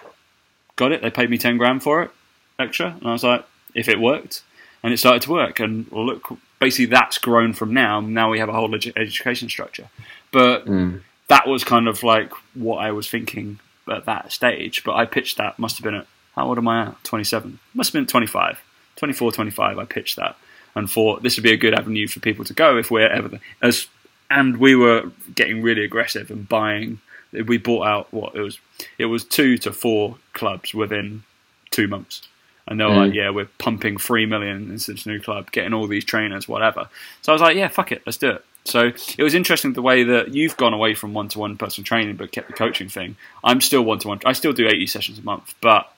got 0.76 0.92
it. 0.92 1.02
They 1.02 1.10
paid 1.10 1.32
me 1.32 1.40
ten 1.40 1.58
grand 1.58 1.82
for 1.82 2.04
it 2.04 2.12
extra, 2.60 2.96
and 3.00 3.08
I 3.08 3.12
was 3.12 3.24
like, 3.24 3.46
if 3.74 3.88
it 3.88 4.00
worked, 4.00 4.44
and 4.84 4.94
it 4.94 4.98
started 4.98 5.24
to 5.24 5.32
work. 5.32 5.60
And 5.60 5.92
look, 5.92 6.30
basically 6.60 6.86
that's 6.86 7.18
grown 7.18 7.54
from 7.54 7.74
now. 7.74 8.00
Now 8.00 8.30
we 8.30 8.40
have 8.40 8.50
a 8.50 8.54
whole 8.54 8.70
edu- 8.70 8.94
education 8.96 9.50
structure, 9.50 9.90
but 10.32 10.66
mm. 10.66 11.02
That 11.28 11.48
was 11.48 11.64
kind 11.64 11.88
of 11.88 12.04
like 12.04 12.32
what 12.54 12.78
I 12.78 12.92
was 12.92 13.10
thinking 13.10 13.60
at 13.90 14.06
that 14.06 14.32
stage. 14.32 14.84
But 14.84 14.96
I 14.96 15.06
pitched 15.06 15.38
that. 15.38 15.60
Must 15.60 15.78
have 15.78 15.84
been 15.84 15.96
at 15.96 16.08
how 16.36 16.48
old 16.48 16.58
am 16.58 16.68
I 16.68 16.88
at? 16.88 17.04
Twenty 17.04 17.24
seven. 17.24 17.60
Must 17.74 17.90
have 17.90 18.00
been 18.00 18.08
25. 18.08 18.62
24, 18.96 19.32
25. 19.32 19.78
I 19.78 19.86
pitched 19.86 20.16
that 20.16 20.36
and 20.76 20.90
thought 20.90 21.22
this 21.22 21.38
would 21.38 21.44
be 21.44 21.52
a 21.52 21.58
good 21.58 21.76
avenue 21.76 22.08
for 22.08 22.20
people 22.20 22.44
to 22.46 22.54
go 22.54 22.78
if 22.78 22.90
we're 22.90 23.08
ever 23.08 23.40
as. 23.62 23.88
And 24.30 24.58
we 24.58 24.76
were 24.76 25.12
getting 25.36 25.62
really 25.62 25.84
aggressive 25.84 26.30
and 26.30 26.50
buying. 26.50 27.00
We 27.32 27.58
bought 27.58 27.88
out 27.88 28.12
what 28.12 28.36
it 28.36 28.42
was. 28.42 28.60
It 28.98 29.06
was 29.06 29.24
two 29.24 29.58
to 29.60 29.72
four 29.72 30.18
clubs 30.34 30.74
within 30.74 31.24
two 31.72 31.88
months 31.88 32.28
and 32.68 32.80
they 32.80 32.84
were 32.84 32.92
mm. 32.92 33.06
like, 33.08 33.14
"Yeah, 33.14 33.30
we're 33.30 33.50
pumping 33.58 33.98
three 33.98 34.26
million 34.26 34.70
into 34.70 34.92
this 34.92 35.06
new 35.06 35.20
club, 35.20 35.52
getting 35.52 35.74
all 35.74 35.88
these 35.88 36.06
trainers, 36.06 36.48
whatever." 36.48 36.90
So 37.22 37.32
I 37.32 37.34
was 37.34 37.42
like, 37.42 37.56
"Yeah, 37.56 37.70
fuck 37.70 37.92
it, 37.92 38.02
let's 38.06 38.18
do 38.18 38.32
it." 38.32 38.46
So 38.68 38.92
it 39.18 39.24
was 39.24 39.34
interesting 39.34 39.74
the 39.74 39.82
way 39.82 40.04
that 40.04 40.34
you've 40.34 40.58
gone 40.58 40.74
away 40.74 40.94
from 40.94 41.14
one-to-one 41.14 41.58
personal 41.58 41.86
training, 41.86 42.18
but 42.18 42.32
kept 42.32 42.48
the 42.48 42.54
coaching 42.54 42.90
thing. 42.90 43.16
I'm 43.44 43.62
still 43.62 43.84
one-to-one. 43.84 44.20
I 44.26 44.34
still 44.34 44.54
do 44.54 44.68
80 44.68 44.88
sessions 44.88 45.20
a 45.20 45.22
month, 45.22 45.56
but 45.62 45.92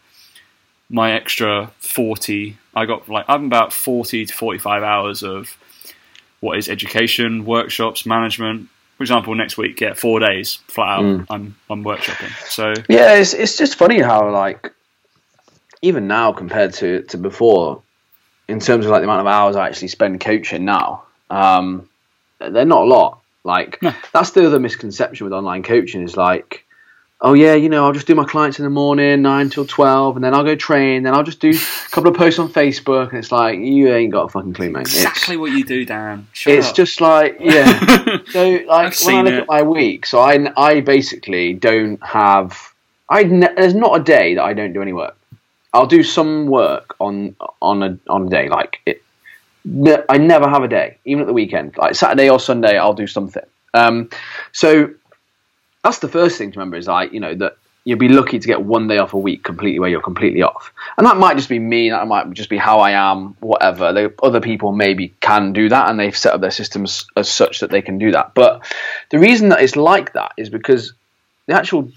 my 0.89 1.13
extra 1.13 1.71
40, 1.79 2.58
I 2.75 2.86
got 2.86 3.10
like 3.10 3.25
I'm 3.27 3.45
about 3.45 3.73
40 3.73 4.25
to 4.25 4.34
45 4.34 4.84
hours 4.84 5.23
of 5.23 5.58
what 6.39 6.58
is 6.58 6.69
education, 6.69 7.45
workshops, 7.45 8.05
management. 8.05 8.69
For 8.97 9.03
example, 9.03 9.34
next 9.34 9.58
week, 9.58 9.79
yeah, 9.79 9.93
four 9.93 10.19
days 10.19 10.55
flat 10.67 10.99
out. 10.99 11.03
Mm. 11.03 11.25
I'm 11.29 11.55
I'm 11.69 11.84
workshopping. 11.84 12.32
So 12.49 12.73
yeah, 12.89 13.15
it's 13.15 13.34
it's 13.34 13.58
just 13.58 13.75
funny 13.75 13.99
how 13.99 14.29
like 14.32 14.73
even 15.82 16.08
now 16.08 16.34
compared 16.34 16.73
to, 16.73 17.03
to 17.03 17.17
before, 17.17 17.82
in 18.47 18.60
terms 18.60 18.86
of 18.86 18.91
like 18.91 19.01
the 19.01 19.05
amount 19.05 19.21
of 19.21 19.27
hours 19.27 19.55
I 19.55 19.67
actually 19.67 19.88
spend 19.88 20.19
coaching 20.19 20.65
now, 20.65 21.03
um, 21.29 21.88
they're 22.39 22.65
not 22.65 22.84
a 22.84 22.86
lot. 22.86 23.21
Like 23.43 23.82
no. 23.82 23.93
that's 24.12 24.32
the 24.32 24.45
other 24.45 24.60
misconception 24.60 25.25
with 25.25 25.34
online 25.34 25.63
coaching 25.63 26.04
is 26.04 26.17
like, 26.17 26.65
oh 27.21 27.34
yeah, 27.34 27.54
you 27.54 27.69
know, 27.69 27.86
I'll 27.86 27.93
just 27.93 28.08
do 28.08 28.15
my 28.15 28.25
clients 28.25 28.60
in 28.60 28.63
the 28.63 28.69
morning, 28.69 29.21
nine 29.21 29.49
till 29.49 29.65
twelve, 29.65 30.17
and 30.17 30.23
then 30.23 30.34
I'll 30.34 30.43
go 30.43 30.56
train, 30.56 31.04
then 31.04 31.13
I'll 31.13 31.23
just 31.23 31.39
do 31.39 31.52
a 31.52 31.89
couple 31.89 32.12
of 32.12 32.17
posts 32.17 32.39
on 32.39 32.49
Facebook, 32.49 33.10
and 33.10 33.19
it's 33.19 33.32
like 33.32 33.60
you 33.60 33.93
ain't 33.93 34.12
got 34.12 34.25
a 34.25 34.30
fucking 34.30 34.54
clue, 34.54 34.69
mate. 34.69 34.82
Exactly 34.82 35.36
it's, 35.36 35.39
what 35.39 35.52
you 35.52 35.63
do, 35.63 35.86
Dan. 35.86 36.28
Shut 36.34 36.54
it's 36.54 36.69
up. 36.69 36.75
just 36.75 36.99
like 37.02 37.38
yeah. 37.39 38.17
so 38.30 38.60
like 38.67 38.99
when 39.06 39.15
I 39.15 39.21
look 39.21 39.34
it. 39.34 39.39
at 39.39 39.47
my 39.47 39.62
week, 39.62 40.06
so 40.06 40.19
I 40.19 40.52
I 40.58 40.82
basically 40.82 41.54
don't 41.54 42.04
have. 42.04 42.73
I 43.10 43.23
ne- 43.23 43.56
there's 43.56 43.73
not 43.73 43.99
a 43.99 44.04
day 44.04 44.36
that 44.36 44.43
I 44.43 44.54
don't 44.54 44.73
do 44.73 44.82
any 44.82 44.93
work. 44.93 45.17
I'll 45.73 45.88
do 45.88 46.04
some 46.04 46.47
work 46.47 46.95
on 46.99 47.36
on 47.62 47.84
a 47.84 47.97
on 48.10 48.28
a 48.28 48.30
day 48.30 48.49
like 48.49 48.82
it. 48.86 49.02
I 49.65 50.17
never 50.17 50.47
have 50.47 50.63
a 50.63 50.67
day, 50.67 50.97
even 51.05 51.21
at 51.21 51.27
the 51.27 51.33
weekend. 51.33 51.77
Like 51.77 51.95
Saturday 51.95 52.29
or 52.29 52.39
Sunday, 52.39 52.77
I'll 52.77 52.93
do 52.93 53.07
something. 53.07 53.43
Um, 53.73 54.09
so 54.51 54.93
that's 55.83 55.99
the 55.99 56.07
first 56.07 56.37
thing 56.37 56.51
to 56.51 56.59
remember 56.59 56.77
is 56.77 56.87
like 56.87 57.13
you 57.13 57.19
know 57.19 57.35
that 57.35 57.57
you'll 57.83 57.99
be 57.99 58.09
lucky 58.09 58.39
to 58.39 58.47
get 58.47 58.61
one 58.61 58.87
day 58.87 58.97
off 58.97 59.13
a 59.13 59.17
week 59.17 59.43
completely 59.43 59.79
where 59.79 59.89
you're 59.89 60.01
completely 60.01 60.41
off, 60.41 60.73
and 60.97 61.05
that 61.05 61.17
might 61.17 61.35
just 61.35 61.49
be 61.49 61.59
me. 61.59 61.89
That 61.89 62.07
might 62.07 62.31
just 62.31 62.49
be 62.49 62.57
how 62.57 62.79
I 62.79 62.91
am. 62.91 63.35
Whatever. 63.41 63.93
The 63.93 64.13
other 64.23 64.39
people 64.39 64.71
maybe 64.71 65.13
can 65.19 65.53
do 65.53 65.69
that, 65.69 65.89
and 65.89 65.99
they've 65.99 66.17
set 66.17 66.33
up 66.33 66.41
their 66.41 66.51
systems 66.51 67.05
as 67.15 67.29
such 67.29 67.59
that 67.59 67.69
they 67.69 67.81
can 67.81 67.97
do 67.97 68.11
that. 68.11 68.33
But 68.33 68.65
the 69.09 69.19
reason 69.19 69.49
that 69.49 69.61
it's 69.61 69.75
like 69.75 70.13
that 70.13 70.33
is 70.37 70.49
because 70.49 70.93
the 71.47 71.55
actual 71.55 71.91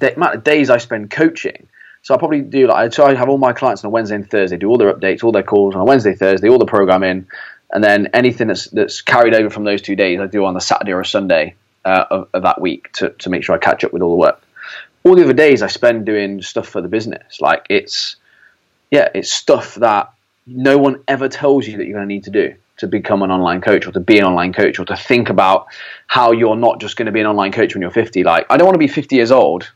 amount 0.00 0.34
of 0.34 0.44
days 0.44 0.70
I 0.70 0.78
spend 0.78 1.10
coaching 1.10 1.68
so 2.06 2.14
I 2.14 2.18
probably 2.18 2.40
do 2.40 2.68
like 2.68 2.96
I 3.00 3.14
have 3.14 3.28
all 3.28 3.36
my 3.36 3.52
clients 3.52 3.82
on 3.82 3.88
a 3.88 3.90
Wednesday 3.90 4.14
and 4.14 4.30
Thursday, 4.30 4.56
do 4.56 4.68
all 4.68 4.78
their 4.78 4.94
updates, 4.94 5.24
all 5.24 5.32
their 5.32 5.42
calls 5.42 5.74
on 5.74 5.80
a 5.80 5.84
Wednesday, 5.84 6.14
Thursday, 6.14 6.48
all 6.48 6.60
the 6.60 6.64
programming, 6.64 7.26
and 7.72 7.82
then 7.82 8.06
anything 8.14 8.46
that's 8.46 8.66
that's 8.66 9.00
carried 9.00 9.34
over 9.34 9.50
from 9.50 9.64
those 9.64 9.82
two 9.82 9.96
days, 9.96 10.20
I 10.20 10.28
do 10.28 10.44
on 10.44 10.54
the 10.54 10.60
Saturday 10.60 10.92
or 10.92 11.02
Sunday 11.02 11.56
uh, 11.84 12.04
of, 12.08 12.28
of, 12.32 12.44
that 12.44 12.60
week 12.60 12.92
to 12.92 13.10
to 13.10 13.28
make 13.28 13.42
sure 13.42 13.56
I 13.56 13.58
catch 13.58 13.82
up 13.82 13.92
with 13.92 14.02
all 14.02 14.10
the 14.10 14.18
work. 14.18 14.40
All 15.02 15.16
the 15.16 15.24
other 15.24 15.32
days 15.32 15.62
I 15.62 15.66
spend 15.66 16.06
doing 16.06 16.42
stuff 16.42 16.68
for 16.68 16.80
the 16.80 16.86
business. 16.86 17.40
Like 17.40 17.66
it's 17.70 18.14
yeah, 18.92 19.08
it's 19.12 19.32
stuff 19.32 19.74
that 19.74 20.12
no 20.46 20.78
one 20.78 21.02
ever 21.08 21.28
tells 21.28 21.66
you 21.66 21.76
that 21.78 21.86
you're 21.86 21.96
going 21.96 22.08
to 22.08 22.14
need 22.14 22.22
to 22.22 22.30
do 22.30 22.54
to 22.76 22.86
become 22.86 23.22
an 23.22 23.32
online 23.32 23.60
coach 23.60 23.84
or 23.84 23.90
to 23.90 23.98
be 23.98 24.20
an 24.20 24.24
online 24.24 24.52
coach 24.52 24.78
or 24.78 24.84
to 24.84 24.96
think 24.96 25.28
about 25.28 25.66
how 26.06 26.30
you're 26.30 26.54
not 26.54 26.78
just 26.80 26.96
going 26.96 27.06
to 27.06 27.12
be 27.12 27.20
an 27.20 27.26
online 27.26 27.50
coach 27.50 27.74
when 27.74 27.82
you're 27.82 27.90
50. 27.90 28.22
Like 28.22 28.46
I 28.48 28.56
don't 28.56 28.66
want 28.66 28.76
to 28.76 28.78
be 28.78 28.86
50 28.86 29.16
years 29.16 29.32
old 29.32 29.72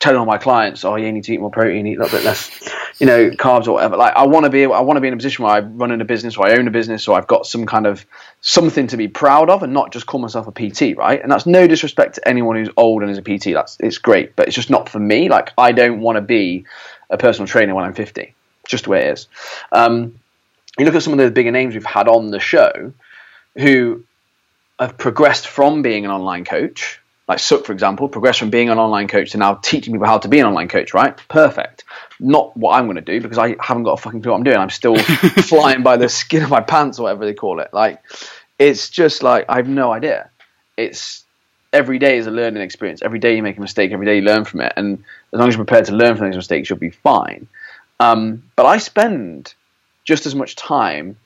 telling 0.00 0.18
all 0.18 0.26
my 0.26 0.38
clients, 0.38 0.84
oh, 0.84 0.94
you 0.94 1.10
need 1.10 1.24
to 1.24 1.32
eat 1.32 1.40
more 1.40 1.50
protein, 1.50 1.86
eat 1.86 1.96
a 1.96 2.02
little 2.02 2.16
bit 2.16 2.24
less, 2.24 2.50
you 3.00 3.06
know, 3.06 3.30
carbs 3.30 3.66
or 3.66 3.72
whatever. 3.72 3.96
Like, 3.96 4.14
I 4.14 4.26
want 4.26 4.44
to 4.44 4.50
be, 4.50 4.64
I 4.64 4.80
want 4.80 4.96
to 4.96 5.00
be 5.00 5.08
in 5.08 5.14
a 5.14 5.16
position 5.16 5.44
where 5.44 5.54
I 5.54 5.60
run 5.60 5.90
in 5.90 6.00
a 6.00 6.04
business, 6.04 6.36
or 6.36 6.46
I 6.46 6.56
own 6.56 6.68
a 6.68 6.70
business, 6.70 7.08
or 7.08 7.18
I've 7.18 7.26
got 7.26 7.46
some 7.46 7.66
kind 7.66 7.86
of 7.86 8.06
something 8.40 8.86
to 8.88 8.96
be 8.96 9.08
proud 9.08 9.50
of, 9.50 9.62
and 9.64 9.72
not 9.72 9.92
just 9.92 10.06
call 10.06 10.20
myself 10.20 10.46
a 10.46 10.52
PT, 10.52 10.96
right? 10.96 11.20
And 11.20 11.32
that's 11.32 11.46
no 11.46 11.66
disrespect 11.66 12.14
to 12.14 12.28
anyone 12.28 12.56
who's 12.56 12.70
old 12.76 13.02
and 13.02 13.10
is 13.10 13.18
a 13.18 13.22
PT. 13.22 13.54
That's 13.54 13.76
it's 13.80 13.98
great, 13.98 14.36
but 14.36 14.46
it's 14.46 14.54
just 14.54 14.70
not 14.70 14.88
for 14.88 15.00
me. 15.00 15.28
Like, 15.28 15.52
I 15.58 15.72
don't 15.72 16.00
want 16.00 16.16
to 16.16 16.22
be 16.22 16.64
a 17.10 17.18
personal 17.18 17.48
trainer 17.48 17.74
when 17.74 17.84
I'm 17.84 17.94
50. 17.94 18.34
Just 18.68 18.84
the 18.84 18.90
way 18.90 19.06
it 19.06 19.12
is. 19.14 19.26
Um, 19.72 20.20
you 20.78 20.84
look 20.84 20.94
at 20.94 21.02
some 21.02 21.12
of 21.12 21.18
the 21.18 21.30
bigger 21.30 21.50
names 21.50 21.74
we've 21.74 21.84
had 21.84 22.06
on 22.06 22.30
the 22.30 22.38
show, 22.38 22.92
who 23.56 24.04
have 24.78 24.96
progressed 24.96 25.48
from 25.48 25.82
being 25.82 26.04
an 26.04 26.12
online 26.12 26.44
coach 26.44 27.00
like 27.28 27.38
Suk, 27.38 27.66
for 27.66 27.72
example, 27.72 28.08
progressed 28.08 28.38
from 28.38 28.48
being 28.48 28.70
an 28.70 28.78
online 28.78 29.06
coach 29.06 29.32
to 29.32 29.38
now 29.38 29.54
teaching 29.54 29.92
people 29.92 30.06
how 30.06 30.18
to 30.18 30.28
be 30.28 30.40
an 30.40 30.46
online 30.46 30.68
coach, 30.68 30.94
right? 30.94 31.14
Perfect. 31.28 31.84
Not 32.18 32.56
what 32.56 32.72
I'm 32.72 32.86
going 32.86 32.96
to 32.96 33.02
do 33.02 33.20
because 33.20 33.36
I 33.36 33.54
haven't 33.60 33.82
got 33.82 33.92
a 33.92 34.02
fucking 34.02 34.22
clue 34.22 34.32
what 34.32 34.38
I'm 34.38 34.44
doing. 34.44 34.56
I'm 34.56 34.70
still 34.70 34.96
flying 35.42 35.82
by 35.82 35.98
the 35.98 36.08
skin 36.08 36.42
of 36.42 36.48
my 36.48 36.62
pants 36.62 36.98
or 36.98 37.02
whatever 37.04 37.26
they 37.26 37.34
call 37.34 37.60
it. 37.60 37.68
Like, 37.74 38.02
it's 38.58 38.88
just 38.88 39.22
like, 39.22 39.44
I 39.48 39.56
have 39.56 39.68
no 39.68 39.92
idea. 39.92 40.30
It's 40.78 41.24
every 41.70 41.98
day 41.98 42.16
is 42.16 42.26
a 42.26 42.30
learning 42.30 42.62
experience. 42.62 43.02
Every 43.02 43.18
day 43.18 43.36
you 43.36 43.42
make 43.42 43.58
a 43.58 43.60
mistake, 43.60 43.92
every 43.92 44.06
day 44.06 44.16
you 44.16 44.22
learn 44.22 44.46
from 44.46 44.62
it. 44.62 44.72
And 44.76 45.04
as 45.32 45.38
long 45.38 45.48
as 45.48 45.54
you're 45.54 45.64
prepared 45.64 45.84
to 45.86 45.94
learn 45.94 46.16
from 46.16 46.28
those 46.28 46.36
mistakes, 46.36 46.70
you'll 46.70 46.78
be 46.78 46.90
fine. 46.90 47.46
Um, 48.00 48.44
but 48.56 48.64
I 48.64 48.78
spend 48.78 49.54
just 50.04 50.24
as 50.24 50.34
much 50.34 50.56
time 50.56 51.18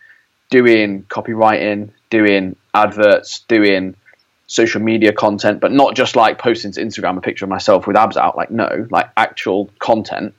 doing 0.51 1.05
copywriting, 1.05 1.91
doing 2.11 2.57
adverts, 2.75 3.45
doing 3.47 3.95
social 4.53 4.83
media 4.83 5.13
content, 5.13 5.61
but 5.61 5.73
not 5.73 5.95
just 5.95 6.15
like 6.15 6.39
posting 6.39 6.71
to 6.73 6.85
Instagram 6.85 7.17
a 7.17 7.21
picture 7.21 7.47
of 7.47 7.49
myself 7.49 7.87
with 7.87 7.97
abs 7.97 8.17
out. 8.17 8.37
Like 8.37 8.51
no, 8.51 8.87
like 8.91 9.09
actual 9.17 9.71
content, 9.79 10.35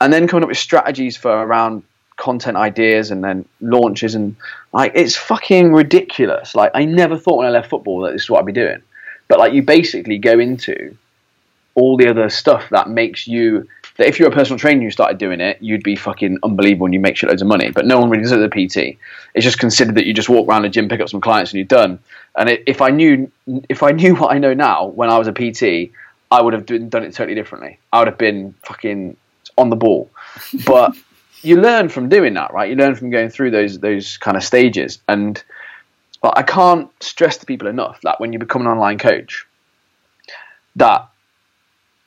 and 0.00 0.12
then 0.12 0.26
coming 0.26 0.42
up 0.42 0.48
with 0.48 0.58
strategies 0.58 1.16
for 1.16 1.30
around 1.30 1.84
content 2.16 2.56
ideas 2.56 3.12
and 3.12 3.22
then 3.22 3.44
launches 3.60 4.16
and 4.16 4.34
like 4.72 4.90
it's 4.96 5.14
fucking 5.14 5.72
ridiculous. 5.72 6.56
Like 6.56 6.72
I 6.74 6.84
never 6.84 7.16
thought 7.16 7.38
when 7.38 7.46
I 7.46 7.50
left 7.50 7.70
football 7.70 8.00
that 8.02 8.12
this 8.12 8.22
is 8.22 8.30
what 8.30 8.40
I'd 8.40 8.46
be 8.46 8.52
doing, 8.52 8.82
but 9.28 9.38
like 9.38 9.52
you 9.52 9.62
basically 9.62 10.18
go 10.18 10.38
into 10.38 10.96
all 11.76 11.96
the 11.96 12.08
other 12.08 12.28
stuff 12.28 12.68
that 12.70 12.88
makes 12.88 13.28
you 13.28 13.68
that 13.98 14.08
if 14.08 14.18
you're 14.18 14.28
a 14.28 14.32
personal 14.32 14.58
trainer 14.58 14.82
you 14.82 14.90
started 14.90 15.18
doing 15.18 15.40
it, 15.40 15.58
you'd 15.60 15.82
be 15.82 15.94
fucking 15.94 16.38
unbelievable 16.42 16.86
and 16.86 16.94
you 16.94 17.00
make 17.00 17.14
shitloads 17.14 17.40
of 17.40 17.46
money. 17.46 17.70
But 17.70 17.86
no 17.86 18.00
one 18.00 18.10
really 18.10 18.22
does 18.22 18.32
it 18.32 18.40
as 18.40 18.44
a 18.44 18.48
PT. 18.48 18.98
It's 19.34 19.44
just 19.44 19.58
considered 19.58 19.96
that 19.96 20.06
you 20.06 20.14
just 20.14 20.28
walk 20.28 20.48
around 20.48 20.64
a 20.64 20.68
gym, 20.68 20.88
pick 20.88 21.00
up 21.00 21.08
some 21.08 21.20
clients, 21.20 21.52
and 21.52 21.58
you're 21.58 21.66
done. 21.66 21.98
And 22.38 22.48
it, 22.48 22.62
if 22.66 22.80
I 22.80 22.90
knew 22.90 23.30
if 23.68 23.82
I 23.82 23.90
knew 24.00 24.14
what 24.14 24.34
I 24.34 24.38
know 24.38 24.54
now 24.54 24.86
when 24.86 25.10
I 25.10 25.18
was 25.18 25.28
a 25.28 25.32
PT, 25.32 25.92
I 26.30 26.40
would 26.40 26.54
have 26.54 26.66
done, 26.66 26.88
done 26.88 27.04
it 27.04 27.14
totally 27.14 27.34
differently. 27.34 27.78
I 27.92 27.98
would 27.98 28.08
have 28.08 28.18
been 28.18 28.54
fucking 28.64 29.16
on 29.56 29.70
the 29.70 29.76
ball. 29.76 30.10
But 30.64 30.96
you 31.42 31.60
learn 31.60 31.88
from 31.88 32.08
doing 32.08 32.34
that, 32.34 32.52
right? 32.52 32.70
You 32.70 32.76
learn 32.76 32.94
from 32.94 33.10
going 33.10 33.30
through 33.30 33.50
those 33.50 33.78
those 33.80 34.16
kind 34.18 34.36
of 34.36 34.44
stages. 34.44 35.00
And 35.08 35.42
I 36.22 36.42
can't 36.42 36.90
stress 37.02 37.36
to 37.38 37.46
people 37.46 37.68
enough 37.68 38.00
that 38.02 38.20
when 38.20 38.32
you 38.32 38.38
become 38.38 38.62
an 38.62 38.68
online 38.68 38.98
coach, 38.98 39.46
that 40.76 41.08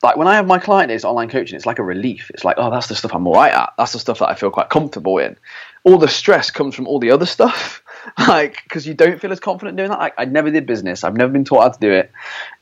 like 0.04 0.18
when 0.18 0.28
I 0.28 0.36
have 0.36 0.48
my 0.48 0.58
client 0.58 0.90
days 0.90 1.06
online 1.06 1.30
coaching, 1.30 1.56
it's 1.56 1.66
like 1.66 1.80
a 1.80 1.84
relief. 1.84 2.32
It's 2.34 2.44
like, 2.44 2.56
oh, 2.58 2.72
that's 2.72 2.88
the 2.88 2.96
stuff 2.96 3.14
I'm 3.14 3.28
all 3.28 3.36
right 3.36 3.54
at. 3.54 3.74
That's 3.78 3.94
the 3.94 4.00
stuff 4.00 4.20
that 4.20 4.30
I 4.30 4.36
feel 4.36 4.50
quite 4.50 4.70
comfortable 4.70 5.18
in. 5.20 5.38
All 5.84 5.98
the 5.98 6.08
stress 6.08 6.50
comes 6.52 6.76
from 6.76 6.88
all 6.88 7.00
the 7.00 7.12
other 7.12 7.26
stuff, 7.26 7.81
like 8.28 8.58
because 8.64 8.88
you 8.88 8.94
don't 8.94 9.20
feel 9.20 9.32
as 9.32 9.40
confident 9.40 9.78
doing 9.78 9.90
that. 9.90 10.00
Like 10.00 10.14
I 10.18 10.26
never 10.26 10.52
did 10.52 10.66
business. 10.66 11.04
I've 11.04 11.16
never 11.16 11.32
been 11.32 11.46
taught 11.46 11.62
how 11.62 11.70
to 11.70 11.80
do 11.80 11.92
it. 11.92 12.12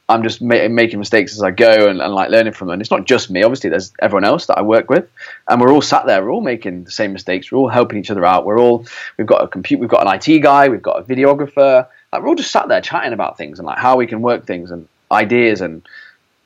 I'm 0.08 0.24
just 0.24 0.42
ma- 0.42 0.68
making 0.68 0.98
mistakes 0.98 1.34
as 1.34 1.44
I 1.44 1.52
go 1.52 1.88
and, 1.88 2.02
and, 2.02 2.14
like 2.14 2.32
learning 2.32 2.54
from 2.54 2.68
them. 2.68 2.82
It's 2.82 2.90
not 2.90 3.06
just 3.06 3.30
me. 3.30 3.44
Obviously, 3.44 3.70
there's 3.70 3.94
everyone 4.02 4.24
else 4.24 4.48
that 4.48 4.58
I 4.58 4.64
work 4.64 4.90
with, 4.90 5.08
and 5.48 5.62
we're 5.62 5.72
all 5.72 5.84
sat 5.84 6.08
there. 6.08 6.24
We're 6.24 6.32
all 6.32 6.42
making 6.42 6.86
the 6.86 6.92
same 6.92 7.14
mistakes. 7.14 7.52
We're 7.52 7.60
all 7.60 7.70
helping 7.70 8.00
each 8.00 8.10
other 8.10 8.26
out. 8.26 8.46
We're 8.46 8.60
all 8.60 8.86
we've 9.18 9.28
got 9.28 9.44
a 9.44 9.48
compute. 9.48 9.80
We've 9.80 9.90
got 9.90 10.06
an 10.06 10.14
IT 10.14 10.40
guy. 10.40 10.68
We've 10.68 10.82
got 10.82 11.00
a 11.00 11.04
videographer. 11.04 11.88
like 12.12 12.22
we're 12.22 12.28
all 12.28 12.36
just 12.36 12.52
sat 12.52 12.68
there 12.68 12.82
chatting 12.82 13.14
about 13.14 13.38
things 13.38 13.60
and 13.60 13.66
like 13.66 13.78
how 13.78 13.98
we 13.98 14.08
can 14.08 14.22
work 14.22 14.46
things 14.46 14.72
and 14.72 14.88
ideas 15.12 15.62
and 15.62 15.88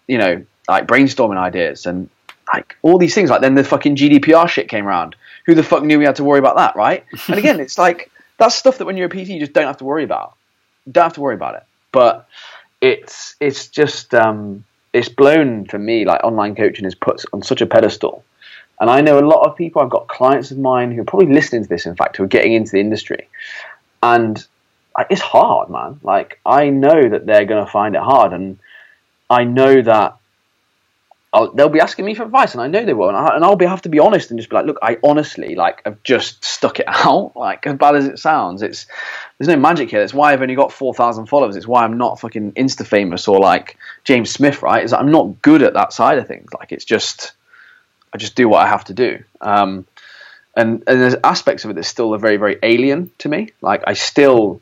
you 0.08 0.18
know 0.18 0.46
like 0.68 0.88
brainstorming 0.88 1.38
ideas 1.38 1.86
and 1.86 2.10
like 2.54 2.76
all 2.82 2.98
these 2.98 3.16
things. 3.16 3.30
Like 3.30 3.41
then 3.41 3.56
the 3.56 3.64
fucking 3.64 3.96
GDPR 3.96 4.48
shit 4.50 4.68
came 4.68 4.86
around. 4.86 5.16
Who 5.46 5.56
the 5.56 5.64
fuck 5.64 5.84
knew 5.84 6.00
we 6.00 6.06
had 6.06 6.18
to 6.18 6.24
worry 6.24 6.39
about 6.39 6.58
that, 6.58 6.76
right? 6.76 7.06
and 7.28 7.38
again, 7.38 7.60
it's 7.62 7.78
like 7.78 8.12
that's 8.38 8.55
stuff 8.55 8.77
that 8.77 8.86
when 8.86 8.97
you're 8.97 9.07
a 9.07 9.09
PT, 9.09 9.29
you 9.29 9.39
just 9.39 9.53
don't 9.53 9.67
have 9.67 9.77
to 9.77 9.86
worry 9.86 10.03
about. 10.03 10.36
You 10.86 10.93
don't 10.93 11.03
have 11.03 11.13
to 11.13 11.21
worry 11.21 11.36
about 11.36 11.55
it. 11.55 11.63
But 11.91 12.27
it's 12.81 13.36
it's 13.39 13.67
just 13.67 14.13
um, 14.13 14.65
it's 14.91 15.09
blown 15.09 15.65
for 15.65 15.79
me. 15.79 16.05
Like 16.05 16.23
online 16.23 16.55
coaching 16.55 16.86
is 16.86 16.95
put 16.95 17.23
on 17.34 17.41
such 17.41 17.61
a 17.61 17.65
pedestal. 17.65 18.23
And 18.79 18.89
I 18.89 19.01
know 19.01 19.19
a 19.19 19.21
lot 19.21 19.47
of 19.47 19.55
people. 19.55 19.81
I've 19.81 19.89
got 19.89 20.07
clients 20.07 20.51
of 20.51 20.57
mine 20.57 20.91
who 20.91 21.01
are 21.01 21.05
probably 21.05 21.34
listening 21.34 21.63
to 21.63 21.69
this, 21.69 21.86
in 21.86 21.95
fact, 21.95 22.17
who 22.17 22.23
are 22.23 22.27
getting 22.27 22.53
into 22.53 22.71
the 22.71 22.79
industry, 22.79 23.29
and 24.01 24.45
it's 25.09 25.21
hard, 25.21 25.69
man. 25.69 25.99
Like 26.03 26.39
I 26.45 26.69
know 26.69 27.07
that 27.09 27.25
they're 27.25 27.45
going 27.45 27.63
to 27.63 27.71
find 27.71 27.95
it 27.95 28.01
hard, 28.01 28.34
and 28.34 28.59
I 29.29 29.43
know 29.43 29.81
that 29.81 30.17
I'll, 31.34 31.51
they'll 31.51 31.67
be 31.67 31.79
asking 31.79 32.05
me 32.05 32.13
for 32.13 32.23
advice, 32.23 32.53
and 32.53 32.61
I 32.61 32.67
know 32.67 32.86
they 32.86 32.93
will, 32.93 33.09
and, 33.09 33.17
I, 33.17 33.36
and 33.36 33.43
I'll 33.43 33.55
be 33.55 33.65
have 33.65 33.81
to 33.81 33.89
be 33.89 33.97
honest 33.97 34.29
and 34.29 34.39
just 34.39 34.51
be 34.51 34.55
like, 34.55 34.67
look, 34.67 34.77
I 34.84 34.99
honestly 35.03 35.55
like 35.55 35.81
I've 35.84 36.01
just 36.03 36.45
stuck 36.45 36.79
it 36.79 36.86
out. 36.89 37.36
Like 37.36 37.65
as 37.65 37.73
bad 37.75 37.95
as 37.95 38.05
it 38.05 38.19
sounds, 38.19 38.61
it's 38.61 38.86
there's 39.38 39.47
no 39.47 39.57
magic 39.57 39.89
here. 39.89 39.99
That's 39.99 40.13
why 40.13 40.31
I've 40.31 40.43
only 40.43 40.55
got 40.55 40.71
four 40.71 40.93
thousand 40.93 41.25
followers. 41.25 41.55
It's 41.55 41.67
why 41.67 41.84
I'm 41.84 41.97
not 41.97 42.19
fucking 42.19 42.51
insta 42.51 42.86
famous 42.86 43.27
or 43.27 43.39
like 43.39 43.77
James 44.03 44.29
Smith, 44.29 44.61
right? 44.61 44.84
Is 44.84 44.93
I'm 44.93 45.11
not 45.11 45.41
good 45.41 45.63
at 45.63 45.73
that 45.73 45.91
side 45.91 46.19
of 46.19 46.27
things. 46.27 46.51
Like 46.53 46.71
it's 46.71 46.86
just 46.86 47.34
I 48.13 48.19
just 48.19 48.36
do 48.36 48.47
what 48.47 48.63
I 48.63 48.67
have 48.67 48.86
to 48.86 48.93
do. 48.93 49.23
Um, 49.41 49.88
and, 50.55 50.84
and 50.86 51.01
there's 51.01 51.15
aspects 51.23 51.65
of 51.65 51.71
it 51.71 51.73
that 51.73 51.86
still 51.86 52.13
are 52.13 52.19
very 52.19 52.38
very 52.38 52.59
alien 52.61 53.09
to 53.17 53.29
me. 53.29 53.49
Like 53.59 53.84
I 53.88 53.93
still 53.93 54.61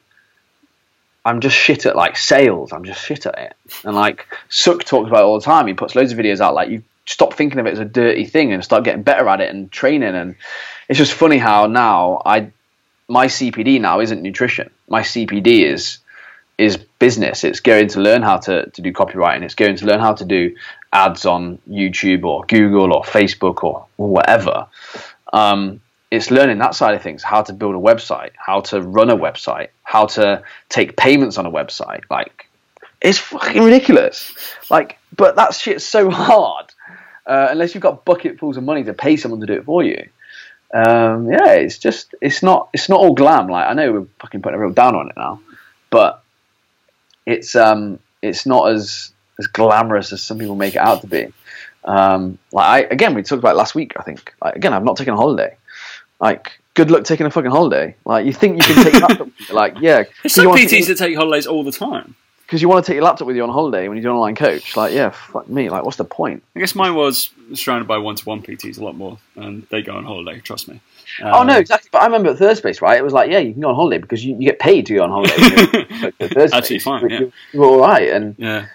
I'm 1.24 1.40
just 1.40 1.56
shit 1.56 1.86
at 1.86 1.96
like 1.96 2.18
sales. 2.18 2.74
I'm 2.74 2.84
just 2.84 3.04
shit 3.04 3.26
at 3.26 3.38
it. 3.38 3.54
And 3.84 3.96
like 3.96 4.28
Suk 4.50 4.84
talks 4.84 5.08
about 5.08 5.22
it 5.22 5.26
all 5.26 5.40
the 5.40 5.46
time. 5.46 5.68
He 5.68 5.74
puts 5.74 5.96
loads 5.96 6.12
of 6.12 6.18
videos 6.18 6.40
out 6.40 6.56
like 6.56 6.70
you 6.70 6.84
stop 7.06 7.34
thinking 7.34 7.60
of 7.60 7.68
it 7.68 7.74
as 7.74 7.80
a 7.80 7.86
dirty 7.86 8.26
thing 8.26 8.54
and 8.54 8.64
start 8.64 8.84
getting 8.84 9.04
better 9.04 9.28
at 9.28 9.42
it 9.42 9.54
and 9.54 9.72
training. 9.72 10.16
And 10.16 10.36
it's 10.90 10.98
just 10.98 11.14
funny 11.14 11.38
how 11.38 11.68
now 11.68 12.22
I 12.26 12.52
my 13.08 13.28
CPD 13.28 13.80
now 13.82 14.00
isn't 14.00 14.22
nutrition. 14.22 14.72
My 14.88 15.02
CPD 15.02 15.66
is 15.66 16.00
is 16.58 16.78
business. 16.78 17.44
It's 17.44 17.60
going 17.60 17.88
to 17.90 18.00
learn 18.02 18.22
how 18.22 18.38
to, 18.38 18.70
to 18.70 18.82
do 18.82 18.94
copywriting. 18.94 19.44
It's 19.44 19.56
going 19.56 19.78
to 19.78 19.86
learn 19.86 20.00
how 20.00 20.14
to 20.14 20.26
do 20.26 20.56
ads 20.94 21.26
on 21.26 21.58
YouTube 21.70 22.24
or 22.24 22.44
Google 22.48 22.94
or 22.94 23.04
Facebook 23.04 23.64
or, 23.64 23.88
or 23.98 24.08
whatever. 24.10 24.68
Um, 25.34 25.82
it's 26.12 26.30
learning 26.30 26.58
that 26.60 26.76
side 26.76 26.94
of 26.94 27.02
things 27.02 27.24
how 27.24 27.42
to 27.42 27.54
build 27.54 27.74
a 27.74 27.80
website 27.80 28.32
how 28.36 28.60
to 28.60 28.82
run 28.82 29.10
a 29.10 29.18
website 29.18 29.70
how 29.84 30.06
to 30.06 30.44
take 30.70 30.96
payments 30.96 31.38
on 31.38 31.46
a 31.46 31.52
website. 31.52 32.04
Like 32.10 32.48
it's 33.02 33.18
fucking 33.18 33.64
ridiculous. 33.64 34.34
Like 34.70 35.00
but 35.16 35.38
that 35.38 35.54
shit's 35.54 35.86
so 35.86 36.10
hard 36.12 36.68
uh, 37.26 37.48
unless 37.52 37.74
you've 37.74 37.82
got 37.82 38.06
bucketfuls 38.06 38.58
of 38.58 38.64
money 38.64 38.84
to 38.84 38.94
pay 38.94 39.16
someone 39.16 39.40
to 39.40 39.48
do 39.48 39.54
it 39.54 39.66
for 39.66 39.84
you. 39.84 40.08
Um, 40.74 41.30
yeah 41.30 41.54
it's 41.54 41.78
just 41.78 42.14
it's 42.22 42.44
not 42.44 42.70
it's 42.74 42.90
not 42.90 43.00
all 43.00 43.14
glam. 43.14 43.48
Like 43.48 43.68
i 43.68 43.74
know 43.74 43.92
we're 43.92 44.08
fucking 44.20 44.42
putting 44.42 44.60
a 44.60 44.62
real 44.62 44.72
down 44.72 44.96
on 44.96 45.10
it 45.10 45.18
now 45.18 45.42
but 45.90 46.24
it's 47.26 47.56
um 47.56 48.00
it's 48.22 48.46
not 48.46 48.72
as 48.72 49.14
as 49.40 49.48
glamorous 49.48 50.12
as 50.14 50.22
some 50.22 50.38
people 50.38 50.56
make 50.56 50.76
it 50.76 50.82
out 50.82 51.02
to 51.02 51.08
be. 51.08 51.34
Um, 51.84 52.38
like 52.52 52.68
I, 52.68 52.80
again 52.94 53.16
we 53.16 53.24
talked 53.24 53.40
about 53.40 53.56
last 53.56 53.74
week 53.74 53.94
i 53.98 54.04
think. 54.04 54.34
Like, 54.42 54.56
again 54.56 54.72
i've 54.74 54.84
not 54.84 54.98
taken 54.98 55.16
a 55.16 55.18
holiday 55.18 55.58
like, 56.22 56.62
good 56.76 56.92
luck 56.92 57.04
taking 57.04 57.26
a 57.26 57.32
fucking 57.32 57.52
holiday. 57.52 57.96
Like, 58.06 58.26
you 58.26 58.32
think 58.32 58.58
you 58.58 58.74
can 58.74 58.84
take 58.84 58.94
laptop 59.02 59.28
with 59.28 59.50
you? 59.50 59.56
Like, 59.56 59.76
yeah. 59.82 60.04
There's 60.24 60.36
some 60.36 60.48
PTs 60.48 60.88
that 60.88 60.98
take 60.98 61.16
holidays 61.16 61.48
all 61.48 61.64
the 61.64 61.72
time. 61.72 62.16
Because 62.46 62.62
you 62.62 62.68
want 62.68 62.86
to 62.86 62.90
take 62.90 62.96
your 62.96 63.06
laptop 63.06 63.28
with 63.28 63.38
you 63.38 63.44
on 63.44 63.50
holiday 63.50 63.88
when 63.88 63.96
you 63.96 64.04
do 64.04 64.10
an 64.10 64.16
online 64.16 64.36
coach. 64.36 64.76
Like, 64.76 64.94
yeah, 64.94 65.10
fuck 65.10 65.48
me. 65.50 65.70
Like, 65.70 65.86
what's 65.86 65.96
the 65.96 66.04
point? 66.04 66.44
I 66.54 66.60
guess 66.60 66.76
mine 66.76 66.96
was 66.96 67.30
surrounded 67.54 67.88
by 67.88 67.98
one-to-one 67.98 68.44
PTs 68.44 68.78
a 68.78 68.84
lot 68.84 68.96
more, 68.96 69.18
and 69.38 69.66
they 69.70 69.82
go 69.82 69.96
on 69.96 70.04
holiday. 70.04 70.42
Trust 70.42 70.68
me. 70.68 70.82
Um, 71.22 71.34
oh 71.34 71.44
no, 71.44 71.54
um, 71.54 71.62
exactly. 71.62 71.88
But 71.94 72.02
I 72.02 72.06
remember 72.06 72.32
at 72.32 72.38
Third 72.38 72.58
Space, 72.58 72.82
right? 72.82 72.98
It 72.98 73.04
was 73.04 73.14
like, 73.14 73.32
yeah, 73.32 73.40
you 73.40 73.54
can 73.54 73.62
go 73.62 73.70
on 73.70 73.76
holiday 73.76 74.00
because 74.00 74.24
you, 74.26 74.36
you 74.36 74.46
get 74.48 74.60
paid 74.60 74.86
to 74.88 74.96
go 74.96 75.04
on 75.04 75.10
holiday. 75.10 76.04
Absolutely 76.36 76.80
fine. 76.80 77.10
Yeah. 77.10 77.20
You're, 77.20 77.32
you're 77.54 77.66
all 77.66 77.80
right, 77.80 78.10
and 78.10 78.36
yeah 78.38 78.68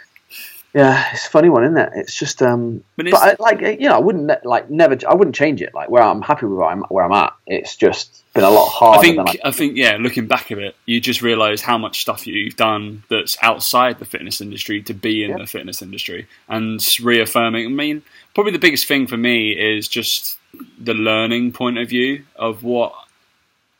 yeah, 0.76 1.08
it's 1.10 1.26
a 1.26 1.30
funny 1.30 1.48
one, 1.48 1.64
isn't 1.64 1.78
it? 1.78 1.90
It's 1.94 2.14
just, 2.14 2.42
um, 2.42 2.84
but, 2.96 3.06
but 3.10 3.22
I, 3.22 3.36
like 3.38 3.62
you 3.62 3.88
know, 3.88 3.94
I 3.94 3.98
wouldn't 3.98 4.44
like 4.44 4.68
never, 4.68 4.94
I 5.08 5.14
wouldn't 5.14 5.34
change 5.34 5.62
it. 5.62 5.72
Like 5.74 5.88
where 5.88 6.02
I'm 6.02 6.20
happy 6.20 6.44
with 6.44 6.58
where 6.58 6.68
I'm 6.68 6.82
where 6.90 7.02
I'm 7.02 7.12
at. 7.12 7.32
It's 7.46 7.76
just 7.76 8.22
been 8.34 8.44
a 8.44 8.50
lot 8.50 8.68
harder. 8.68 8.98
I 8.98 9.00
think, 9.00 9.18
I, 9.18 9.48
I 9.48 9.50
think, 9.52 9.78
yeah, 9.78 9.96
looking 9.98 10.26
back 10.26 10.52
at 10.52 10.58
it, 10.58 10.76
you 10.84 11.00
just 11.00 11.22
realise 11.22 11.62
how 11.62 11.78
much 11.78 12.02
stuff 12.02 12.26
you've 12.26 12.56
done 12.56 13.04
that's 13.08 13.38
outside 13.40 13.98
the 13.98 14.04
fitness 14.04 14.42
industry 14.42 14.82
to 14.82 14.92
be 14.92 15.24
in 15.24 15.30
yeah. 15.30 15.38
the 15.38 15.46
fitness 15.46 15.80
industry, 15.80 16.28
and 16.46 16.86
reaffirming. 17.00 17.64
I 17.64 17.70
mean, 17.70 18.02
probably 18.34 18.52
the 18.52 18.58
biggest 18.58 18.84
thing 18.84 19.06
for 19.06 19.16
me 19.16 19.52
is 19.52 19.88
just 19.88 20.36
the 20.78 20.92
learning 20.92 21.52
point 21.52 21.78
of 21.78 21.88
view 21.88 22.26
of 22.36 22.62
what 22.62 22.92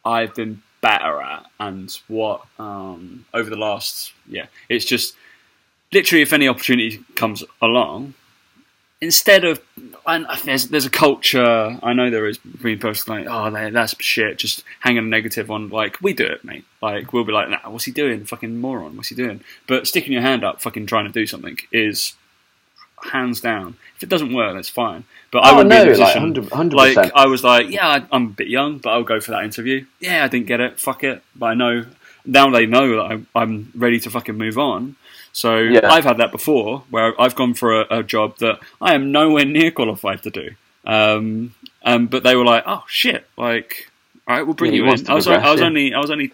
I've 0.03 0.35
been 0.35 0.63
better 0.81 1.21
at 1.21 1.45
and 1.61 1.95
what 2.09 2.41
um, 2.59 3.27
over 3.35 3.51
the 3.51 3.57
last 3.57 4.15
yeah, 4.27 4.47
it's 4.71 4.87
just 4.87 5.15
literally, 5.93 6.23
if 6.23 6.33
any 6.33 6.49
opportunity 6.49 7.05
comes 7.15 7.45
along, 7.61 8.15
instead 9.01 9.45
of 9.45 9.61
and 10.07 10.27
there's 10.45 10.69
there's 10.69 10.87
a 10.87 10.91
culture 10.91 11.79
I 11.83 11.93
know 11.93 12.11
there 12.11 12.27
is 12.27 12.39
between 12.39 12.79
folks 12.79 13.07
like 13.07 13.27
oh 13.29 13.51
that's 13.51 13.95
shit 14.03 14.39
just 14.39 14.65
hanging 14.81 14.99
a 14.99 15.03
negative 15.03 15.51
on 15.51 15.69
like 15.69 16.01
we 16.01 16.13
do 16.15 16.25
it 16.25 16.45
mate. 16.45 16.65
Like 16.81 17.13
we'll 17.13 17.25
be 17.25 17.33
like 17.33 17.51
nah 17.51 17.71
what's 17.71 17.85
he 17.85 17.93
doing? 17.93 18.25
Fucking 18.25 18.59
moron 18.59 18.97
what's 18.97 19.09
he 19.09 19.15
doing? 19.15 19.43
But 19.67 19.87
sticking 19.87 20.13
your 20.13 20.23
hand 20.23 20.45
up 20.45 20.63
fucking 20.63 20.87
trying 20.87 21.07
to 21.07 21.13
do 21.13 21.27
something 21.27 21.59
is 21.73 22.15
hands 23.13 23.41
down. 23.41 23.77
If 23.97 24.03
it 24.03 24.09
doesn't 24.09 24.33
work 24.33 24.55
that's 24.55 24.71
fine. 24.71 25.05
But 25.31 25.41
oh, 25.41 25.43
I 25.43 25.53
would 25.53 25.67
no, 25.67 25.85
be 25.85 25.91
in 25.91 26.01
a 26.01 26.05
position 26.05 26.35
like, 26.35 26.45
100%, 26.45 26.71
100%. 26.71 26.97
like 26.97 27.13
I 27.15 27.27
was 27.27 27.45
like 27.45 27.71
yeah 27.71 28.07
I'm 28.11 28.25
a 28.25 28.31
bit 28.31 28.49
young 28.49 28.79
but 28.79 28.91
I'll 28.91 29.05
go 29.05 29.21
for 29.21 29.33
that 29.33 29.45
interview. 29.45 29.85
Yeah 30.01 30.25
I 30.25 30.29
didn't 30.29 30.47
get 30.47 30.61
it 30.61 30.81
fuck 30.81 31.05
it 31.05 31.23
but 31.35 31.47
I 31.47 31.55
know 31.55 31.85
now 32.27 32.51
they 32.51 32.67
know 32.67 33.09
that 33.09 33.27
I'm 33.35 33.73
ready 33.75 34.01
to 34.01 34.11
fucking 34.11 34.37
move 34.37 34.59
on 34.59 34.97
so 35.37 35.59
yeah. 35.59 35.93
I've 35.93 36.05
had 36.05 36.17
that 36.17 36.33
before, 36.33 36.83
where 36.89 37.21
I've 37.21 37.35
gone 37.35 37.53
for 37.53 37.83
a, 37.83 37.99
a, 37.99 38.03
job 38.03 38.39
that 38.39 38.59
I 38.81 38.95
am 38.95 39.13
nowhere 39.13 39.45
near 39.45 39.71
qualified 39.71 40.23
to 40.23 40.31
do. 40.31 40.53
Um, 40.87 41.55
um, 41.83 42.07
but 42.07 42.23
they 42.23 42.35
were 42.35 42.45
like, 42.47 42.65
"Oh 42.67 42.85
shit! 42.89 43.29
Like, 43.37 43.91
all 44.27 44.35
right, 44.35 44.47
we'll 44.47 44.55
bring 44.55 44.73
yeah, 44.73 44.79
you 44.79 44.85
in." 44.85 45.11
I 45.11 45.13
was, 45.13 45.29
I 45.29 45.51
was 45.51 45.61
yeah. 45.61 45.67
only, 45.67 45.93
I 45.93 45.99
was 45.99 46.11
only, 46.11 46.33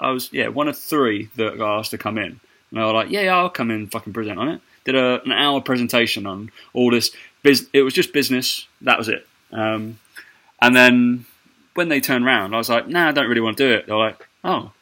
I 0.00 0.10
was 0.10 0.32
yeah, 0.32 0.48
one 0.48 0.66
of 0.66 0.76
three 0.76 1.30
that 1.36 1.56
got 1.56 1.78
asked 1.78 1.92
to 1.92 1.98
come 1.98 2.18
in, 2.18 2.24
and 2.24 2.40
they 2.72 2.80
were 2.80 2.92
like, 2.92 3.10
"Yeah, 3.10 3.20
yeah 3.20 3.36
I'll 3.36 3.48
come 3.48 3.70
in, 3.70 3.86
fucking 3.86 4.12
present 4.12 4.40
on 4.40 4.48
it." 4.48 4.60
Did 4.82 4.96
a, 4.96 5.22
an 5.22 5.30
hour 5.30 5.60
presentation 5.60 6.26
on 6.26 6.50
all 6.72 6.90
this. 6.90 7.14
Biz- 7.44 7.68
it 7.72 7.82
was 7.82 7.94
just 7.94 8.12
business. 8.12 8.66
That 8.80 8.98
was 8.98 9.08
it. 9.08 9.24
Um, 9.52 10.00
and 10.60 10.74
then 10.74 11.26
when 11.74 11.88
they 11.88 12.00
turned 12.00 12.26
around, 12.26 12.54
I 12.54 12.58
was 12.58 12.68
like, 12.68 12.88
"Nah, 12.88 13.10
I 13.10 13.12
don't 13.12 13.28
really 13.28 13.40
want 13.40 13.56
to 13.58 13.68
do 13.68 13.72
it." 13.72 13.86
They're 13.86 13.96
like, 13.96 14.26
"Oh, 14.42 14.72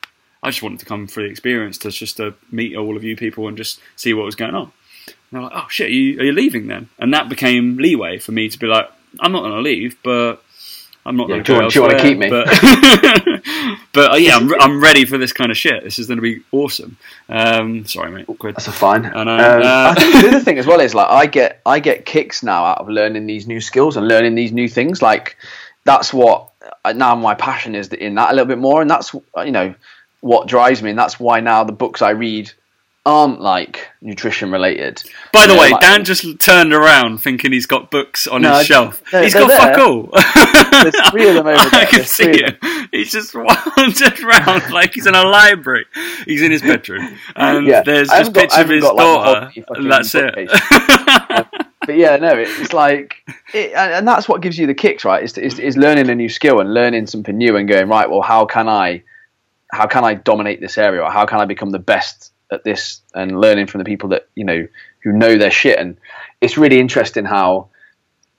I 0.42 0.50
just 0.50 0.62
wanted 0.62 0.80
to 0.80 0.86
come 0.86 1.06
for 1.06 1.22
the 1.22 1.28
experience, 1.28 1.78
to 1.78 1.90
just 1.90 2.16
to 2.16 2.34
meet 2.50 2.76
all 2.76 2.96
of 2.96 3.04
you 3.04 3.16
people 3.16 3.48
and 3.48 3.56
just 3.56 3.80
see 3.96 4.14
what 4.14 4.24
was 4.24 4.34
going 4.34 4.54
on. 4.54 4.72
And 5.06 5.14
they're 5.32 5.42
like, 5.42 5.52
oh 5.54 5.66
shit, 5.68 5.88
are 5.88 5.92
you, 5.92 6.20
are 6.20 6.24
you 6.24 6.32
leaving 6.32 6.66
then? 6.66 6.88
And 6.98 7.12
that 7.14 7.28
became 7.28 7.76
leeway 7.76 8.18
for 8.18 8.32
me 8.32 8.48
to 8.48 8.58
be 8.58 8.66
like, 8.66 8.90
I'm 9.18 9.32
not 9.32 9.40
going 9.40 9.52
to 9.52 9.60
leave, 9.60 9.96
but 10.02 10.42
I'm 11.04 11.16
not 11.16 11.28
yeah, 11.28 11.40
going 11.40 11.62
to. 11.62 11.68
Do 11.68 11.78
you 11.78 11.82
want 11.82 11.98
to 11.98 12.02
keep 12.02 12.18
me? 12.18 12.28
But, 12.28 12.46
but 13.92 14.12
uh, 14.12 14.16
yeah, 14.16 14.36
I'm, 14.36 14.52
I'm 14.60 14.82
ready 14.82 15.04
for 15.04 15.18
this 15.18 15.32
kind 15.32 15.50
of 15.50 15.56
shit. 15.56 15.82
This 15.82 15.98
is 15.98 16.06
going 16.06 16.18
to 16.18 16.22
be 16.22 16.42
awesome. 16.52 16.98
Um, 17.28 17.86
sorry, 17.86 18.10
mate. 18.10 18.26
Awkward. 18.28 18.56
That's 18.56 18.68
a 18.68 18.72
fine. 18.72 19.06
I 19.06 19.24
know. 19.24 19.36
Um, 19.36 19.62
uh, 19.62 19.90
I 19.90 19.94
think 19.94 20.12
the 20.12 20.28
other 20.28 20.40
thing 20.44 20.58
as 20.58 20.66
well 20.66 20.80
is 20.80 20.94
like 20.94 21.08
I 21.08 21.26
get 21.26 21.62
I 21.64 21.80
get 21.80 22.04
kicks 22.04 22.42
now 22.42 22.64
out 22.64 22.78
of 22.78 22.88
learning 22.88 23.26
these 23.26 23.46
new 23.46 23.60
skills 23.60 23.96
and 23.96 24.06
learning 24.06 24.34
these 24.34 24.52
new 24.52 24.68
things. 24.68 25.00
Like 25.00 25.36
that's 25.84 26.12
what 26.12 26.50
uh, 26.84 26.92
now 26.92 27.14
my 27.14 27.34
passion 27.34 27.74
is 27.74 27.88
in 27.88 28.14
that 28.16 28.30
a 28.30 28.32
little 28.32 28.46
bit 28.46 28.58
more, 28.58 28.82
and 28.82 28.90
that's 28.90 29.14
you 29.14 29.52
know 29.52 29.74
what 30.20 30.48
drives 30.48 30.82
me, 30.82 30.90
and 30.90 30.98
that's 30.98 31.18
why 31.18 31.40
now 31.40 31.64
the 31.64 31.72
books 31.72 32.02
I 32.02 32.10
read 32.10 32.52
aren't 33.06 33.40
like 33.40 33.88
nutrition 34.02 34.52
related. 34.52 35.02
By 35.32 35.46
the 35.46 35.54
way, 35.54 35.70
like, 35.70 35.80
Dan 35.80 36.04
just 36.04 36.38
turned 36.38 36.72
around 36.72 37.18
thinking 37.18 37.52
he's 37.52 37.66
got 37.66 37.90
books 37.90 38.26
on 38.26 38.42
no, 38.42 38.58
his 38.58 38.66
shelf. 38.66 39.02
He's 39.10 39.32
got 39.32 39.48
there. 39.48 39.58
fuck 39.58 39.78
all. 39.78 40.82
There's 40.82 41.10
three 41.10 41.28
of 41.28 41.34
them 41.34 41.46
over 41.46 41.70
there. 41.70 41.80
I 41.80 41.86
can 41.86 42.04
see 42.04 42.42
him. 42.42 42.56
He's 42.92 43.10
just 43.12 43.34
wandered 43.34 44.20
around 44.20 44.70
like 44.70 44.94
he's 44.94 45.06
in 45.06 45.14
a 45.14 45.22
library. 45.22 45.86
He's 46.26 46.42
in 46.42 46.50
his 46.50 46.62
bedroom, 46.62 47.16
and 47.36 47.66
yeah. 47.66 47.82
there's 47.82 48.08
just 48.08 48.34
pictures 48.34 48.58
of 48.58 48.68
his 48.68 48.82
got, 48.82 48.96
daughter. 48.96 49.52
Like, 49.56 49.64
and 49.70 49.90
that's 49.90 50.14
it. 50.14 50.34
but 51.80 51.96
yeah, 51.96 52.16
no, 52.16 52.32
it's 52.36 52.72
like, 52.72 53.16
it, 53.54 53.72
and 53.72 54.06
that's 54.06 54.28
what 54.28 54.42
gives 54.42 54.58
you 54.58 54.66
the 54.66 54.74
kicks, 54.74 55.04
right? 55.04 55.22
Is, 55.22 55.38
is, 55.38 55.58
is 55.58 55.76
learning 55.76 56.10
a 56.10 56.14
new 56.14 56.28
skill 56.28 56.60
and 56.60 56.74
learning 56.74 57.06
something 57.06 57.36
new 57.36 57.56
and 57.56 57.66
going 57.68 57.88
right. 57.88 58.10
Well, 58.10 58.22
how 58.22 58.44
can 58.44 58.68
I 58.68 59.02
how 59.72 59.86
can 59.86 60.04
I 60.04 60.14
dominate 60.14 60.60
this 60.60 60.78
area 60.78 61.02
or 61.02 61.10
how 61.10 61.26
can 61.26 61.40
I 61.40 61.44
become 61.44 61.70
the 61.70 61.78
best 61.78 62.32
at 62.52 62.64
this 62.64 63.00
and 63.14 63.40
learning 63.40 63.66
from 63.66 63.78
the 63.78 63.84
people 63.84 64.10
that 64.10 64.28
you 64.34 64.44
know 64.44 64.66
who 65.02 65.12
know 65.12 65.36
their 65.38 65.50
shit 65.50 65.78
and 65.78 65.96
it's 66.40 66.58
really 66.58 66.80
interesting 66.80 67.24
how 67.24 67.68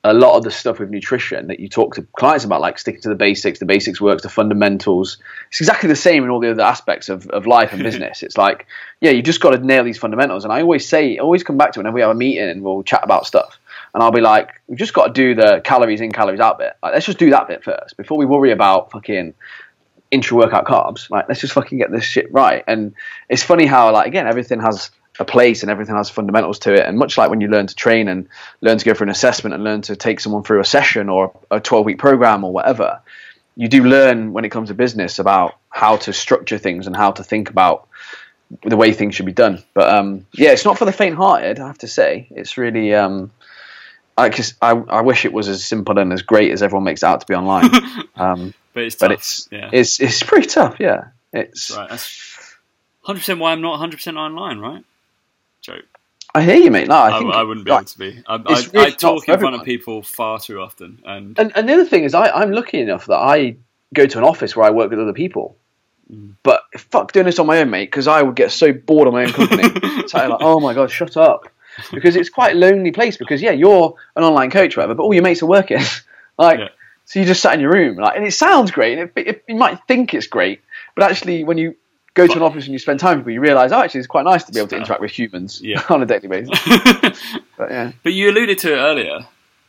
a 0.03 0.13
lot 0.13 0.35
of 0.35 0.43
the 0.43 0.49
stuff 0.49 0.79
with 0.79 0.89
nutrition 0.89 1.47
that 1.47 1.59
you 1.59 1.69
talk 1.69 1.95
to 1.95 2.01
clients 2.17 2.43
about, 2.43 2.59
like 2.59 2.79
sticking 2.79 3.01
to 3.01 3.09
the 3.09 3.15
basics, 3.15 3.59
the 3.59 3.65
basics 3.65 4.01
works, 4.01 4.23
the 4.23 4.29
fundamentals. 4.29 5.17
It's 5.49 5.61
exactly 5.61 5.89
the 5.89 5.95
same 5.95 6.23
in 6.23 6.31
all 6.31 6.39
the 6.39 6.49
other 6.49 6.63
aspects 6.63 7.07
of, 7.07 7.27
of 7.27 7.45
life 7.45 7.71
and 7.71 7.83
business. 7.83 8.23
it's 8.23 8.37
like, 8.37 8.65
yeah, 8.99 9.11
you 9.11 9.21
just 9.21 9.41
got 9.41 9.51
to 9.51 9.59
nail 9.59 9.83
these 9.83 9.99
fundamentals. 9.99 10.43
And 10.43 10.51
I 10.51 10.61
always 10.61 10.87
say, 10.87 11.19
always 11.19 11.43
come 11.43 11.57
back 11.57 11.73
to 11.73 11.79
it 11.79 11.81
whenever 11.81 11.95
we 11.95 12.01
have 12.01 12.09
a 12.09 12.15
meeting 12.15 12.49
and 12.49 12.63
we'll 12.63 12.81
chat 12.81 13.01
about 13.03 13.27
stuff. 13.27 13.59
And 13.93 14.01
I'll 14.01 14.11
be 14.11 14.21
like, 14.21 14.49
we've 14.67 14.79
just 14.79 14.93
got 14.93 15.07
to 15.07 15.13
do 15.13 15.35
the 15.35 15.61
calories 15.63 16.01
in, 16.01 16.11
calories 16.11 16.39
out 16.39 16.57
bit. 16.57 16.73
Like, 16.81 16.93
let's 16.93 17.05
just 17.05 17.19
do 17.19 17.29
that 17.29 17.47
bit 17.47 17.63
first 17.63 17.95
before 17.95 18.17
we 18.17 18.25
worry 18.25 18.51
about 18.51 18.91
fucking 18.91 19.35
intra 20.11 20.37
workout 20.37 20.65
carbs. 20.65 21.09
Like, 21.09 21.27
let's 21.27 21.41
just 21.41 21.53
fucking 21.53 21.77
get 21.77 21.91
this 21.91 22.03
shit 22.03 22.31
right. 22.31 22.63
And 22.67 22.93
it's 23.29 23.43
funny 23.43 23.65
how, 23.65 23.91
like, 23.91 24.07
again, 24.07 24.27
everything 24.27 24.59
has 24.59 24.91
a 25.19 25.25
place 25.25 25.61
and 25.61 25.71
everything 25.71 25.95
has 25.95 26.09
fundamentals 26.09 26.59
to 26.59 26.73
it. 26.73 26.85
And 26.85 26.97
much 26.97 27.17
like 27.17 27.29
when 27.29 27.41
you 27.41 27.47
learn 27.47 27.67
to 27.67 27.75
train 27.75 28.07
and 28.07 28.27
learn 28.61 28.77
to 28.77 28.85
go 28.85 28.93
for 28.93 29.03
an 29.03 29.09
assessment 29.09 29.53
and 29.53 29.63
learn 29.63 29.81
to 29.83 29.95
take 29.95 30.19
someone 30.19 30.43
through 30.43 30.59
a 30.59 30.65
session 30.65 31.09
or 31.09 31.33
a 31.49 31.59
12 31.59 31.85
week 31.85 31.97
program 31.97 32.43
or 32.43 32.51
whatever, 32.51 33.01
you 33.55 33.67
do 33.67 33.83
learn 33.83 34.33
when 34.33 34.45
it 34.45 34.49
comes 34.49 34.69
to 34.69 34.73
business 34.73 35.19
about 35.19 35.55
how 35.69 35.97
to 35.97 36.13
structure 36.13 36.57
things 36.57 36.87
and 36.87 36.95
how 36.95 37.11
to 37.11 37.23
think 37.23 37.49
about 37.49 37.87
the 38.63 38.77
way 38.77 38.93
things 38.93 39.15
should 39.15 39.25
be 39.25 39.33
done. 39.33 39.63
But 39.73 39.93
um, 39.93 40.25
yeah, 40.33 40.51
it's 40.51 40.65
not 40.65 40.77
for 40.77 40.85
the 40.85 40.91
faint 40.91 41.15
hearted, 41.15 41.59
I 41.59 41.67
have 41.67 41.77
to 41.79 41.87
say. 41.87 42.27
It's 42.31 42.57
really. 42.57 42.93
Um, 42.93 43.31
I, 44.17 44.29
I, 44.61 44.71
I 44.71 45.01
wish 45.01 45.25
it 45.25 45.33
was 45.33 45.47
as 45.47 45.63
simple 45.63 45.97
and 45.97 46.11
as 46.11 46.21
great 46.21 46.51
as 46.51 46.61
everyone 46.61 46.83
makes 46.83 47.01
it 47.01 47.05
out 47.05 47.21
to 47.21 47.27
be 47.27 47.33
online. 47.33 47.69
Um, 48.13 48.53
but 48.73 48.83
it's 48.83 48.95
tough. 48.95 49.09
but 49.09 49.11
it's, 49.13 49.47
yeah. 49.51 49.69
it's 49.71 49.99
it's 49.99 50.23
pretty 50.23 50.47
tough, 50.47 50.77
yeah. 50.79 51.05
It's 51.33 51.71
right. 51.75 51.89
That's 51.89 52.31
100% 53.05 53.39
why 53.39 53.51
I'm 53.51 53.61
not 53.61 53.79
100% 53.79 54.17
online, 54.17 54.59
right? 54.59 54.83
Joke. 55.61 55.85
I 56.33 56.43
hear 56.43 56.55
you, 56.55 56.71
mate. 56.71 56.87
No, 56.87 56.95
I 56.95 57.15
I, 57.15 57.19
think 57.19 57.33
I 57.33 57.43
wouldn't 57.43 57.65
be 57.65 57.71
like, 57.71 57.81
able 57.81 57.89
to 57.89 57.99
be. 57.99 58.23
I, 58.25 58.35
I, 58.35 58.37
really 58.73 58.87
I 58.87 58.89
talk 58.91 59.27
in 59.27 59.39
front 59.39 59.55
of 59.55 59.63
people 59.63 60.01
far 60.01 60.39
too 60.39 60.61
often, 60.61 61.01
and, 61.05 61.37
And, 61.37 61.51
and 61.55 61.67
the 61.67 61.73
other 61.73 61.85
thing 61.85 62.03
is, 62.03 62.13
I, 62.13 62.29
I'm 62.29 62.51
lucky 62.51 62.79
enough 62.79 63.07
that 63.07 63.17
I 63.17 63.57
go 63.93 64.05
to 64.05 64.17
an 64.17 64.23
office 64.23 64.55
where 64.55 64.65
I 64.65 64.69
work 64.69 64.89
with 64.89 64.99
other 64.99 65.13
people. 65.13 65.57
Mm. 66.11 66.35
But 66.43 66.61
fuck 66.77 67.11
doing 67.11 67.25
this 67.25 67.39
on 67.39 67.47
my 67.47 67.59
own, 67.59 67.69
mate, 67.69 67.91
because 67.91 68.07
I 68.07 68.21
would 68.21 68.35
get 68.35 68.51
so 68.51 68.71
bored 68.71 69.07
of 69.07 69.13
my 69.13 69.25
own 69.25 69.33
company. 69.33 69.63
so 70.07 70.19
I'm 70.19 70.29
like, 70.29 70.39
oh 70.41 70.59
my 70.59 70.73
god, 70.73 70.89
shut 70.89 71.17
up. 71.17 71.49
Because 71.91 72.15
it's 72.15 72.29
quite 72.29 72.55
a 72.55 72.59
lonely 72.59 72.91
place. 72.91 73.17
Because 73.17 73.41
yeah, 73.41 73.51
you're 73.51 73.95
an 74.15 74.23
online 74.23 74.51
coach, 74.51 74.77
whatever, 74.77 74.95
but 74.95 75.03
all 75.03 75.13
your 75.13 75.23
mates 75.23 75.41
are 75.41 75.47
working. 75.47 75.79
like, 76.37 76.59
Yeah. 76.59 76.69
So 77.05 77.19
you 77.19 77.25
just 77.25 77.41
sat 77.41 77.53
in 77.53 77.59
your 77.59 77.71
room, 77.71 77.97
like, 77.97 78.15
and 78.15 78.25
it 78.25 78.31
sounds 78.33 78.71
great, 78.71 78.97
and 78.97 79.09
it, 79.15 79.27
it, 79.27 79.43
you 79.47 79.55
might 79.55 79.79
think 79.87 80.13
it's 80.13 80.27
great, 80.27 80.61
but 80.95 81.09
actually, 81.09 81.43
when 81.43 81.57
you 81.57 81.75
go 82.13 82.27
to 82.27 82.33
an 82.33 82.41
office 82.41 82.65
and 82.65 82.73
you 82.73 82.79
spend 82.79 82.99
time 82.99 83.17
with 83.17 83.25
people, 83.25 83.33
you 83.33 83.41
realise, 83.41 83.71
oh, 83.71 83.81
actually, 83.81 83.99
it's 83.99 84.07
quite 84.07 84.25
nice 84.25 84.43
to 84.43 84.51
be 84.51 84.59
able 84.59 84.67
to 84.69 84.75
interact 84.77 85.01
with 85.01 85.11
humans 85.11 85.61
Yeah. 85.61 85.81
on 85.89 86.01
a 86.03 86.05
daily 86.05 86.27
basis. 86.27 86.59
But 87.57 87.69
yeah. 87.71 87.91
but 88.03 88.13
you 88.13 88.29
alluded 88.31 88.57
to 88.59 88.73
it 88.73 88.77
earlier 88.77 89.19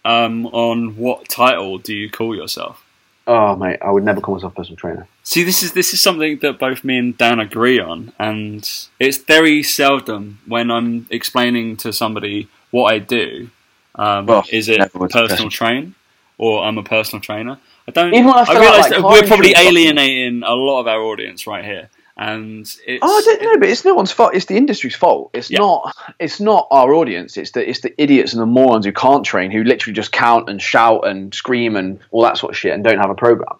um, 0.04 0.46
on 0.46 0.96
what 0.96 1.28
title 1.28 1.78
do 1.78 1.94
you 1.94 2.10
call 2.10 2.34
yourself? 2.34 2.84
Oh 3.26 3.54
mate, 3.54 3.78
I 3.82 3.90
would 3.92 4.02
never 4.02 4.20
call 4.20 4.34
myself 4.34 4.52
a 4.54 4.56
personal 4.56 4.76
trainer. 4.76 5.06
See, 5.22 5.44
this 5.44 5.62
is 5.62 5.72
this 5.74 5.94
is 5.94 6.00
something 6.00 6.38
that 6.38 6.58
both 6.58 6.82
me 6.82 6.96
and 6.98 7.16
Dan 7.16 7.38
agree 7.38 7.78
on, 7.78 8.12
and 8.18 8.68
it's 8.98 9.18
very 9.18 9.62
seldom 9.62 10.40
when 10.46 10.70
I'm 10.72 11.06
explaining 11.10 11.76
to 11.78 11.92
somebody 11.92 12.48
what 12.72 12.92
I 12.92 12.98
do. 12.98 13.50
Um, 13.94 14.26
Well, 14.26 14.44
is 14.50 14.68
it 14.68 14.78
personal 14.78 15.08
personal. 15.08 15.50
train 15.50 15.94
or 16.38 16.64
I'm 16.64 16.78
a 16.78 16.82
personal 16.82 17.20
trainer? 17.20 17.58
I 17.88 17.90
don't. 17.90 18.14
Even 18.14 18.28
I 18.28 18.44
I 18.48 18.60
realise 18.60 18.78
like, 18.82 18.90
that 18.90 19.02
we're 19.02 19.26
probably 19.26 19.54
alienating 19.56 20.42
a 20.42 20.54
lot 20.54 20.80
of 20.80 20.86
our 20.86 21.00
audience 21.00 21.46
right 21.46 21.64
here, 21.64 21.90
and 22.16 22.60
it's. 22.86 23.00
Oh, 23.02 23.18
I 23.18 23.22
don't 23.24 23.42
know, 23.42 23.58
but 23.58 23.68
it's 23.68 23.84
no 23.84 23.94
one's 23.94 24.12
fault. 24.12 24.34
It's 24.34 24.46
the 24.46 24.56
industry's 24.56 24.94
fault. 24.94 25.30
It's 25.34 25.50
Yeah. 25.50 25.58
not. 25.58 25.96
It's 26.20 26.40
not 26.40 26.68
our 26.70 26.94
audience. 26.94 27.36
It's 27.36 27.50
the 27.50 27.68
it's 27.68 27.80
the 27.80 27.92
idiots 28.00 28.32
and 28.32 28.40
the 28.40 28.46
morons 28.46 28.86
who 28.86 28.92
can't 28.92 29.24
train, 29.24 29.50
who 29.50 29.64
literally 29.64 29.94
just 29.94 30.12
count 30.12 30.48
and 30.48 30.62
shout 30.62 31.06
and 31.06 31.34
scream 31.34 31.76
and 31.76 31.98
all 32.12 32.22
that 32.22 32.38
sort 32.38 32.52
of 32.52 32.56
shit, 32.56 32.72
and 32.72 32.84
don't 32.84 32.98
have 32.98 33.10
a 33.10 33.14
program. 33.16 33.56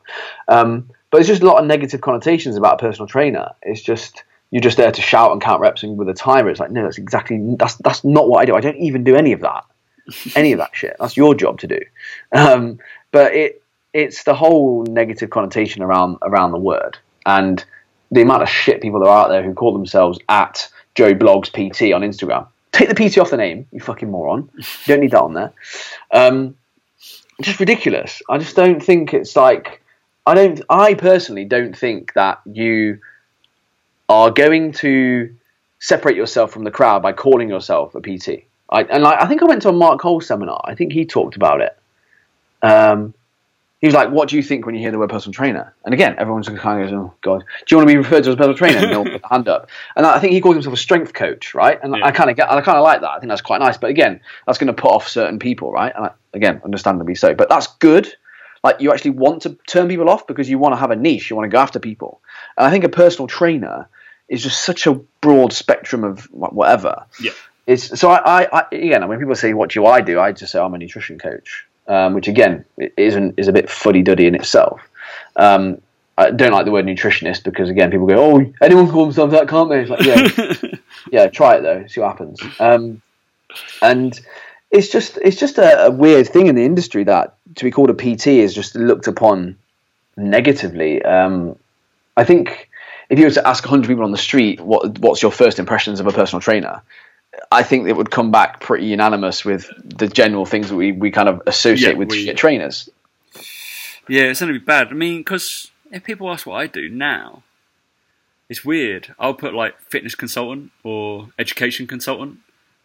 Um, 0.49 0.89
but 1.11 1.19
it's 1.21 1.29
just 1.29 1.43
a 1.43 1.47
lot 1.47 1.59
of 1.61 1.67
negative 1.67 2.01
connotations 2.01 2.57
about 2.57 2.75
a 2.75 2.79
personal 2.79 3.07
trainer. 3.09 3.51
It's 3.63 3.83
just 3.83 4.23
you're 4.53 4.61
just 4.61 4.77
there 4.77 4.93
to 4.93 5.03
shout 5.03 5.33
and 5.33 5.41
count 5.41 5.61
reps 5.61 5.83
and 5.83 5.97
with 5.99 6.09
a 6.09 6.15
timer. 6.15 6.49
It's 6.51 6.61
like 6.61 6.71
no, 6.71 6.83
that's 6.85 6.99
exactly 6.99 7.57
that's 7.59 7.75
that's 7.77 8.05
not 8.05 8.29
what 8.29 8.39
I 8.41 8.45
do. 8.45 8.55
I 8.55 8.61
don't 8.61 8.77
even 8.77 9.03
do 9.03 9.17
any 9.17 9.33
of 9.33 9.41
that. 9.41 9.65
Any 10.35 10.53
of 10.53 10.59
that 10.59 10.71
shit. 10.75 10.97
That's 10.99 11.17
your 11.17 11.35
job 11.35 11.59
to 11.61 11.67
do. 11.67 11.81
Um, 12.33 12.79
but 13.11 13.35
it 13.35 13.63
it's 13.93 14.25
the 14.25 14.35
whole 14.35 14.85
negative 14.85 15.31
connotation 15.31 15.83
around 15.83 16.19
around 16.23 16.53
the 16.53 16.59
word 16.59 16.99
and 17.27 17.65
the 18.11 18.23
amount 18.23 18.43
of 18.43 18.49
shit 18.49 18.81
people 18.81 19.01
that 19.01 19.07
are 19.07 19.25
out 19.25 19.29
there 19.29 19.43
who 19.43 19.55
call 19.55 19.73
themselves 19.73 20.19
at 20.29 20.69
Joe 20.95 21.15
Bloggs 21.15 21.51
PT 21.51 21.93
on 21.95 22.03
Instagram. 22.03 22.47
Take 22.73 22.89
the 22.89 22.95
PT 22.95 23.19
off 23.19 23.31
the 23.31 23.37
name, 23.37 23.67
you 23.71 23.81
fucking 23.81 24.11
moron. 24.11 24.49
You 24.57 24.65
don't 24.87 25.01
need 25.01 25.11
that 25.11 25.23
on 25.23 25.35
there. 25.35 25.53
Um, 26.11 26.57
just 27.43 27.61
ridiculous. 27.61 28.23
I 28.29 28.39
just 28.39 28.57
don't 28.57 28.83
think 28.83 29.13
it's 29.13 29.37
like 29.37 29.83
I 30.27 30.35
don't. 30.35 30.63
I 30.71 30.95
personally 30.95 31.45
don't 31.45 31.77
think 31.77 32.13
that 32.15 32.41
you 32.47 33.01
are 34.09 34.31
going 34.31 34.73
to 34.73 35.35
separate 35.81 36.17
yourself 36.17 36.53
from 36.53 36.65
the 36.65 36.71
crowd 36.71 37.03
by 37.03 37.13
calling 37.13 37.49
yourself 37.49 37.95
a 37.95 38.01
PT. 38.01 38.45
I, 38.73 38.83
and 38.83 39.03
like, 39.03 39.21
I 39.21 39.27
think 39.27 39.43
I 39.43 39.45
went 39.45 39.63
to 39.63 39.69
a 39.69 39.73
Mark 39.73 40.01
Cole 40.01 40.21
seminar. 40.21 40.61
I 40.65 40.75
think 40.75 40.93
he 40.93 41.05
talked 41.05 41.37
about 41.37 41.61
it. 41.61 41.77
Um, 42.63 43.15
he 43.81 43.89
was 43.89 43.95
like, 43.95 44.11
"What 44.11 44.29
do 44.29 44.37
you 44.37 44.45
think 44.45 44.65
when 44.65 44.77
you 44.77 44.81
hear 44.81 44.93
the 44.93 44.99
word 44.99 45.11
personal 45.11 45.35
trainer?" 45.35 45.75
And 45.85 45.93
again, 45.93 46.15
everyone's 46.17 46.49
kind 46.49 46.83
of 46.83 46.89
goes, 46.89 46.97
"Oh 46.97 47.13
God, 47.21 47.41
do 47.41 47.75
you 47.75 47.77
want 47.77 47.89
to 47.89 47.93
be 47.93 47.99
referred 47.99 48.23
to 48.25 48.31
as 48.31 48.35
a 48.35 48.37
personal 48.37 48.57
trainer?" 48.57 48.79
And 48.79 48.91
they'll 48.93 49.19
put 49.19 49.25
hand 49.29 49.49
up. 49.49 49.69
And 49.97 50.07
I 50.07 50.21
think 50.21 50.33
he 50.33 50.41
calls 50.41 50.55
himself 50.55 50.75
a 50.75 50.79
strength 50.79 51.13
coach, 51.13 51.53
right? 51.53 51.81
And 51.83 51.97
Yeah. 51.97 52.07
I 52.07 52.13
kind 52.13 52.31
of 52.31 52.37
get, 52.37 52.49
I 52.49 52.61
kind 52.61 52.79
of 52.79 52.85
like 52.85 53.01
that. 53.01 53.11
I 53.11 53.19
think 53.19 53.29
that's 53.29 53.41
quite 53.43 53.61
nice. 53.61 53.77
But 53.77 53.91
again, 53.91 54.21
that's 54.47 54.59
going 54.59 54.69
to 54.69 54.73
put 54.73 54.93
off 54.93 55.09
certain 55.09 55.41
people, 55.41 55.73
right? 55.73 55.93
And 55.97 56.07
I, 56.07 56.11
again, 56.33 56.61
understandably 56.65 57.17
so. 57.17 57.35
But 57.35 57.49
that's 57.49 57.67
good. 57.79 58.15
Like 58.63 58.81
you 58.81 58.93
actually 58.93 59.11
want 59.11 59.43
to 59.43 59.59
turn 59.67 59.89
people 59.89 60.09
off 60.09 60.29
because 60.29 60.49
you 60.49 60.59
want 60.59 60.75
to 60.75 60.79
have 60.79 60.93
a 60.93 60.97
niche. 60.97 61.29
You 61.29 61.35
want 61.35 61.51
to 61.51 61.55
go 61.55 61.61
after 61.61 61.81
people. 61.81 62.21
And 62.57 62.65
I 62.65 62.71
think 62.71 62.85
a 62.85 62.89
personal 62.89 63.27
trainer 63.27 63.89
is 64.29 64.45
just 64.45 64.65
such 64.65 64.87
a 64.87 64.95
broad 65.21 65.53
spectrum 65.53 66.05
of 66.05 66.21
whatever. 66.31 67.05
Yeah. 67.21 67.33
It's 67.67 67.99
so 67.99 68.11
I, 68.11 68.43
I, 68.43 68.49
I 68.53 68.65
again 68.73 69.07
when 69.09 69.19
people 69.19 69.35
say 69.35 69.55
what 69.55 69.71
do 69.71 69.87
I 69.87 70.01
do, 70.01 70.19
I 70.19 70.33
just 70.33 70.53
say 70.53 70.59
I'm 70.59 70.75
a 70.75 70.79
nutrition 70.79 71.19
coach, 71.19 71.65
um, 71.87 72.15
which 72.15 72.29
again 72.29 72.65
isn't 72.97 73.39
is 73.39 73.49
a 73.49 73.53
bit 73.53 73.71
fuddy 73.71 74.03
duddy 74.03 74.27
in 74.27 74.35
itself. 74.35 74.81
Um, 75.37 75.81
I 76.19 76.31
don't 76.31 76.53
like 76.53 76.65
the 76.65 76.73
word 76.73 76.87
nutritionist 76.87 77.45
because 77.45 77.69
again 77.69 77.91
people 77.91 78.07
go, 78.07 78.17
oh, 78.17 78.53
anyone 78.61 78.87
can 78.87 78.93
call 78.93 79.05
themselves 79.05 79.33
that, 79.33 79.49
can't 79.49 79.71
they? 79.71 79.81
It's 79.81 79.91
like 79.91 80.05
yeah, 80.05 80.79
yeah, 81.13 81.27
try 81.29 81.57
it 81.57 81.63
though, 81.63 81.87
see 81.87 82.01
what 82.01 82.09
happens. 82.09 82.41
Um, 82.59 83.01
and 83.81 84.19
it's 84.71 84.89
just 84.89 85.19
it's 85.19 85.37
just 85.37 85.59
a, 85.59 85.87
a 85.87 85.91
weird 85.91 86.29
thing 86.29 86.47
in 86.49 86.55
the 86.55 86.65
industry 86.65 87.05
that 87.05 87.37
to 87.57 87.65
be 87.65 87.71
called 87.71 87.91
a 87.91 87.95
PT 87.95 88.29
is 88.29 88.55
just 88.55 88.75
looked 88.75 89.07
upon 89.07 89.57
negatively. 90.17 91.03
Um, 91.03 91.57
I 92.17 92.25
think 92.25 92.69
if 93.09 93.19
you 93.19 93.27
were 93.27 93.31
to 93.33 93.47
ask 93.47 93.65
100 93.65 93.87
people 93.87 94.05
on 94.05 94.13
the 94.13 94.19
street 94.19 94.61
what 94.61 94.99
what's 94.99 95.23
your 95.23 95.33
first 95.33 95.59
impressions 95.59 96.01
of 96.01 96.07
a 96.07 96.13
personal 96.13 96.41
trainer, 96.41 96.83
I 97.51 97.63
think 97.63 97.89
it 97.89 97.95
would 97.97 98.11
come 98.11 98.31
back 98.31 98.61
pretty 98.61 98.87
unanimous 98.87 99.45
with 99.45 99.71
the 99.85 100.07
general 100.09 100.45
things 100.47 100.69
that 100.69 100.77
we, 100.77 100.93
we 100.93 101.11
kind 101.11 101.29
of 101.29 101.43
associate 101.47 101.93
Yeah, 101.93 101.99
with 101.99 102.11
we- 102.11 102.33
trainers. 102.35 102.89
Yeah, 104.09 104.25
it's 104.25 104.41
going 104.41 104.53
to 104.53 104.59
be 104.59 104.65
bad. 104.65 104.89
I 104.89 104.93
mean, 104.95 105.19
because 105.21 105.71
if 105.91 106.03
people 106.05 106.31
ask 106.31 106.45
what 106.47 106.57
I 106.57 106.67
do 106.67 106.89
now, 106.89 107.43
it's 108.49 108.65
weird. 108.65 109.15
I'll 109.19 109.33
put 109.35 109.55
like 109.55 109.81
fitness 109.81 110.15
consultant 110.15 110.73
or 110.83 111.29
education 111.39 111.87
consultant 111.87 112.39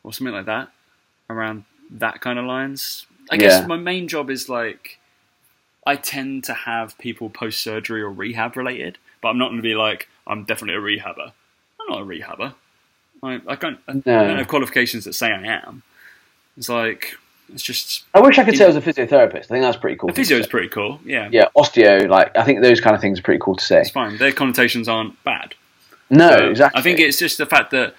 or 0.03 0.13
something 0.13 0.33
like 0.33 0.45
that 0.45 0.69
around 1.29 1.65
that 1.91 2.21
kind 2.21 2.37
of 2.39 2.45
lines. 2.45 3.05
I 3.29 3.35
guess 3.37 3.67
my 3.67 3.75
main 3.75 4.07
job 4.07 4.29
is 4.29 4.47
like 4.47 4.99
I 5.85 5.95
tend 5.97 6.45
to 6.45 6.53
have 6.53 6.97
people 6.97 7.29
post 7.29 7.61
surgery 7.61 8.01
or 8.01 8.09
rehab 8.11 8.55
related, 8.55 8.97
but 9.21 9.29
I'm 9.29 9.37
not 9.37 9.47
going 9.47 9.57
to 9.57 9.63
be 9.63 9.75
like 9.75 10.07
I'm 10.25 10.45
definitely 10.45 10.75
a 10.75 10.99
rehabber. 11.01 11.31
I'm 11.81 11.87
not 11.89 12.01
a 12.01 12.05
rehabber. 12.05 12.53
I, 13.23 13.41
I 13.47 13.55
don't. 13.55 13.79
I, 13.87 13.93
No. 14.05 14.19
I 14.19 14.27
don't 14.27 14.37
have 14.37 14.47
qualifications 14.47 15.05
that 15.05 15.13
say 15.13 15.31
I 15.31 15.43
am. 15.45 15.83
It's 16.57 16.69
like 16.69 17.15
it's 17.53 17.63
just 17.63 18.03
I 18.13 18.19
wish 18.19 18.37
I 18.37 18.43
could 18.43 18.57
say 18.57 18.63
I 18.65 18.67
was 18.67 18.75
a 18.75 18.81
physiotherapist. 18.81 19.35
I 19.45 19.47
think 19.47 19.63
that's 19.63 19.77
pretty 19.77 19.95
cool. 19.97 20.07
the 20.07 20.13
physio 20.13 20.37
is 20.37 20.47
pretty 20.47 20.69
cool. 20.69 20.99
Yeah, 21.05 21.29
yeah, 21.31 21.47
osteo, 21.55 22.07
like 22.09 22.35
I 22.35 22.43
think 22.43 22.61
those 22.61 22.81
kind 22.81 22.95
of 22.95 23.01
things 23.01 23.19
are 23.19 23.23
pretty 23.23 23.39
cool 23.39 23.55
to 23.55 23.63
say. 23.63 23.81
it's 23.81 23.89
fine. 23.89 24.17
Their 24.17 24.31
connotations 24.31 24.87
aren't 24.87 25.21
bad. 25.23 25.53
No, 26.09 26.29
Uh, 26.29 26.49
exactly. 26.49 26.79
I 26.79 26.83
think 26.83 26.99
it's 26.99 27.17
just 27.19 27.37
the 27.37 27.45
fact 27.45 27.71
that 27.71 27.93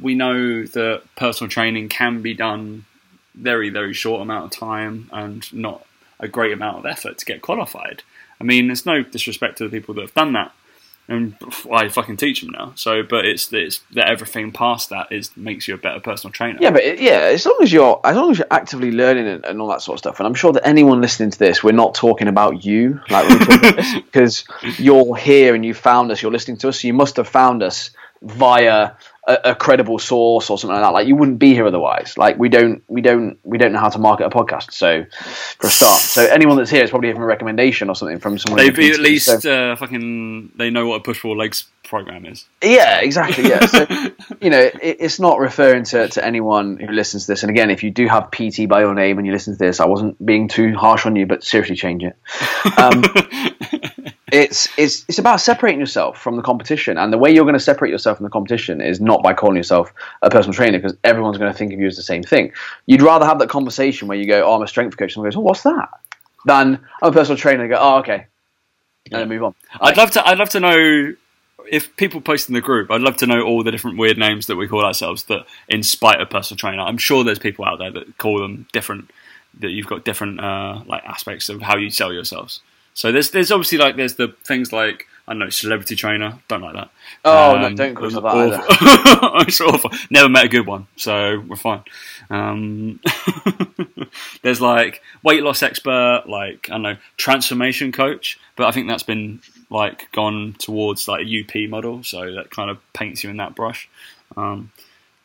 we 0.00 0.14
know 0.14 0.64
that 0.64 1.02
personal 1.16 1.48
training 1.50 1.88
can 1.88 2.22
be 2.22 2.34
done 2.34 2.84
very, 3.34 3.68
very 3.70 3.92
short 3.94 4.22
amount 4.22 4.44
of 4.52 4.58
time 4.58 5.08
and 5.12 5.52
not 5.52 5.84
a 6.20 6.28
great 6.28 6.52
amount 6.52 6.78
of 6.78 6.86
effort 6.86 7.18
to 7.18 7.24
get 7.26 7.42
qualified. 7.42 8.02
I 8.40 8.44
mean, 8.44 8.68
there's 8.68 8.86
no 8.86 9.02
disrespect 9.02 9.58
to 9.58 9.64
the 9.64 9.70
people 9.70 9.94
that 9.94 10.00
have 10.02 10.14
done 10.14 10.32
that, 10.34 10.52
and 11.08 11.36
I 11.72 11.88
fucking 11.88 12.16
teach 12.16 12.40
them 12.40 12.50
now. 12.50 12.72
So, 12.74 13.02
but 13.02 13.24
it's 13.24 13.52
it's 13.52 13.80
that 13.92 14.08
everything 14.08 14.50
past 14.50 14.90
that 14.90 15.12
is 15.12 15.36
makes 15.36 15.68
you 15.68 15.74
a 15.74 15.78
better 15.78 16.00
personal 16.00 16.32
trainer. 16.32 16.58
Yeah, 16.60 16.70
but 16.70 16.82
it, 16.82 17.00
yeah, 17.00 17.30
as 17.32 17.46
long 17.46 17.58
as 17.62 17.72
you're 17.72 18.00
as 18.04 18.16
long 18.16 18.30
as 18.30 18.38
you're 18.38 18.46
actively 18.50 18.90
learning 18.90 19.26
and, 19.28 19.44
and 19.44 19.60
all 19.60 19.68
that 19.68 19.82
sort 19.82 19.94
of 19.94 19.98
stuff, 20.00 20.18
and 20.18 20.26
I'm 20.26 20.34
sure 20.34 20.52
that 20.52 20.66
anyone 20.66 21.00
listening 21.00 21.30
to 21.30 21.38
this, 21.38 21.62
we're 21.62 21.72
not 21.72 21.94
talking 21.94 22.28
about 22.28 22.64
you, 22.64 23.00
like 23.08 23.28
when 23.28 23.38
we 23.38 23.44
talk 23.44 23.56
about 23.58 23.76
this, 23.76 23.94
because 24.04 24.44
you're 24.78 25.16
here 25.16 25.54
and 25.54 25.64
you 25.64 25.74
found 25.74 26.10
us, 26.10 26.22
you're 26.22 26.32
listening 26.32 26.56
to 26.58 26.68
us, 26.68 26.80
so 26.80 26.88
you 26.88 26.94
must 26.94 27.16
have 27.16 27.28
found 27.28 27.62
us 27.62 27.90
via 28.22 28.92
a, 29.28 29.38
a 29.44 29.54
credible 29.54 29.98
source 29.98 30.50
or 30.50 30.58
something 30.58 30.74
like 30.74 30.84
that. 30.84 30.92
Like 30.92 31.06
you 31.08 31.16
wouldn't 31.16 31.38
be 31.38 31.52
here 31.54 31.66
otherwise. 31.66 32.16
Like 32.16 32.38
we 32.38 32.48
don't 32.48 32.82
we 32.88 33.00
don't 33.00 33.38
we 33.42 33.58
don't 33.58 33.72
know 33.72 33.78
how 33.80 33.88
to 33.88 33.98
market 33.98 34.26
a 34.26 34.30
podcast. 34.30 34.72
So 34.72 35.04
for 35.58 35.66
a 35.66 35.70
start, 35.70 36.00
so 36.00 36.24
anyone 36.26 36.56
that's 36.56 36.70
here 36.70 36.84
is 36.84 36.90
probably 36.90 37.08
having 37.08 37.22
a 37.22 37.26
recommendation 37.26 37.88
or 37.88 37.94
something 37.96 38.18
from 38.18 38.38
someone. 38.38 38.58
They've 38.58 38.74
the 38.74 38.90
at 38.92 39.00
least 39.00 39.42
So- 39.42 39.72
uh, 39.72 39.76
fucking 39.76 40.52
they 40.56 40.70
know 40.70 40.86
what 40.86 40.96
a 40.96 41.00
push 41.00 41.18
for 41.18 41.36
legs 41.36 41.64
program 41.84 42.26
is. 42.26 42.44
yeah, 42.64 42.98
exactly. 43.00 43.48
Yeah. 43.48 43.64
So 43.66 43.86
you 44.40 44.50
know, 44.50 44.58
it, 44.60 44.96
it's 45.00 45.20
not 45.20 45.38
referring 45.38 45.84
to, 45.84 46.08
to 46.08 46.24
anyone 46.24 46.78
who 46.78 46.88
listens 46.92 47.26
to 47.26 47.32
this. 47.32 47.42
And 47.44 47.50
again, 47.50 47.70
if 47.70 47.84
you 47.84 47.90
do 47.92 48.08
have 48.08 48.30
PT 48.32 48.68
by 48.68 48.80
your 48.80 48.94
name 48.94 49.18
and 49.18 49.26
you 49.26 49.32
listen 49.32 49.54
to 49.54 49.58
this, 49.58 49.78
I 49.78 49.86
wasn't 49.86 50.24
being 50.24 50.48
too 50.48 50.74
harsh 50.76 51.06
on 51.06 51.14
you, 51.14 51.26
but 51.26 51.44
seriously 51.44 51.76
change 51.76 52.02
it. 52.04 52.16
Um, 52.78 53.02
it's 54.36 54.68
it's 54.76 55.04
it's 55.08 55.18
about 55.18 55.40
separating 55.40 55.80
yourself 55.80 56.18
from 56.20 56.36
the 56.36 56.42
competition, 56.42 56.98
and 56.98 57.12
the 57.12 57.18
way 57.18 57.32
you're 57.32 57.44
going 57.44 57.54
to 57.54 57.60
separate 57.60 57.90
yourself 57.90 58.18
from 58.18 58.24
the 58.24 58.30
competition 58.30 58.82
is 58.82 59.00
not 59.00 59.22
by 59.22 59.32
calling 59.32 59.56
yourself 59.56 59.92
a 60.20 60.28
personal 60.28 60.52
trainer 60.52 60.78
because 60.78 60.96
everyone's 61.04 61.38
going 61.38 61.50
to 61.50 61.56
think 61.56 61.72
of 61.72 61.80
you 61.80 61.86
as 61.86 61.96
the 61.96 62.02
same 62.02 62.22
thing. 62.22 62.52
You'd 62.84 63.02
rather 63.02 63.24
have 63.24 63.38
that 63.38 63.48
conversation 63.48 64.08
where 64.08 64.18
you 64.18 64.26
go, 64.26 64.46
"Oh, 64.46 64.54
I'm 64.54 64.62
a 64.62 64.68
strength 64.68 64.96
coach," 64.96 65.08
and 65.08 65.12
someone 65.12 65.30
goes, 65.30 65.36
"Oh, 65.36 65.40
what's 65.40 65.62
that?" 65.62 65.88
Than 66.44 66.84
I'm 67.02 67.10
a 67.10 67.12
personal 67.12 67.38
trainer 67.38 67.62
and 67.62 67.70
go, 67.70 67.78
"Oh, 67.80 67.98
okay," 67.98 68.26
and 69.10 69.20
then 69.20 69.28
move 69.28 69.42
on. 69.42 69.54
I'd 69.80 69.96
love 69.96 70.10
to. 70.12 70.26
I'd 70.26 70.38
love 70.38 70.50
to 70.50 70.60
know 70.60 71.14
if 71.70 71.96
people 71.96 72.20
post 72.20 72.48
in 72.48 72.54
the 72.54 72.60
group. 72.60 72.90
I'd 72.90 73.00
love 73.00 73.16
to 73.18 73.26
know 73.26 73.40
all 73.40 73.62
the 73.62 73.70
different 73.72 73.96
weird 73.96 74.18
names 74.18 74.48
that 74.48 74.56
we 74.56 74.68
call 74.68 74.84
ourselves. 74.84 75.24
That, 75.24 75.46
in 75.68 75.82
spite 75.82 76.20
of 76.20 76.28
personal 76.28 76.58
trainer, 76.58 76.82
I'm 76.82 76.98
sure 76.98 77.24
there's 77.24 77.38
people 77.38 77.64
out 77.64 77.78
there 77.78 77.90
that 77.90 78.18
call 78.18 78.38
them 78.38 78.66
different. 78.72 79.10
That 79.60 79.70
you've 79.70 79.86
got 79.86 80.04
different 80.04 80.40
uh, 80.40 80.82
like 80.84 81.02
aspects 81.04 81.48
of 81.48 81.62
how 81.62 81.78
you 81.78 81.88
sell 81.88 82.12
yourselves. 82.12 82.60
So 82.96 83.12
there's 83.12 83.30
there's 83.30 83.52
obviously 83.52 83.76
like 83.76 83.96
there's 83.96 84.14
the 84.14 84.28
things 84.44 84.72
like 84.72 85.06
I 85.28 85.32
don't 85.32 85.40
know 85.40 85.50
celebrity 85.50 85.96
trainer. 85.96 86.38
Don't 86.48 86.62
like 86.62 86.72
that. 86.72 86.90
Oh, 87.26 87.54
Um, 87.56 87.60
no, 87.60 87.74
don't 87.74 87.94
call 87.94 88.06
it 88.06 88.12
that 88.12 88.24
either. 88.24 88.64
it's 89.46 89.60
awful. 89.60 89.90
Never 90.08 90.30
met 90.30 90.46
a 90.46 90.48
good 90.48 90.66
one, 90.66 90.86
so 90.96 91.40
we're 91.46 91.56
fine. 91.56 91.82
Um, 92.30 93.00
there's 94.42 94.62
like 94.62 95.02
weight 95.22 95.42
loss 95.42 95.62
expert, 95.62 96.24
like 96.26 96.70
I 96.70 96.74
don't 96.74 96.82
know, 96.82 96.96
transformation 97.18 97.92
coach, 97.92 98.38
but 98.56 98.66
I 98.66 98.70
think 98.70 98.88
that's 98.88 99.02
been 99.02 99.40
like 99.68 100.10
gone 100.12 100.54
towards 100.58 101.06
like 101.06 101.26
a 101.26 101.40
UP 101.40 101.68
model, 101.68 102.02
so 102.02 102.32
that 102.34 102.50
kind 102.50 102.70
of 102.70 102.78
paints 102.94 103.22
you 103.22 103.28
in 103.28 103.36
that 103.36 103.54
brush. 103.54 103.90
Um, 104.38 104.70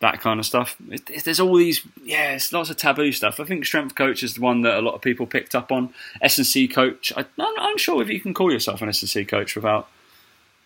that 0.02 0.20
kind 0.20 0.40
of 0.40 0.46
stuff. 0.46 0.76
It, 0.90 1.10
it- 1.10 1.24
there's 1.24 1.40
all 1.40 1.56
these, 1.56 1.82
yeah, 2.04 2.34
it's 2.34 2.52
lots 2.52 2.70
of 2.70 2.78
taboo 2.78 3.12
stuff. 3.12 3.40
I 3.40 3.46
think 3.46 3.66
strength 3.66 3.96
coach 3.96 4.22
is 4.24 4.34
the 4.36 4.42
one 4.42 4.62
that 4.64 4.78
a 4.78 4.82
lot 4.82 4.94
of 4.96 5.02
people 5.02 5.26
picked 5.26 5.56
up 5.56 5.72
on. 5.72 5.94
S 6.22 6.38
and 6.38 6.46
C 6.48 6.68
coach. 6.68 7.14
I, 7.16 7.26
I'm 7.40 7.56
unsure 7.60 8.02
if 8.02 8.10
you 8.10 8.20
can 8.20 8.34
call 8.34 8.52
yourself 8.52 8.82
an 8.82 8.90
S 8.90 9.02
and 9.02 9.10
C 9.10 9.24
coach 9.26 9.56
without. 9.56 9.88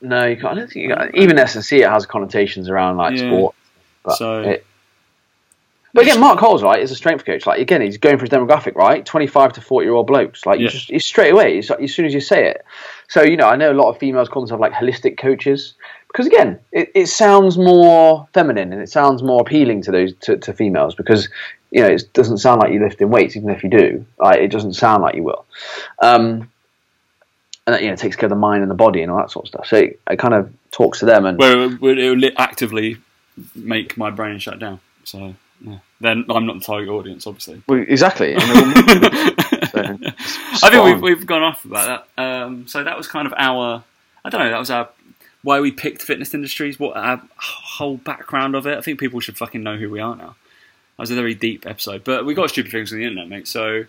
No, 0.02 0.26
you 0.26 0.36
can't. 0.36 0.48
I 0.48 0.56
don't 0.56 0.68
think 0.72 0.84
you 0.84 0.90
got, 0.96 1.16
even 1.16 1.38
S 1.40 1.56
and 1.56 1.64
C 1.64 1.82
it 1.82 1.90
has 1.90 2.06
connotations 2.06 2.70
around 2.70 2.98
like 2.98 3.18
Yeah. 3.18 3.30
sport. 3.30 3.56
But 4.04 4.16
So- 4.18 4.42
it, 4.42 4.66
but 5.94 6.04
again, 6.04 6.20
Mark 6.20 6.40
Coles, 6.40 6.62
right, 6.62 6.82
is 6.82 6.92
a 6.92 6.96
strength 6.96 7.24
coach. 7.24 7.46
Like 7.48 7.62
again, 7.62 7.80
he's 7.80 7.96
going 7.98 8.18
for 8.18 8.24
his 8.24 8.30
demographic, 8.30 8.76
right? 8.76 9.06
Twenty-five 9.06 9.54
to 9.54 9.62
forty-year-old 9.62 10.08
blokes. 10.08 10.46
Like 10.46 10.60
you 10.60 10.68
just, 10.68 10.90
you 10.90 11.00
straight 11.00 11.32
away, 11.32 11.62
like, 11.62 11.80
as 11.80 11.94
soon 11.96 12.06
as 12.06 12.14
you 12.14 12.20
say 12.20 12.50
it. 12.50 12.66
So 13.08 13.24
you 13.24 13.38
know, 13.38 13.48
I 13.48 13.56
know 13.56 13.72
a 13.72 13.74
lot 13.74 13.90
of 13.90 13.98
females 13.98 14.28
call 14.28 14.42
themselves 14.42 14.60
like 14.60 14.74
holistic 14.74 15.18
coaches 15.18 15.74
because 16.16 16.28
again, 16.28 16.58
it, 16.72 16.90
it 16.96 17.08
sounds 17.08 17.58
more 17.58 18.26
feminine 18.34 18.72
and 18.72 18.82
it 18.82 18.90
sounds 18.90 19.22
more 19.22 19.42
appealing 19.42 19.82
to 19.82 19.92
those 19.92 20.14
to, 20.22 20.38
to 20.38 20.54
females 20.54 20.96
because 20.96 21.28
you 21.72 21.82
know 21.82 21.90
it 21.90 22.06
doesn't 22.14 22.38
sound 22.38 22.62
like 22.62 22.72
you're 22.72 22.88
lifting 22.88 23.10
weights, 23.10 23.36
even 23.36 23.50
if 23.50 23.66
you 23.66 23.70
do. 23.70 24.06
Like 24.18 24.40
it 24.40 24.48
doesn't 24.48 24.76
sound 24.76 25.04
like 25.04 25.16
you 25.16 25.24
will. 25.24 25.46
Um, 26.02 26.50
and 27.68 27.74
that 27.74 27.84
you 27.84 27.90
know 27.90 27.98
takes 27.98 28.16
care 28.16 28.28
of 28.28 28.30
the 28.30 28.38
mind 28.38 28.62
and 28.62 28.72
the 28.72 28.76
body 28.76 29.02
and 29.02 29.12
all 29.12 29.18
that 29.18 29.30
sort 29.30 29.44
of 29.44 29.50
stuff. 29.50 29.68
So 29.68 29.76
it, 29.76 30.00
it 30.10 30.18
kind 30.18 30.34
of 30.34 30.54
talks 30.72 31.00
to 31.00 31.06
them 31.06 31.26
and 31.26 31.38
where 31.38 31.64
it 31.64 31.82
would, 31.82 32.00
it 32.00 32.10
would 32.10 32.34
actively 32.38 32.96
make 33.54 33.98
my 33.98 34.10
brain 34.10 34.40
shut 34.40 34.58
down. 34.58 34.80
So 35.04 35.36
yeah. 35.60 35.80
then 36.00 36.24
I'm 36.30 36.46
not 36.46 36.60
the 36.60 36.66
target 36.66 36.88
audience, 36.88 37.28
obviously. 37.28 37.62
Well, 37.68 37.84
exactly. 37.86 38.36
And 38.36 38.42
I 38.46 39.82
think 40.70 40.86
we've, 40.86 41.02
we've 41.02 41.26
gone 41.26 41.44
off 41.44 41.66
about 41.66 42.08
that. 42.16 42.24
Um, 42.24 42.68
so 42.68 42.86
that 42.86 42.96
was 42.96 43.10
kind 43.10 43.28
of 43.28 43.34
our, 43.38 43.84
I 44.24 44.30
don't 44.30 44.40
know, 44.40 44.50
that 44.50 44.60
was 44.60 44.70
our 44.70 44.88
why 45.46 45.60
we 45.60 45.72
picked 45.72 46.02
fitness 46.02 46.34
industries, 46.34 46.80
what 46.80 46.98
our 46.98 47.22
whole 47.38 47.98
background 47.98 48.56
of 48.56 48.66
it. 48.66 48.78
I 48.78 48.82
think 48.82 49.00
people 49.00 49.20
should 49.20 49.38
fucking 49.38 49.62
know 49.62 49.78
who 49.78 49.92
we 49.92 50.00
are 50.00 50.16
now. 50.16 50.36
That 50.98 51.04
was 51.04 51.12
a 51.12 51.16
very 51.16 51.36
deep 51.36 51.68
episode, 51.68 52.04
but 52.04 52.26
we 52.26 52.34
got 52.34 52.50
stupid 52.50 52.72
things 52.72 52.92
on 52.92 52.98
the 52.98 53.06
internet, 53.06 53.30
mate. 53.30 53.48
So 53.48 53.86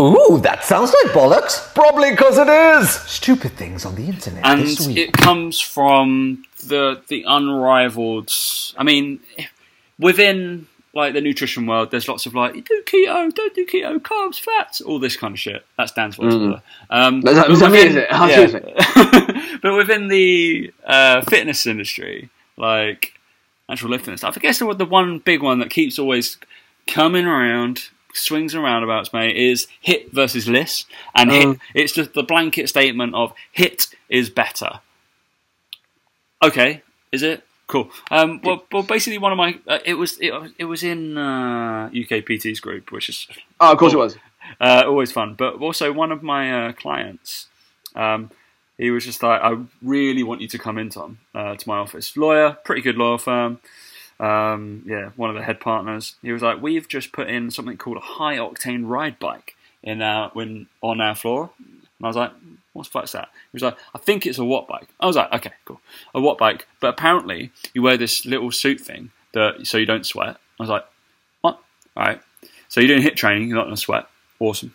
Ooh, 0.00 0.40
that 0.42 0.64
sounds 0.64 0.92
like 0.92 1.12
bollocks. 1.12 1.72
Probably 1.72 2.10
because 2.10 2.36
it 2.36 2.48
is. 2.48 2.90
Stupid 2.90 3.52
things 3.52 3.84
on 3.84 3.94
the 3.94 4.06
internet 4.06 4.44
and 4.44 4.62
this 4.62 4.86
week. 4.88 4.96
it 4.98 5.12
comes 5.12 5.60
from 5.60 6.44
the 6.64 7.00
the 7.06 7.24
unrivaled. 7.24 8.32
I 8.76 8.82
mean, 8.82 9.20
within 10.00 10.66
like 10.98 11.14
the 11.14 11.20
nutrition 11.20 11.66
world, 11.66 11.90
there's 11.90 12.08
lots 12.08 12.26
of 12.26 12.34
like 12.34 12.52
do 12.52 12.82
keto, 12.84 13.32
don't 13.32 13.54
do 13.54 13.64
keto, 13.64 13.98
carbs, 14.00 14.40
fats, 14.40 14.80
all 14.80 14.98
this 14.98 15.16
kind 15.16 15.32
of 15.32 15.38
shit. 15.38 15.64
That's 15.76 15.92
Dan's 15.92 16.16
voice. 16.16 16.34
the. 16.34 16.62
Um, 16.90 17.20
that- 17.22 17.48
me, 17.48 17.54
within- 17.54 17.86
is 17.88 17.94
it? 17.94 18.10
How 18.10 18.26
yeah. 18.26 19.58
but 19.62 19.76
within 19.76 20.08
the 20.08 20.72
uh, 20.84 21.22
fitness 21.22 21.66
industry, 21.66 22.30
like 22.56 23.12
natural 23.68 23.92
lifting 23.92 24.10
and 24.10 24.18
stuff, 24.18 24.36
I 24.36 24.40
guess 24.40 24.58
the, 24.58 24.74
the 24.74 24.84
one 24.84 25.20
big 25.20 25.40
one 25.40 25.60
that 25.60 25.70
keeps 25.70 25.98
always 25.98 26.36
coming 26.88 27.26
around, 27.26 27.90
swings 28.12 28.52
and 28.54 28.64
roundabouts, 28.64 29.12
mate, 29.12 29.36
is 29.36 29.68
HIIT 29.86 30.10
versus 30.12 30.48
LISS. 30.48 30.84
And 31.14 31.30
HIIT, 31.30 31.60
it's 31.74 31.92
just 31.92 32.14
the 32.14 32.24
blanket 32.24 32.68
statement 32.68 33.14
of 33.14 33.32
HIIT 33.56 33.94
is 34.08 34.30
better. 34.30 34.80
Okay, 36.42 36.82
is 37.12 37.22
it? 37.22 37.44
Cool. 37.68 37.90
Um, 38.10 38.40
well, 38.42 38.64
well, 38.72 38.82
basically, 38.82 39.18
one 39.18 39.30
of 39.30 39.36
my 39.36 39.58
uh, 39.66 39.78
it 39.84 39.94
was 39.94 40.18
it, 40.20 40.32
it 40.58 40.64
was 40.64 40.82
in 40.82 41.18
uh, 41.18 41.90
UK 41.92 42.24
PT's 42.24 42.60
group, 42.60 42.90
which 42.90 43.10
is 43.10 43.28
oh, 43.60 43.72
of 43.72 43.78
course 43.78 43.92
it 43.92 43.98
was. 43.98 44.16
uh, 44.60 44.84
always 44.86 45.12
fun. 45.12 45.34
But 45.34 45.56
also, 45.56 45.92
one 45.92 46.10
of 46.10 46.22
my 46.22 46.68
uh, 46.68 46.72
clients, 46.72 47.46
um, 47.94 48.30
he 48.78 48.90
was 48.90 49.04
just 49.04 49.22
like, 49.22 49.42
"I 49.42 49.58
really 49.82 50.22
want 50.22 50.40
you 50.40 50.48
to 50.48 50.58
come 50.58 50.78
in, 50.78 50.88
Tom, 50.88 51.18
uh, 51.34 51.56
to 51.56 51.68
my 51.68 51.76
office." 51.76 52.16
Lawyer, 52.16 52.56
pretty 52.64 52.80
good 52.80 52.96
law 52.96 53.18
firm. 53.18 53.60
Um, 54.18 54.82
yeah, 54.86 55.10
one 55.16 55.28
of 55.28 55.36
the 55.36 55.42
head 55.42 55.60
partners. 55.60 56.16
He 56.22 56.32
was 56.32 56.40
like, 56.40 56.62
"We've 56.62 56.88
just 56.88 57.12
put 57.12 57.28
in 57.28 57.50
something 57.50 57.76
called 57.76 57.98
a 57.98 58.00
high 58.00 58.38
octane 58.38 58.88
ride 58.88 59.18
bike 59.18 59.56
in 59.82 60.00
our 60.00 60.30
when 60.30 60.68
on 60.80 61.02
our 61.02 61.14
floor." 61.14 61.50
And 61.98 62.06
I 62.06 62.08
was 62.08 62.16
like, 62.16 62.32
what 62.72 62.84
the 62.84 62.90
fuck's 62.90 63.12
that?" 63.12 63.28
He 63.32 63.56
was 63.56 63.62
like, 63.62 63.76
"I 63.94 63.98
think 63.98 64.26
it's 64.26 64.38
a 64.38 64.44
watt 64.44 64.68
bike." 64.68 64.88
I 65.00 65.06
was 65.06 65.16
like, 65.16 65.32
"Okay, 65.32 65.52
cool, 65.64 65.80
a 66.14 66.20
watt 66.20 66.38
bike." 66.38 66.66
But 66.80 66.88
apparently, 66.90 67.50
you 67.74 67.82
wear 67.82 67.96
this 67.96 68.24
little 68.24 68.50
suit 68.52 68.80
thing 68.80 69.10
that 69.32 69.66
so 69.66 69.78
you 69.78 69.86
don't 69.86 70.06
sweat. 70.06 70.36
I 70.58 70.62
was 70.62 70.70
like, 70.70 70.84
"What?" 71.40 71.60
All 71.96 72.04
right. 72.04 72.20
So 72.68 72.80
you're 72.80 72.88
doing 72.88 73.02
hit 73.02 73.16
training, 73.16 73.48
you're 73.48 73.56
not 73.56 73.64
going 73.64 73.76
to 73.76 73.80
sweat. 73.80 74.06
Awesome. 74.38 74.74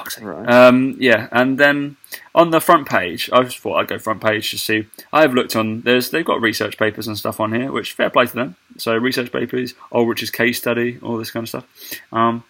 Fuck's 0.00 0.14
sake. 0.16 0.24
Right. 0.24 0.48
Um, 0.48 0.96
yeah, 0.98 1.28
and 1.32 1.58
then 1.58 1.96
on 2.34 2.50
the 2.50 2.60
front 2.60 2.88
page, 2.88 3.28
I 3.32 3.42
just 3.42 3.58
thought 3.58 3.76
I'd 3.76 3.88
go 3.88 3.98
front 3.98 4.22
page 4.22 4.50
to 4.50 4.58
see. 4.58 4.86
I've 5.12 5.34
looked 5.34 5.56
on. 5.56 5.82
There's 5.82 6.10
they've 6.10 6.24
got 6.24 6.40
research 6.40 6.78
papers 6.78 7.06
and 7.06 7.18
stuff 7.18 7.40
on 7.40 7.52
here, 7.52 7.70
which 7.72 7.92
fair 7.92 8.10
play 8.10 8.26
to 8.26 8.34
them. 8.34 8.56
So 8.78 8.96
research 8.96 9.32
papers, 9.32 9.74
Ulrich's 9.92 10.30
case 10.30 10.58
study, 10.58 10.98
all 11.02 11.18
this 11.18 11.30
kind 11.30 11.44
of 11.44 11.48
stuff. 11.48 11.66
Um, 12.12 12.44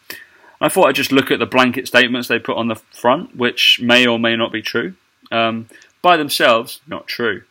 I 0.60 0.68
thought 0.68 0.88
I'd 0.88 0.94
just 0.94 1.12
look 1.12 1.30
at 1.30 1.38
the 1.38 1.46
blanket 1.46 1.86
statements 1.88 2.28
they 2.28 2.38
put 2.38 2.56
on 2.56 2.68
the 2.68 2.74
front, 2.76 3.36
which 3.36 3.80
may 3.82 4.06
or 4.06 4.18
may 4.18 4.36
not 4.36 4.52
be 4.52 4.60
true. 4.62 4.94
Um, 5.32 5.68
by 6.02 6.16
themselves, 6.16 6.80
not 6.86 7.06
true. 7.06 7.42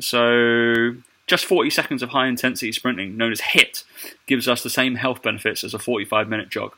So, 0.00 0.96
just 1.26 1.44
40 1.46 1.70
seconds 1.70 2.02
of 2.02 2.10
high 2.10 2.26
intensity 2.26 2.72
sprinting, 2.72 3.16
known 3.16 3.32
as 3.32 3.40
HIT, 3.40 3.84
gives 4.26 4.48
us 4.48 4.62
the 4.62 4.70
same 4.70 4.96
health 4.96 5.22
benefits 5.22 5.64
as 5.64 5.72
a 5.74 5.78
45 5.78 6.28
minute 6.28 6.48
jog. 6.50 6.74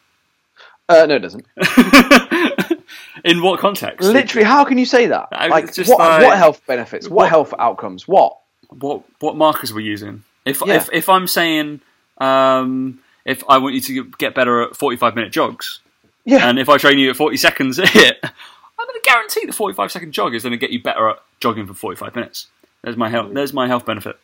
Uh, 0.89 1.07
no, 1.07 1.17
it 1.17 1.21
doesn't. 1.21 1.47
In 3.25 3.43
what 3.43 3.59
context? 3.59 4.07
Literally, 4.09 4.45
how 4.45 4.65
can 4.65 4.79
you 4.79 4.85
say 4.87 5.07
that? 5.07 5.29
I- 5.33 5.49
Like, 5.49 5.73
just 5.75 5.91
what, 5.91 5.99
like- 5.99 6.23
what 6.23 6.39
health 6.39 6.61
benefits? 6.67 7.09
What, 7.09 7.17
What- 7.17 7.29
health 7.31 7.55
outcomes? 7.59 8.07
What? 8.07 8.37
What 8.69 9.03
what 9.21 9.37
markers 9.37 9.73
we're 9.73 9.81
using? 9.81 10.25
If 10.45 10.61
Yeah. 10.65 10.75
if 10.75 10.89
if 10.93 11.09
I'm 11.09 11.27
saying 11.29 11.81
um, 12.19 12.99
if 13.27 13.43
I 13.49 13.59
want 13.59 13.75
you 13.75 13.81
to 13.83 14.05
get 14.19 14.35
better 14.35 14.63
at 14.63 14.77
45 14.77 15.15
minute 15.15 15.33
jogs, 15.33 15.81
Yeah. 16.25 16.49
and 16.49 16.59
if 16.59 16.69
I 16.71 16.79
train 16.79 16.99
you 16.99 17.11
at 17.11 17.17
40 17.17 17.37
seconds 17.37 17.79
a 17.81 17.83
HIIT, 17.83 18.17
I'm 18.23 18.87
going 18.87 19.01
to 19.03 19.09
guarantee 19.11 19.45
the 19.47 19.53
45 19.53 19.93
second 19.93 20.13
jog 20.13 20.35
is 20.35 20.43
going 20.43 20.53
to 20.53 20.57
get 20.59 20.71
you 20.71 20.83
better 20.83 21.11
at 21.11 21.17
jogging 21.41 21.67
for 21.67 21.75
45 21.75 22.15
minutes. 22.15 22.47
There's 22.83 22.97
my 22.97 23.09
health. 23.11 23.35
There's 23.35 23.53
my 23.53 23.67
health 23.67 23.85
benefit. 23.85 24.17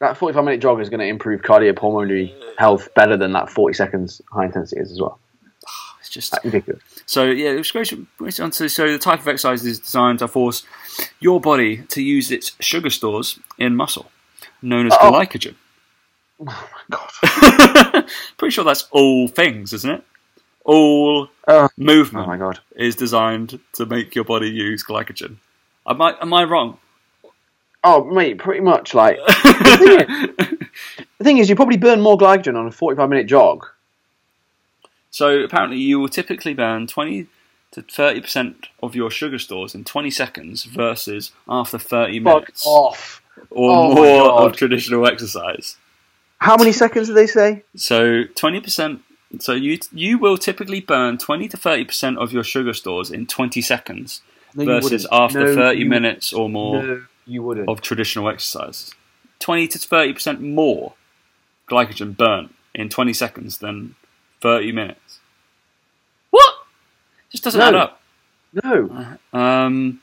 that 0.00 0.16
45 0.16 0.44
minute 0.44 0.60
jog 0.60 0.80
is 0.80 0.88
going 0.88 1.00
to 1.00 1.06
improve 1.06 1.42
cardiopulmonary 1.42 2.32
health 2.58 2.88
better 2.94 3.16
than 3.16 3.32
that 3.32 3.50
40 3.50 3.74
seconds 3.74 4.22
high 4.32 4.44
intensity 4.46 4.80
is 4.80 4.92
as 4.92 5.00
well. 5.00 5.18
It's 6.00 6.08
just 6.10 6.30
That's 6.30 6.44
ridiculous. 6.44 6.80
So 7.06 7.24
yeah, 7.24 7.50
it 7.50 7.56
was 7.56 7.70
great. 7.72 7.92
great 8.18 8.38
on 8.40 8.50
to- 8.52 8.68
So 8.68 8.90
the 8.92 8.98
type 8.98 9.18
of 9.20 9.26
exercise 9.28 9.66
is 9.66 9.80
designed 9.80 10.20
to 10.20 10.28
force 10.28 10.62
your 11.20 11.40
body 11.40 11.78
to 11.88 12.00
use 12.02 12.30
its 12.30 12.52
sugar 12.60 12.88
stores 12.90 13.38
in 13.58 13.74
muscle, 13.74 14.10
known 14.62 14.86
as 14.86 14.92
Oh. 15.00 15.10
glycogen. 15.10 15.54
God. 16.90 18.06
Pretty 18.36 18.52
sure 18.52 18.64
that's 18.64 18.86
all 18.90 19.28
things, 19.28 19.72
isn't 19.72 19.90
it? 19.90 20.04
All 20.64 21.28
Uh, 21.46 21.66
oh 21.66 21.68
movement 21.76 22.26
my 22.26 22.36
God. 22.36 22.60
is 22.76 22.94
designed 22.96 23.58
to 23.72 23.86
make 23.86 24.14
your 24.14 24.24
body 24.24 24.48
use 24.50 24.84
glycogen. 24.84 25.36
Am 25.86 26.00
I 26.02 26.14
am 26.20 26.32
I 26.34 26.44
wrong? 26.44 26.78
Oh, 27.84 28.04
mate, 28.04 28.38
pretty 28.38 28.60
much 28.60 28.92
like. 28.92 29.16
the, 29.24 29.78
thing 29.78 30.48
is, 30.48 30.58
the 31.18 31.24
thing 31.24 31.38
is, 31.38 31.48
you 31.48 31.54
probably 31.56 31.76
burn 31.78 32.00
more 32.00 32.18
glycogen 32.18 32.56
on 32.56 32.66
a 32.66 32.70
45 32.72 33.08
minute 33.08 33.26
jog. 33.26 33.66
So 35.10 35.40
apparently, 35.40 35.78
you 35.78 35.98
will 35.98 36.08
typically 36.08 36.54
burn 36.54 36.86
20 36.86 37.26
to 37.70 37.82
30% 37.82 38.64
of 38.82 38.94
your 38.94 39.10
sugar 39.10 39.38
stores 39.38 39.74
in 39.74 39.84
20 39.84 40.10
seconds 40.10 40.64
versus 40.64 41.32
after 41.48 41.78
30 41.78 42.22
Fuck 42.24 42.34
minutes 42.42 42.66
off. 42.66 43.22
or 43.50 43.70
Oh 43.70 43.94
more 43.94 44.30
of 44.42 44.56
traditional 44.56 45.06
exercise. 45.06 45.76
How 46.38 46.56
many 46.56 46.72
seconds 46.72 47.08
do 47.08 47.14
they 47.14 47.26
say? 47.26 47.64
So 47.76 48.24
20%. 48.24 49.00
So 49.40 49.52
you 49.52 49.78
you 49.92 50.18
will 50.18 50.38
typically 50.38 50.80
burn 50.80 51.18
20 51.18 51.48
to 51.48 51.56
30% 51.56 52.16
of 52.16 52.32
your 52.32 52.44
sugar 52.44 52.72
stores 52.72 53.10
in 53.10 53.26
20 53.26 53.60
seconds 53.60 54.22
No, 54.54 54.64
versus 54.64 55.06
after 55.12 55.44
No, 55.44 55.54
30 55.54 55.84
minutes 55.84 56.32
or 56.32 56.48
more 56.48 56.82
No, 56.82 57.04
you 57.26 57.42
wouldn't. 57.42 57.68
of 57.68 57.82
traditional 57.82 58.28
exercise. 58.30 58.94
20 59.40 59.68
to 59.68 59.78
30% 59.78 60.40
more 60.40 60.94
glycogen 61.68 62.16
burnt 62.16 62.54
in 62.74 62.88
20 62.88 63.12
seconds 63.12 63.58
than 63.58 63.94
30 64.40 64.72
minutes. 64.72 65.18
What? 66.30 66.54
Just 67.30 67.44
doesn't 67.44 67.60
add 67.60 67.74
up. 67.74 68.00
No. 68.64 69.16
Um, 69.34 70.00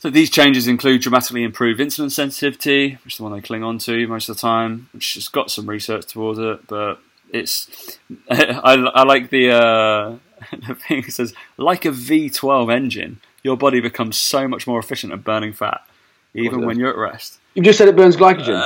so 0.00 0.08
these 0.08 0.30
changes 0.30 0.66
include 0.66 1.02
dramatically 1.02 1.44
improved 1.44 1.78
insulin 1.78 2.10
sensitivity, 2.10 2.98
which 3.04 3.14
is 3.14 3.18
the 3.18 3.22
one 3.22 3.32
they 3.32 3.42
cling 3.42 3.62
on 3.62 3.76
to 3.80 4.08
most 4.08 4.30
of 4.30 4.36
the 4.36 4.40
time, 4.40 4.88
which 4.92 5.14
has 5.14 5.28
got 5.28 5.50
some 5.50 5.68
research 5.68 6.06
towards 6.06 6.38
it, 6.38 6.66
but 6.66 7.00
it's 7.32 7.98
I, 8.30 8.74
I 8.94 9.02
like 9.04 9.28
the 9.28 9.50
uh, 9.50 10.16
the 10.68 10.74
thing 10.74 11.02
that 11.02 11.12
says 11.12 11.34
like 11.58 11.84
a 11.84 11.90
V12 11.90 12.72
engine, 12.74 13.20
your 13.42 13.58
body 13.58 13.80
becomes 13.80 14.16
so 14.16 14.48
much 14.48 14.66
more 14.66 14.78
efficient 14.78 15.12
at 15.12 15.22
burning 15.22 15.52
fat, 15.52 15.82
even 16.32 16.64
when 16.64 16.78
you're 16.78 16.90
at 16.90 16.96
rest. 16.96 17.38
You 17.52 17.62
just 17.62 17.76
said 17.76 17.88
it 17.88 17.96
burns 17.96 18.16
glycogen. 18.16 18.64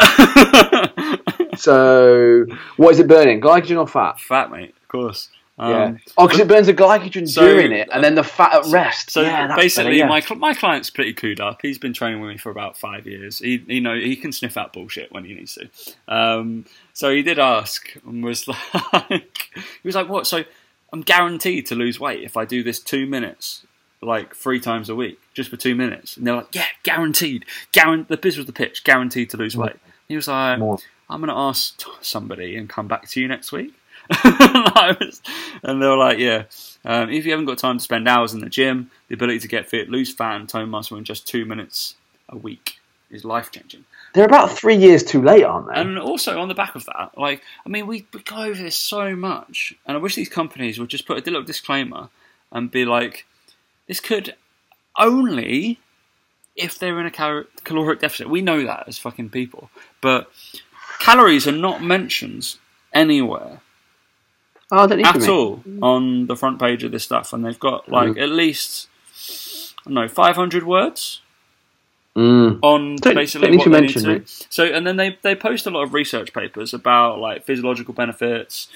so, 1.59 2.47
what 2.77 2.93
is 2.93 3.01
it 3.01 3.09
burning? 3.09 3.41
Glycogen 3.41 3.81
or 3.81 3.89
fat? 3.89 4.21
fat, 4.21 4.53
mate, 4.53 4.75
of 4.83 4.89
course. 4.89 5.31
Um, 5.57 5.71
yeah. 5.71 5.97
Oh, 6.19 6.27
because 6.27 6.41
it 6.41 6.49
burns 6.49 6.67
the 6.67 6.75
glycogen 6.75 7.29
so- 7.29 7.47
during 7.47 7.71
it, 7.71 7.89
and 7.93 8.03
then 8.03 8.17
the 8.17 8.25
fat 8.25 8.55
at 8.55 8.73
rest. 8.73 9.11
So 9.11 9.23
yeah, 9.23 9.55
basically, 9.55 9.99
better, 10.01 10.13
yeah. 10.13 10.35
my 10.35 10.35
my 10.37 10.53
client's 10.55 10.91
pretty 10.91 11.15
clued 11.15 11.39
up. 11.39 11.61
He's 11.63 11.79
been 11.79 11.93
training 11.93 12.21
with 12.21 12.31
me 12.31 12.39
for 12.39 12.51
about 12.51 12.77
five 12.77 13.07
years. 13.07 13.39
He 13.39 13.63
you 13.69 13.81
know 13.81 13.95
he 13.95 14.17
can 14.17 14.33
sniff 14.33 14.57
out 14.57 14.73
bullshit 14.73 15.13
when 15.13 15.25
he 15.25 15.35
needs 15.35 15.55
to. 15.55 15.69
Um, 16.13 16.65
so 16.93 17.15
he 17.15 17.23
did 17.23 17.39
ask 17.39 17.89
and 18.05 18.25
was 18.25 18.49
like, 18.93 19.51
he 19.55 19.87
was 19.87 19.95
like, 19.95 20.09
"What? 20.09 20.27
So 20.27 20.45
I'm 20.93 21.03
guaranteed 21.03 21.67
to 21.67 21.77
lose 21.77 22.01
weight 22.01 22.25
if 22.25 22.37
I 22.37 22.45
do 22.45 22.65
this 22.65 22.81
two 22.81 23.07
minutes, 23.07 23.65
like 24.03 24.35
three 24.35 24.59
times 24.59 24.89
a 24.89 24.97
week, 24.97 25.21
just 25.35 25.51
for 25.51 25.57
two 25.57 25.77
minutes." 25.77 26.17
And 26.17 26.27
they're 26.27 26.35
like, 26.37 26.53
"Yeah, 26.53 26.67
guaranteed. 26.83 27.45
Guaran- 27.73 28.09
The 28.09 28.17
biz 28.17 28.37
was 28.39 28.47
the 28.47 28.53
pitch. 28.53 28.83
Guaranteed 28.83 29.31
to 29.31 29.37
lose 29.37 29.57
weight." 29.57 29.77
He 30.09 30.17
was 30.17 30.27
like, 30.27 30.59
More. 30.59 30.79
"I'm 31.09 31.21
going 31.21 31.29
to 31.29 31.39
ask 31.39 31.81
somebody 32.01 32.57
and 32.57 32.69
come 32.69 32.89
back 32.89 33.09
to 33.11 33.21
you 33.21 33.29
next 33.29 33.53
week." 33.53 33.73
Was- 35.01 35.23
and 35.63 35.83
they 35.83 35.87
were 35.87 35.97
like, 35.97 36.19
"Yeah." 36.19 36.45
Um, 36.85 37.11
if 37.11 37.25
you 37.25 37.31
haven't 37.31 37.47
got 37.47 37.59
time 37.59 37.79
to 37.79 37.85
spend 37.85 38.07
hours 38.07 38.35
in 38.35 38.41
the 38.41 38.51
gym, 38.51 38.91
the 39.09 39.15
ability 39.15 39.39
to 39.41 39.49
get 39.49 39.69
fit, 39.69 39.89
lose 39.89 40.13
fat, 40.13 40.37
and 40.37 40.49
tone 40.49 40.69
muscle 40.69 40.99
in 40.99 41.05
just 41.05 41.27
two 41.27 41.45
minutes 41.47 41.97
a 42.29 42.37
week 42.37 42.79
is 43.11 43.25
life 43.25 43.51
changing. 43.51 43.85
They're 44.13 44.27
about 44.27 44.51
three 44.51 44.77
years 44.77 45.03
too 45.03 45.23
late, 45.23 45.45
aren't 45.45 45.69
they? 45.69 45.81
And 45.81 45.99
also 45.99 46.39
on 46.41 46.49
the 46.49 46.55
back 46.55 46.75
of 46.75 46.85
that, 46.87 47.13
like 47.17 47.43
I 47.65 47.69
mean, 47.69 47.87
we, 47.87 48.07
we 48.13 48.21
go 48.23 48.37
over 48.37 48.63
this 48.63 48.77
so 48.77 49.17
much, 49.17 49.75
and 49.87 49.97
I 49.97 50.01
wish 50.01 50.15
these 50.15 50.29
companies 50.29 50.79
would 50.79 50.91
just 50.91 51.07
put 51.07 51.17
a 51.19 51.25
little 51.25 51.43
disclaimer 51.43 52.11
and 52.53 52.71
be 52.71 52.85
like, 52.85 53.27
"This 53.89 54.01
could 54.01 54.35
only 54.99 55.81
if 56.55 56.79
they're 56.79 57.01
in 57.01 57.07
a 57.07 57.11
cal- 57.11 57.45
caloric 57.65 58.01
deficit." 58.01 58.29
We 58.29 58.43
know 58.43 58.65
that 58.65 58.85
as 58.87 58.99
fucking 58.99 59.31
people, 59.31 59.71
but 60.01 60.31
calories 60.99 61.49
are 61.49 61.53
not 61.53 61.83
mentioned 61.83 62.57
anywhere 62.93 63.61
oh, 64.73 64.79
I 64.79 64.87
don't 64.87 64.99
need 64.99 65.05
to 65.05 65.09
at 65.11 65.21
be. 65.21 65.29
all 65.29 65.63
on 65.83 66.27
the 66.27 66.37
front 66.37 66.59
page 66.61 66.85
of 66.85 66.93
this 66.93 67.05
stuff, 67.05 67.33
and 67.33 67.45
they've 67.45 67.59
got 67.59 67.89
like 67.89 68.17
at 68.19 68.29
least 68.31 68.89
I 69.81 69.91
don't 69.91 69.95
know 69.95 70.09
500 70.09 70.65
words 70.65 71.21
Mm. 72.17 72.61
on 72.63 72.95
Don't- 72.95 73.15
basically 73.17 73.49
don't 73.49 73.57
what 73.57 73.65
to 73.65 73.71
they 73.71 73.81
mention 73.81 74.03
need 74.05 74.27
to. 74.29 74.47
So, 74.49 74.65
and 74.67 74.87
then 74.87 74.97
they 74.97 75.19
they 75.23 75.35
post 75.35 75.67
a 75.67 75.71
lot 75.71 75.83
of 75.83 75.93
research 75.95 76.33
papers 76.33 76.73
about 76.73 77.19
like 77.19 77.45
physiological 77.45 77.93
benefits. 77.93 78.69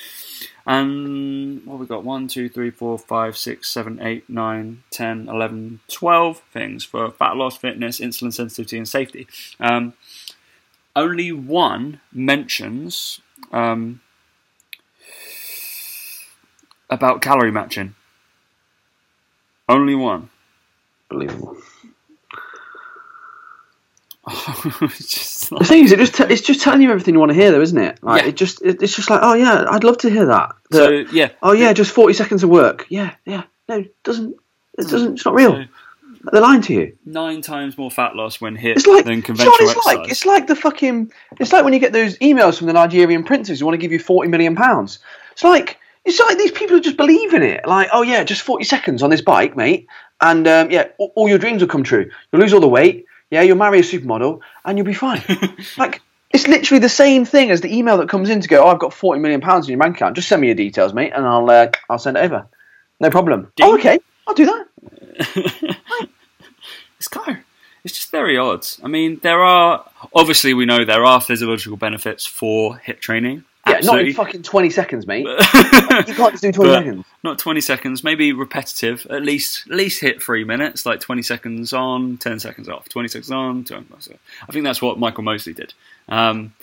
And 0.67 1.65
what 1.65 1.79
we 1.79 1.87
got? 1.87 2.03
One, 2.05 2.27
two, 2.29 2.49
three, 2.49 2.71
four, 2.71 2.99
five, 2.99 3.37
six, 3.39 3.69
seven, 3.71 4.01
eight, 4.03 4.29
nine, 4.29 4.83
ten, 4.91 5.29
eleven, 5.29 5.79
twelve 5.89 6.43
things 6.53 6.85
for 6.85 7.11
fat 7.13 7.37
loss, 7.37 7.57
fitness, 7.57 8.01
insulin 8.01 8.33
sensitivity, 8.33 8.77
and 8.77 8.89
safety. 8.89 9.27
Um, 9.61 9.95
only 10.97 11.31
one 11.31 12.01
mentions 12.13 13.21
um, 13.53 14.01
about 16.91 17.21
calorie 17.23 17.53
matching. 17.53 17.95
Only 19.69 19.95
one. 19.95 20.31
Unbelievable. 21.11 21.57
It's 24.83 25.09
just 25.09 25.51
The 25.51 25.65
thing 25.65 25.85
is, 25.85 25.93
it 25.93 25.99
just 25.99 26.15
t- 26.15 26.25
it's 26.25 26.43
just 26.43 26.61
telling 26.61 26.83
you 26.83 26.91
everything 26.91 27.15
you 27.15 27.21
want 27.21 27.31
to 27.31 27.35
hear, 27.35 27.51
though, 27.51 27.63
isn't 27.63 27.79
it? 27.79 28.03
Like 28.03 28.23
Yeah. 28.23 28.29
it 28.29 28.37
just 28.37 28.61
it, 28.63 28.83
it's 28.83 28.95
just 28.95 29.09
like, 29.09 29.21
oh 29.23 29.33
yeah, 29.35 29.65
I'd 29.71 29.85
love 29.85 29.99
to 29.99 30.11
hear 30.11 30.27
that. 30.27 30.55
That- 30.71 30.77
so 30.77 30.91
yeah, 31.15 31.31
oh 31.43 31.53
yeah, 31.53 31.73
just 31.73 31.93
forty 31.93 32.13
seconds 32.13 32.43
of 32.43 32.51
work. 32.51 32.87
Yeah, 32.91 33.15
yeah. 33.25 33.45
No, 33.69 33.79
it 33.79 33.95
doesn't. 34.03 34.37
It 34.77 34.87
mm. 34.87 34.91
doesn't. 34.91 35.15
It's 35.15 35.25
not 35.25 35.35
real. 35.35 35.53
So- 35.53 35.65
They're 36.33 36.43
lying 36.43 36.61
to 36.63 36.75
you. 36.75 36.97
nine 37.07 37.41
times 37.41 37.79
more 37.79 37.91
fat 37.91 38.17
loss 38.17 38.39
when 38.41 38.55
hit 38.57 38.77
It's 38.77 38.87
like 38.87 39.05
than 39.07 39.15
do 39.15 39.17
you 39.17 39.21
know 39.21 39.27
conventional 39.27 39.55
it's 39.61 39.71
exercise. 39.71 39.97
like? 39.97 40.11
It's 40.11 40.27
like 40.27 40.47
the 40.47 40.57
fucking. 40.57 41.13
It's 41.41 41.53
like 41.53 41.65
when 41.65 41.73
you 41.73 41.79
get 41.79 41.93
those 41.95 42.19
emails 42.19 42.59
from 42.59 42.67
the 42.67 42.73
Nigerian 42.75 43.25
princes 43.25 43.61
who 43.61 43.67
want 43.67 43.75
to 43.75 43.79
give 43.79 43.93
you 43.93 43.99
forty 43.99 44.29
million 44.29 44.55
pounds. 44.57 44.99
It's 45.33 45.45
like 45.45 45.79
it's 46.05 46.19
like 46.21 46.39
these 46.39 46.53
people 46.53 46.77
who 46.77 46.81
just 46.81 46.97
believe 46.97 47.35
in 47.35 47.43
it. 47.43 47.67
Like, 47.67 47.89
oh 47.93 48.03
yeah, 48.03 48.25
just 48.25 48.43
forty 48.43 48.65
seconds 48.65 49.03
on 49.03 49.11
this 49.11 49.21
bike, 49.21 49.57
mate, 49.57 49.87
and 50.21 50.47
um, 50.47 50.71
yeah, 50.71 50.89
all, 50.99 51.13
all 51.15 51.29
your 51.29 51.39
dreams 51.39 51.63
will 51.63 51.69
come 51.69 51.85
true. 51.85 52.11
You'll 52.33 52.43
lose 52.43 52.53
all 52.53 52.61
the 52.61 52.69
weight. 52.69 53.07
Yeah, 53.31 53.43
you'll 53.43 53.59
marry 53.59 53.81
a 53.81 53.83
supermodel, 53.83 54.41
and 54.65 54.79
you'll 54.79 54.87
be 54.87 54.95
fine. 54.95 55.23
like. 55.79 56.03
It's 56.31 56.47
literally 56.47 56.79
the 56.79 56.91
same 56.91 57.25
thing 57.25 57.51
as 57.51 57.63
the 57.63 57.75
email 57.75 57.97
that 57.97 58.11
comes 58.11 58.29
in 58.29 58.43
to 58.43 58.49
go, 58.49 58.63
"Oh, 58.63 58.69
I've 58.69 58.79
got 58.79 58.93
forty 58.93 59.19
million 59.19 59.41
pounds 59.41 59.67
in 59.67 59.71
your 59.73 59.79
bank 59.79 59.97
account. 59.97 60.15
Just 60.15 60.29
send 60.29 60.43
me 60.43 60.49
your 60.49 60.57
details, 60.57 60.93
mate, 60.93 61.11
and 61.15 61.25
I'll 61.25 61.49
uh, 61.49 61.71
I'll 61.89 61.99
send 61.99 62.19
it 62.19 62.21
over. 62.21 62.47
No 63.01 63.09
problem. 63.09 63.51
Ding. 63.57 63.67
Oh, 63.67 63.75
okay, 63.79 63.99
I'll 64.27 64.35
do 64.35 64.45
that. 64.45 64.67
it's 66.99 67.09
kind 67.09 67.39
of, 67.39 67.45
it's 67.85 67.95
just 67.95 68.11
very 68.11 68.37
odd. 68.37 68.67
I 68.83 68.89
mean, 68.89 69.21
there 69.23 69.43
are 69.43 69.89
obviously 70.15 70.53
we 70.53 70.67
know 70.67 70.85
there 70.85 71.05
are 71.05 71.21
physiological 71.21 71.77
benefits 71.77 72.27
for 72.27 72.79
HIIT 72.87 73.01
training. 73.01 73.45
Yeah, 73.71 73.81
not 73.81 74.01
in 74.01 74.13
fucking 74.15 74.43
twenty 74.43 74.71
seconds, 74.71 75.07
mate. 75.07 75.27
you 75.27 76.15
can't 76.15 76.33
just 76.33 76.43
do 76.43 76.53
twenty 76.53 76.71
But 76.71 76.79
seconds. 76.85 77.05
not 77.25 77.39
20 77.39 77.61
seconds, 77.61 78.05
maybe 78.05 78.33
repetitive. 78.33 79.07
At 79.11 79.23
least, 79.23 79.67
at 79.67 79.77
least 79.77 80.01
hit 80.01 80.23
three 80.23 80.45
minutes, 80.45 80.87
like 80.87 81.01
20 81.01 81.23
seconds 81.23 81.73
on, 81.73 82.17
10 82.17 82.39
seconds 82.39 82.69
off, 82.69 82.89
20 82.89 83.09
seconds 83.09 83.31
on. 83.31 83.65
20 83.65 83.87
seconds 83.89 84.09
off. 84.09 84.19
I 84.49 84.53
think 84.53 84.65
that's 84.65 84.81
what 84.81 84.99
Michael 84.99 85.25
Mosley 85.25 85.53
did. 85.55 85.75
Um, 86.09 86.55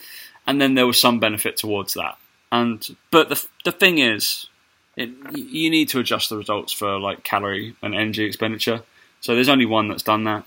and 0.47 0.61
then 0.61 0.75
there 0.75 0.87
was 0.87 0.99
some 0.99 1.19
benefit 1.19 1.57
towards 1.57 1.93
that. 1.95 2.17
And 2.51 2.95
but 3.11 3.29
the 3.29 3.45
the 3.65 3.71
thing 3.71 3.97
is, 3.97 4.47
it, 4.95 5.09
you 5.35 5.69
need 5.69 5.89
to 5.89 5.99
adjust 5.99 6.29
the 6.29 6.37
results 6.37 6.71
for 6.71 6.99
like 6.99 7.23
calorie 7.23 7.75
and 7.81 7.93
energy 7.93 8.23
expenditure. 8.23 8.81
So 9.21 9.35
there's 9.35 9.49
only 9.49 9.65
one 9.65 9.87
that's 9.87 10.03
done 10.03 10.23
that. 10.25 10.45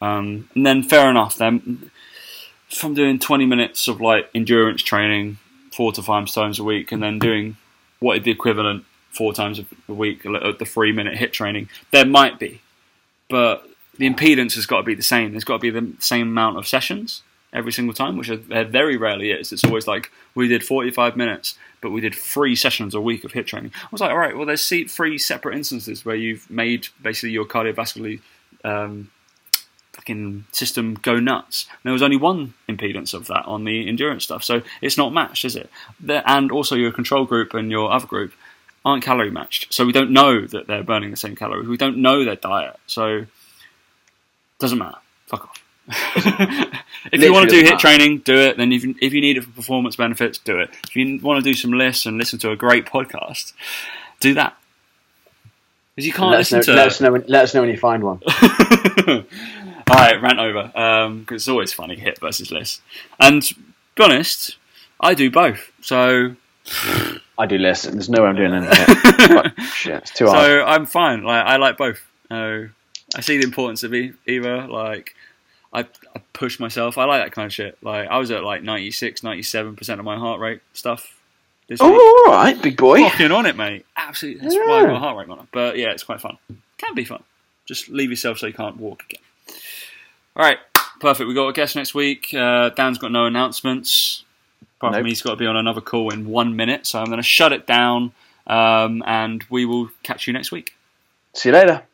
Um, 0.00 0.48
and 0.54 0.66
then 0.66 0.82
fair 0.82 1.08
enough. 1.10 1.36
Then 1.36 1.90
from 2.68 2.94
doing 2.94 3.18
20 3.18 3.46
minutes 3.46 3.88
of 3.88 4.00
like 4.00 4.28
endurance 4.34 4.82
training 4.82 5.38
four 5.78 5.92
to 5.92 6.02
five 6.02 6.28
times 6.28 6.58
a 6.58 6.64
week, 6.64 6.90
and 6.90 7.00
then 7.00 7.20
doing 7.20 7.56
what 8.00 8.24
the 8.24 8.32
equivalent 8.32 8.84
four 9.12 9.32
times 9.32 9.60
a 9.60 9.92
week 9.92 10.26
at 10.26 10.58
the 10.58 10.64
three 10.64 10.90
minute 10.90 11.14
HIIT 11.14 11.32
training, 11.32 11.68
there 11.92 12.04
might 12.04 12.40
be, 12.40 12.60
but 13.30 13.64
the 13.96 14.10
impedance 14.10 14.56
has 14.56 14.66
got 14.66 14.78
to 14.78 14.82
be 14.82 14.96
the 14.96 15.04
same. 15.04 15.30
There's 15.30 15.44
got 15.44 15.60
to 15.60 15.70
be 15.70 15.70
the 15.70 15.92
same 16.00 16.26
amount 16.26 16.58
of 16.58 16.66
sessions 16.66 17.22
every 17.52 17.70
single 17.70 17.94
time, 17.94 18.16
which 18.16 18.28
there 18.48 18.64
very 18.64 18.96
rarely 18.96 19.30
is. 19.30 19.52
It's 19.52 19.64
always 19.64 19.86
like 19.86 20.10
we 20.34 20.48
did 20.48 20.64
45 20.64 21.16
minutes, 21.16 21.56
but 21.80 21.90
we 21.90 22.00
did 22.00 22.12
three 22.12 22.56
sessions 22.56 22.92
a 22.92 23.00
week 23.00 23.22
of 23.22 23.30
HIIT 23.30 23.46
training. 23.46 23.70
I 23.80 23.88
was 23.92 24.00
like, 24.00 24.10
all 24.10 24.18
right, 24.18 24.36
well, 24.36 24.46
there's 24.46 24.66
three 24.66 25.16
separate 25.16 25.54
instances 25.54 26.04
where 26.04 26.16
you've 26.16 26.50
made 26.50 26.88
basically 27.00 27.30
your 27.30 27.44
cardiovascular 27.44 28.20
um, 28.64 29.12
fucking 29.98 30.44
system 30.52 30.94
go 30.94 31.18
nuts. 31.18 31.66
And 31.68 31.80
there 31.82 31.92
was 31.92 32.02
only 32.02 32.16
one 32.16 32.54
impedance 32.68 33.12
of 33.14 33.26
that 33.26 33.44
on 33.46 33.64
the 33.64 33.88
endurance 33.88 34.22
stuff, 34.24 34.44
so 34.44 34.62
it's 34.80 34.96
not 34.96 35.12
matched, 35.12 35.44
is 35.44 35.56
it? 35.56 35.68
And 36.08 36.52
also 36.52 36.76
your 36.76 36.92
control 36.92 37.24
group 37.24 37.52
and 37.52 37.68
your 37.68 37.90
other 37.90 38.06
group 38.06 38.32
aren't 38.84 39.02
calorie 39.02 39.32
matched, 39.32 39.74
so 39.74 39.84
we 39.84 39.92
don't 39.92 40.12
know 40.12 40.46
that 40.46 40.68
they're 40.68 40.84
burning 40.84 41.10
the 41.10 41.16
same 41.16 41.34
calories. 41.34 41.66
We 41.66 41.76
don't 41.76 41.98
know 41.98 42.24
their 42.24 42.36
diet, 42.36 42.76
so 42.86 43.26
doesn't 44.60 44.78
matter. 44.78 44.98
Fuck 45.26 45.48
off. 45.48 45.64
if 47.12 47.20
you 47.20 47.32
want 47.32 47.50
to 47.50 47.54
do 47.54 47.66
HIIT 47.66 47.78
training, 47.78 48.18
do 48.18 48.36
it. 48.36 48.56
Then 48.56 48.72
if 48.72 48.84
you, 48.84 48.94
if 49.00 49.12
you 49.12 49.20
need 49.20 49.36
it 49.36 49.44
for 49.44 49.50
performance 49.50 49.96
benefits, 49.96 50.38
do 50.38 50.60
it. 50.60 50.70
If 50.86 50.94
you 50.94 51.18
want 51.20 51.42
to 51.42 51.50
do 51.50 51.54
some 51.54 51.72
lists 51.72 52.06
and 52.06 52.18
listen 52.18 52.38
to 52.40 52.52
a 52.52 52.56
great 52.56 52.86
podcast, 52.86 53.52
do 54.20 54.34
that. 54.34 54.56
Because 55.98 56.06
you 56.06 56.12
can't 56.12 56.30
Let 56.30 56.40
us, 56.40 56.52
know, 56.52 56.58
listen 56.58 56.74
to 56.74 56.78
let, 56.78 56.86
us 56.86 57.00
know 57.00 57.10
when, 57.10 57.24
let 57.26 57.42
us 57.42 57.54
know 57.54 57.60
when 57.62 57.70
you 57.70 57.76
find 57.76 58.04
one. 58.04 58.20
All 59.90 59.96
right, 59.96 60.20
rant 60.20 60.38
over. 60.38 60.64
Because 61.20 61.42
it's 61.42 61.48
always 61.48 61.72
funny, 61.72 61.96
HIIT 61.96 62.20
versus 62.20 62.50
LISS. 62.50 62.80
And 63.18 63.42
to 63.42 63.54
be 63.54 64.02
honest, 64.04 64.56
I 65.00 65.14
do 65.14 65.30
both. 65.30 65.70
So, 65.80 66.34
I 67.38 67.46
do 67.46 67.56
LISS. 67.58 67.86
and 67.86 67.94
There's 67.96 68.08
no 68.10 68.22
way 68.22 68.28
I'm 68.28 68.36
doing 68.36 68.52
anything. 68.54 68.96
But, 69.28 69.60
shit, 69.72 69.94
it's 70.02 70.10
too 70.12 70.26
hard. 70.26 70.44
so 70.44 70.64
I'm 70.64 70.86
fine. 70.86 71.22
Like 71.22 71.44
I 71.46 71.56
like 71.56 71.76
both. 71.78 72.00
Uh, 72.30 72.64
I 73.16 73.20
see 73.22 73.38
the 73.38 73.44
importance 73.44 73.82
of 73.84 73.94
e- 73.94 74.12
either. 74.26 74.66
Like 74.66 75.14
I, 75.72 75.80
I 75.80 76.20
push 76.32 76.60
myself. 76.60 76.98
I 76.98 77.04
like 77.04 77.22
that 77.22 77.32
kind 77.32 77.46
of 77.46 77.52
shit. 77.52 77.78
Like 77.82 78.08
I 78.08 78.18
was 78.18 78.30
at 78.30 78.44
like 78.44 78.62
96, 78.62 79.22
97 79.22 79.76
percent 79.76 79.98
of 80.00 80.04
my 80.04 80.16
heart 80.18 80.40
rate 80.40 80.60
stuff 80.74 81.14
this 81.68 81.80
week. 81.80 81.90
Oh, 81.92 82.24
all 82.26 82.34
right, 82.34 82.60
big 82.60 82.76
boy. 82.76 83.00
Fucking 83.08 83.32
on 83.32 83.46
it, 83.46 83.56
mate. 83.56 83.86
Absolutely. 83.96 84.42
That's 84.42 84.54
why 84.56 84.80
I 84.80 84.86
got 84.86 84.96
a 84.96 84.98
heart 84.98 85.16
rate 85.16 85.28
monitor. 85.28 85.48
But 85.52 85.78
yeah, 85.78 85.92
it's 85.92 86.02
quite 86.04 86.20
fun. 86.20 86.36
Can 86.76 86.94
be 86.94 87.04
fun. 87.04 87.22
Just 87.66 87.88
leave 87.88 88.10
yourself 88.10 88.38
so 88.38 88.46
you 88.46 88.52
can't 88.54 88.76
walk 88.78 89.02
again. 89.08 89.22
All 90.38 90.44
right, 90.44 90.58
perfect. 91.00 91.26
We 91.26 91.34
got 91.34 91.48
a 91.48 91.52
guest 91.52 91.74
next 91.74 91.94
week. 91.94 92.32
Uh, 92.32 92.68
Dan's 92.70 92.98
got 92.98 93.10
no 93.10 93.26
announcements. 93.26 94.24
Apart 94.78 94.94
from 94.94 95.06
he's 95.06 95.20
got 95.20 95.30
to 95.30 95.36
be 95.36 95.46
on 95.46 95.56
another 95.56 95.80
call 95.80 96.10
in 96.10 96.28
one 96.28 96.54
minute, 96.54 96.86
so 96.86 97.00
I'm 97.00 97.06
going 97.06 97.16
to 97.16 97.24
shut 97.24 97.52
it 97.52 97.66
down. 97.66 98.12
Um, 98.46 99.02
and 99.04 99.44
we 99.50 99.64
will 99.64 99.90
catch 100.04 100.28
you 100.28 100.32
next 100.32 100.52
week. 100.52 100.76
See 101.34 101.48
you 101.48 101.54
later. 101.54 101.87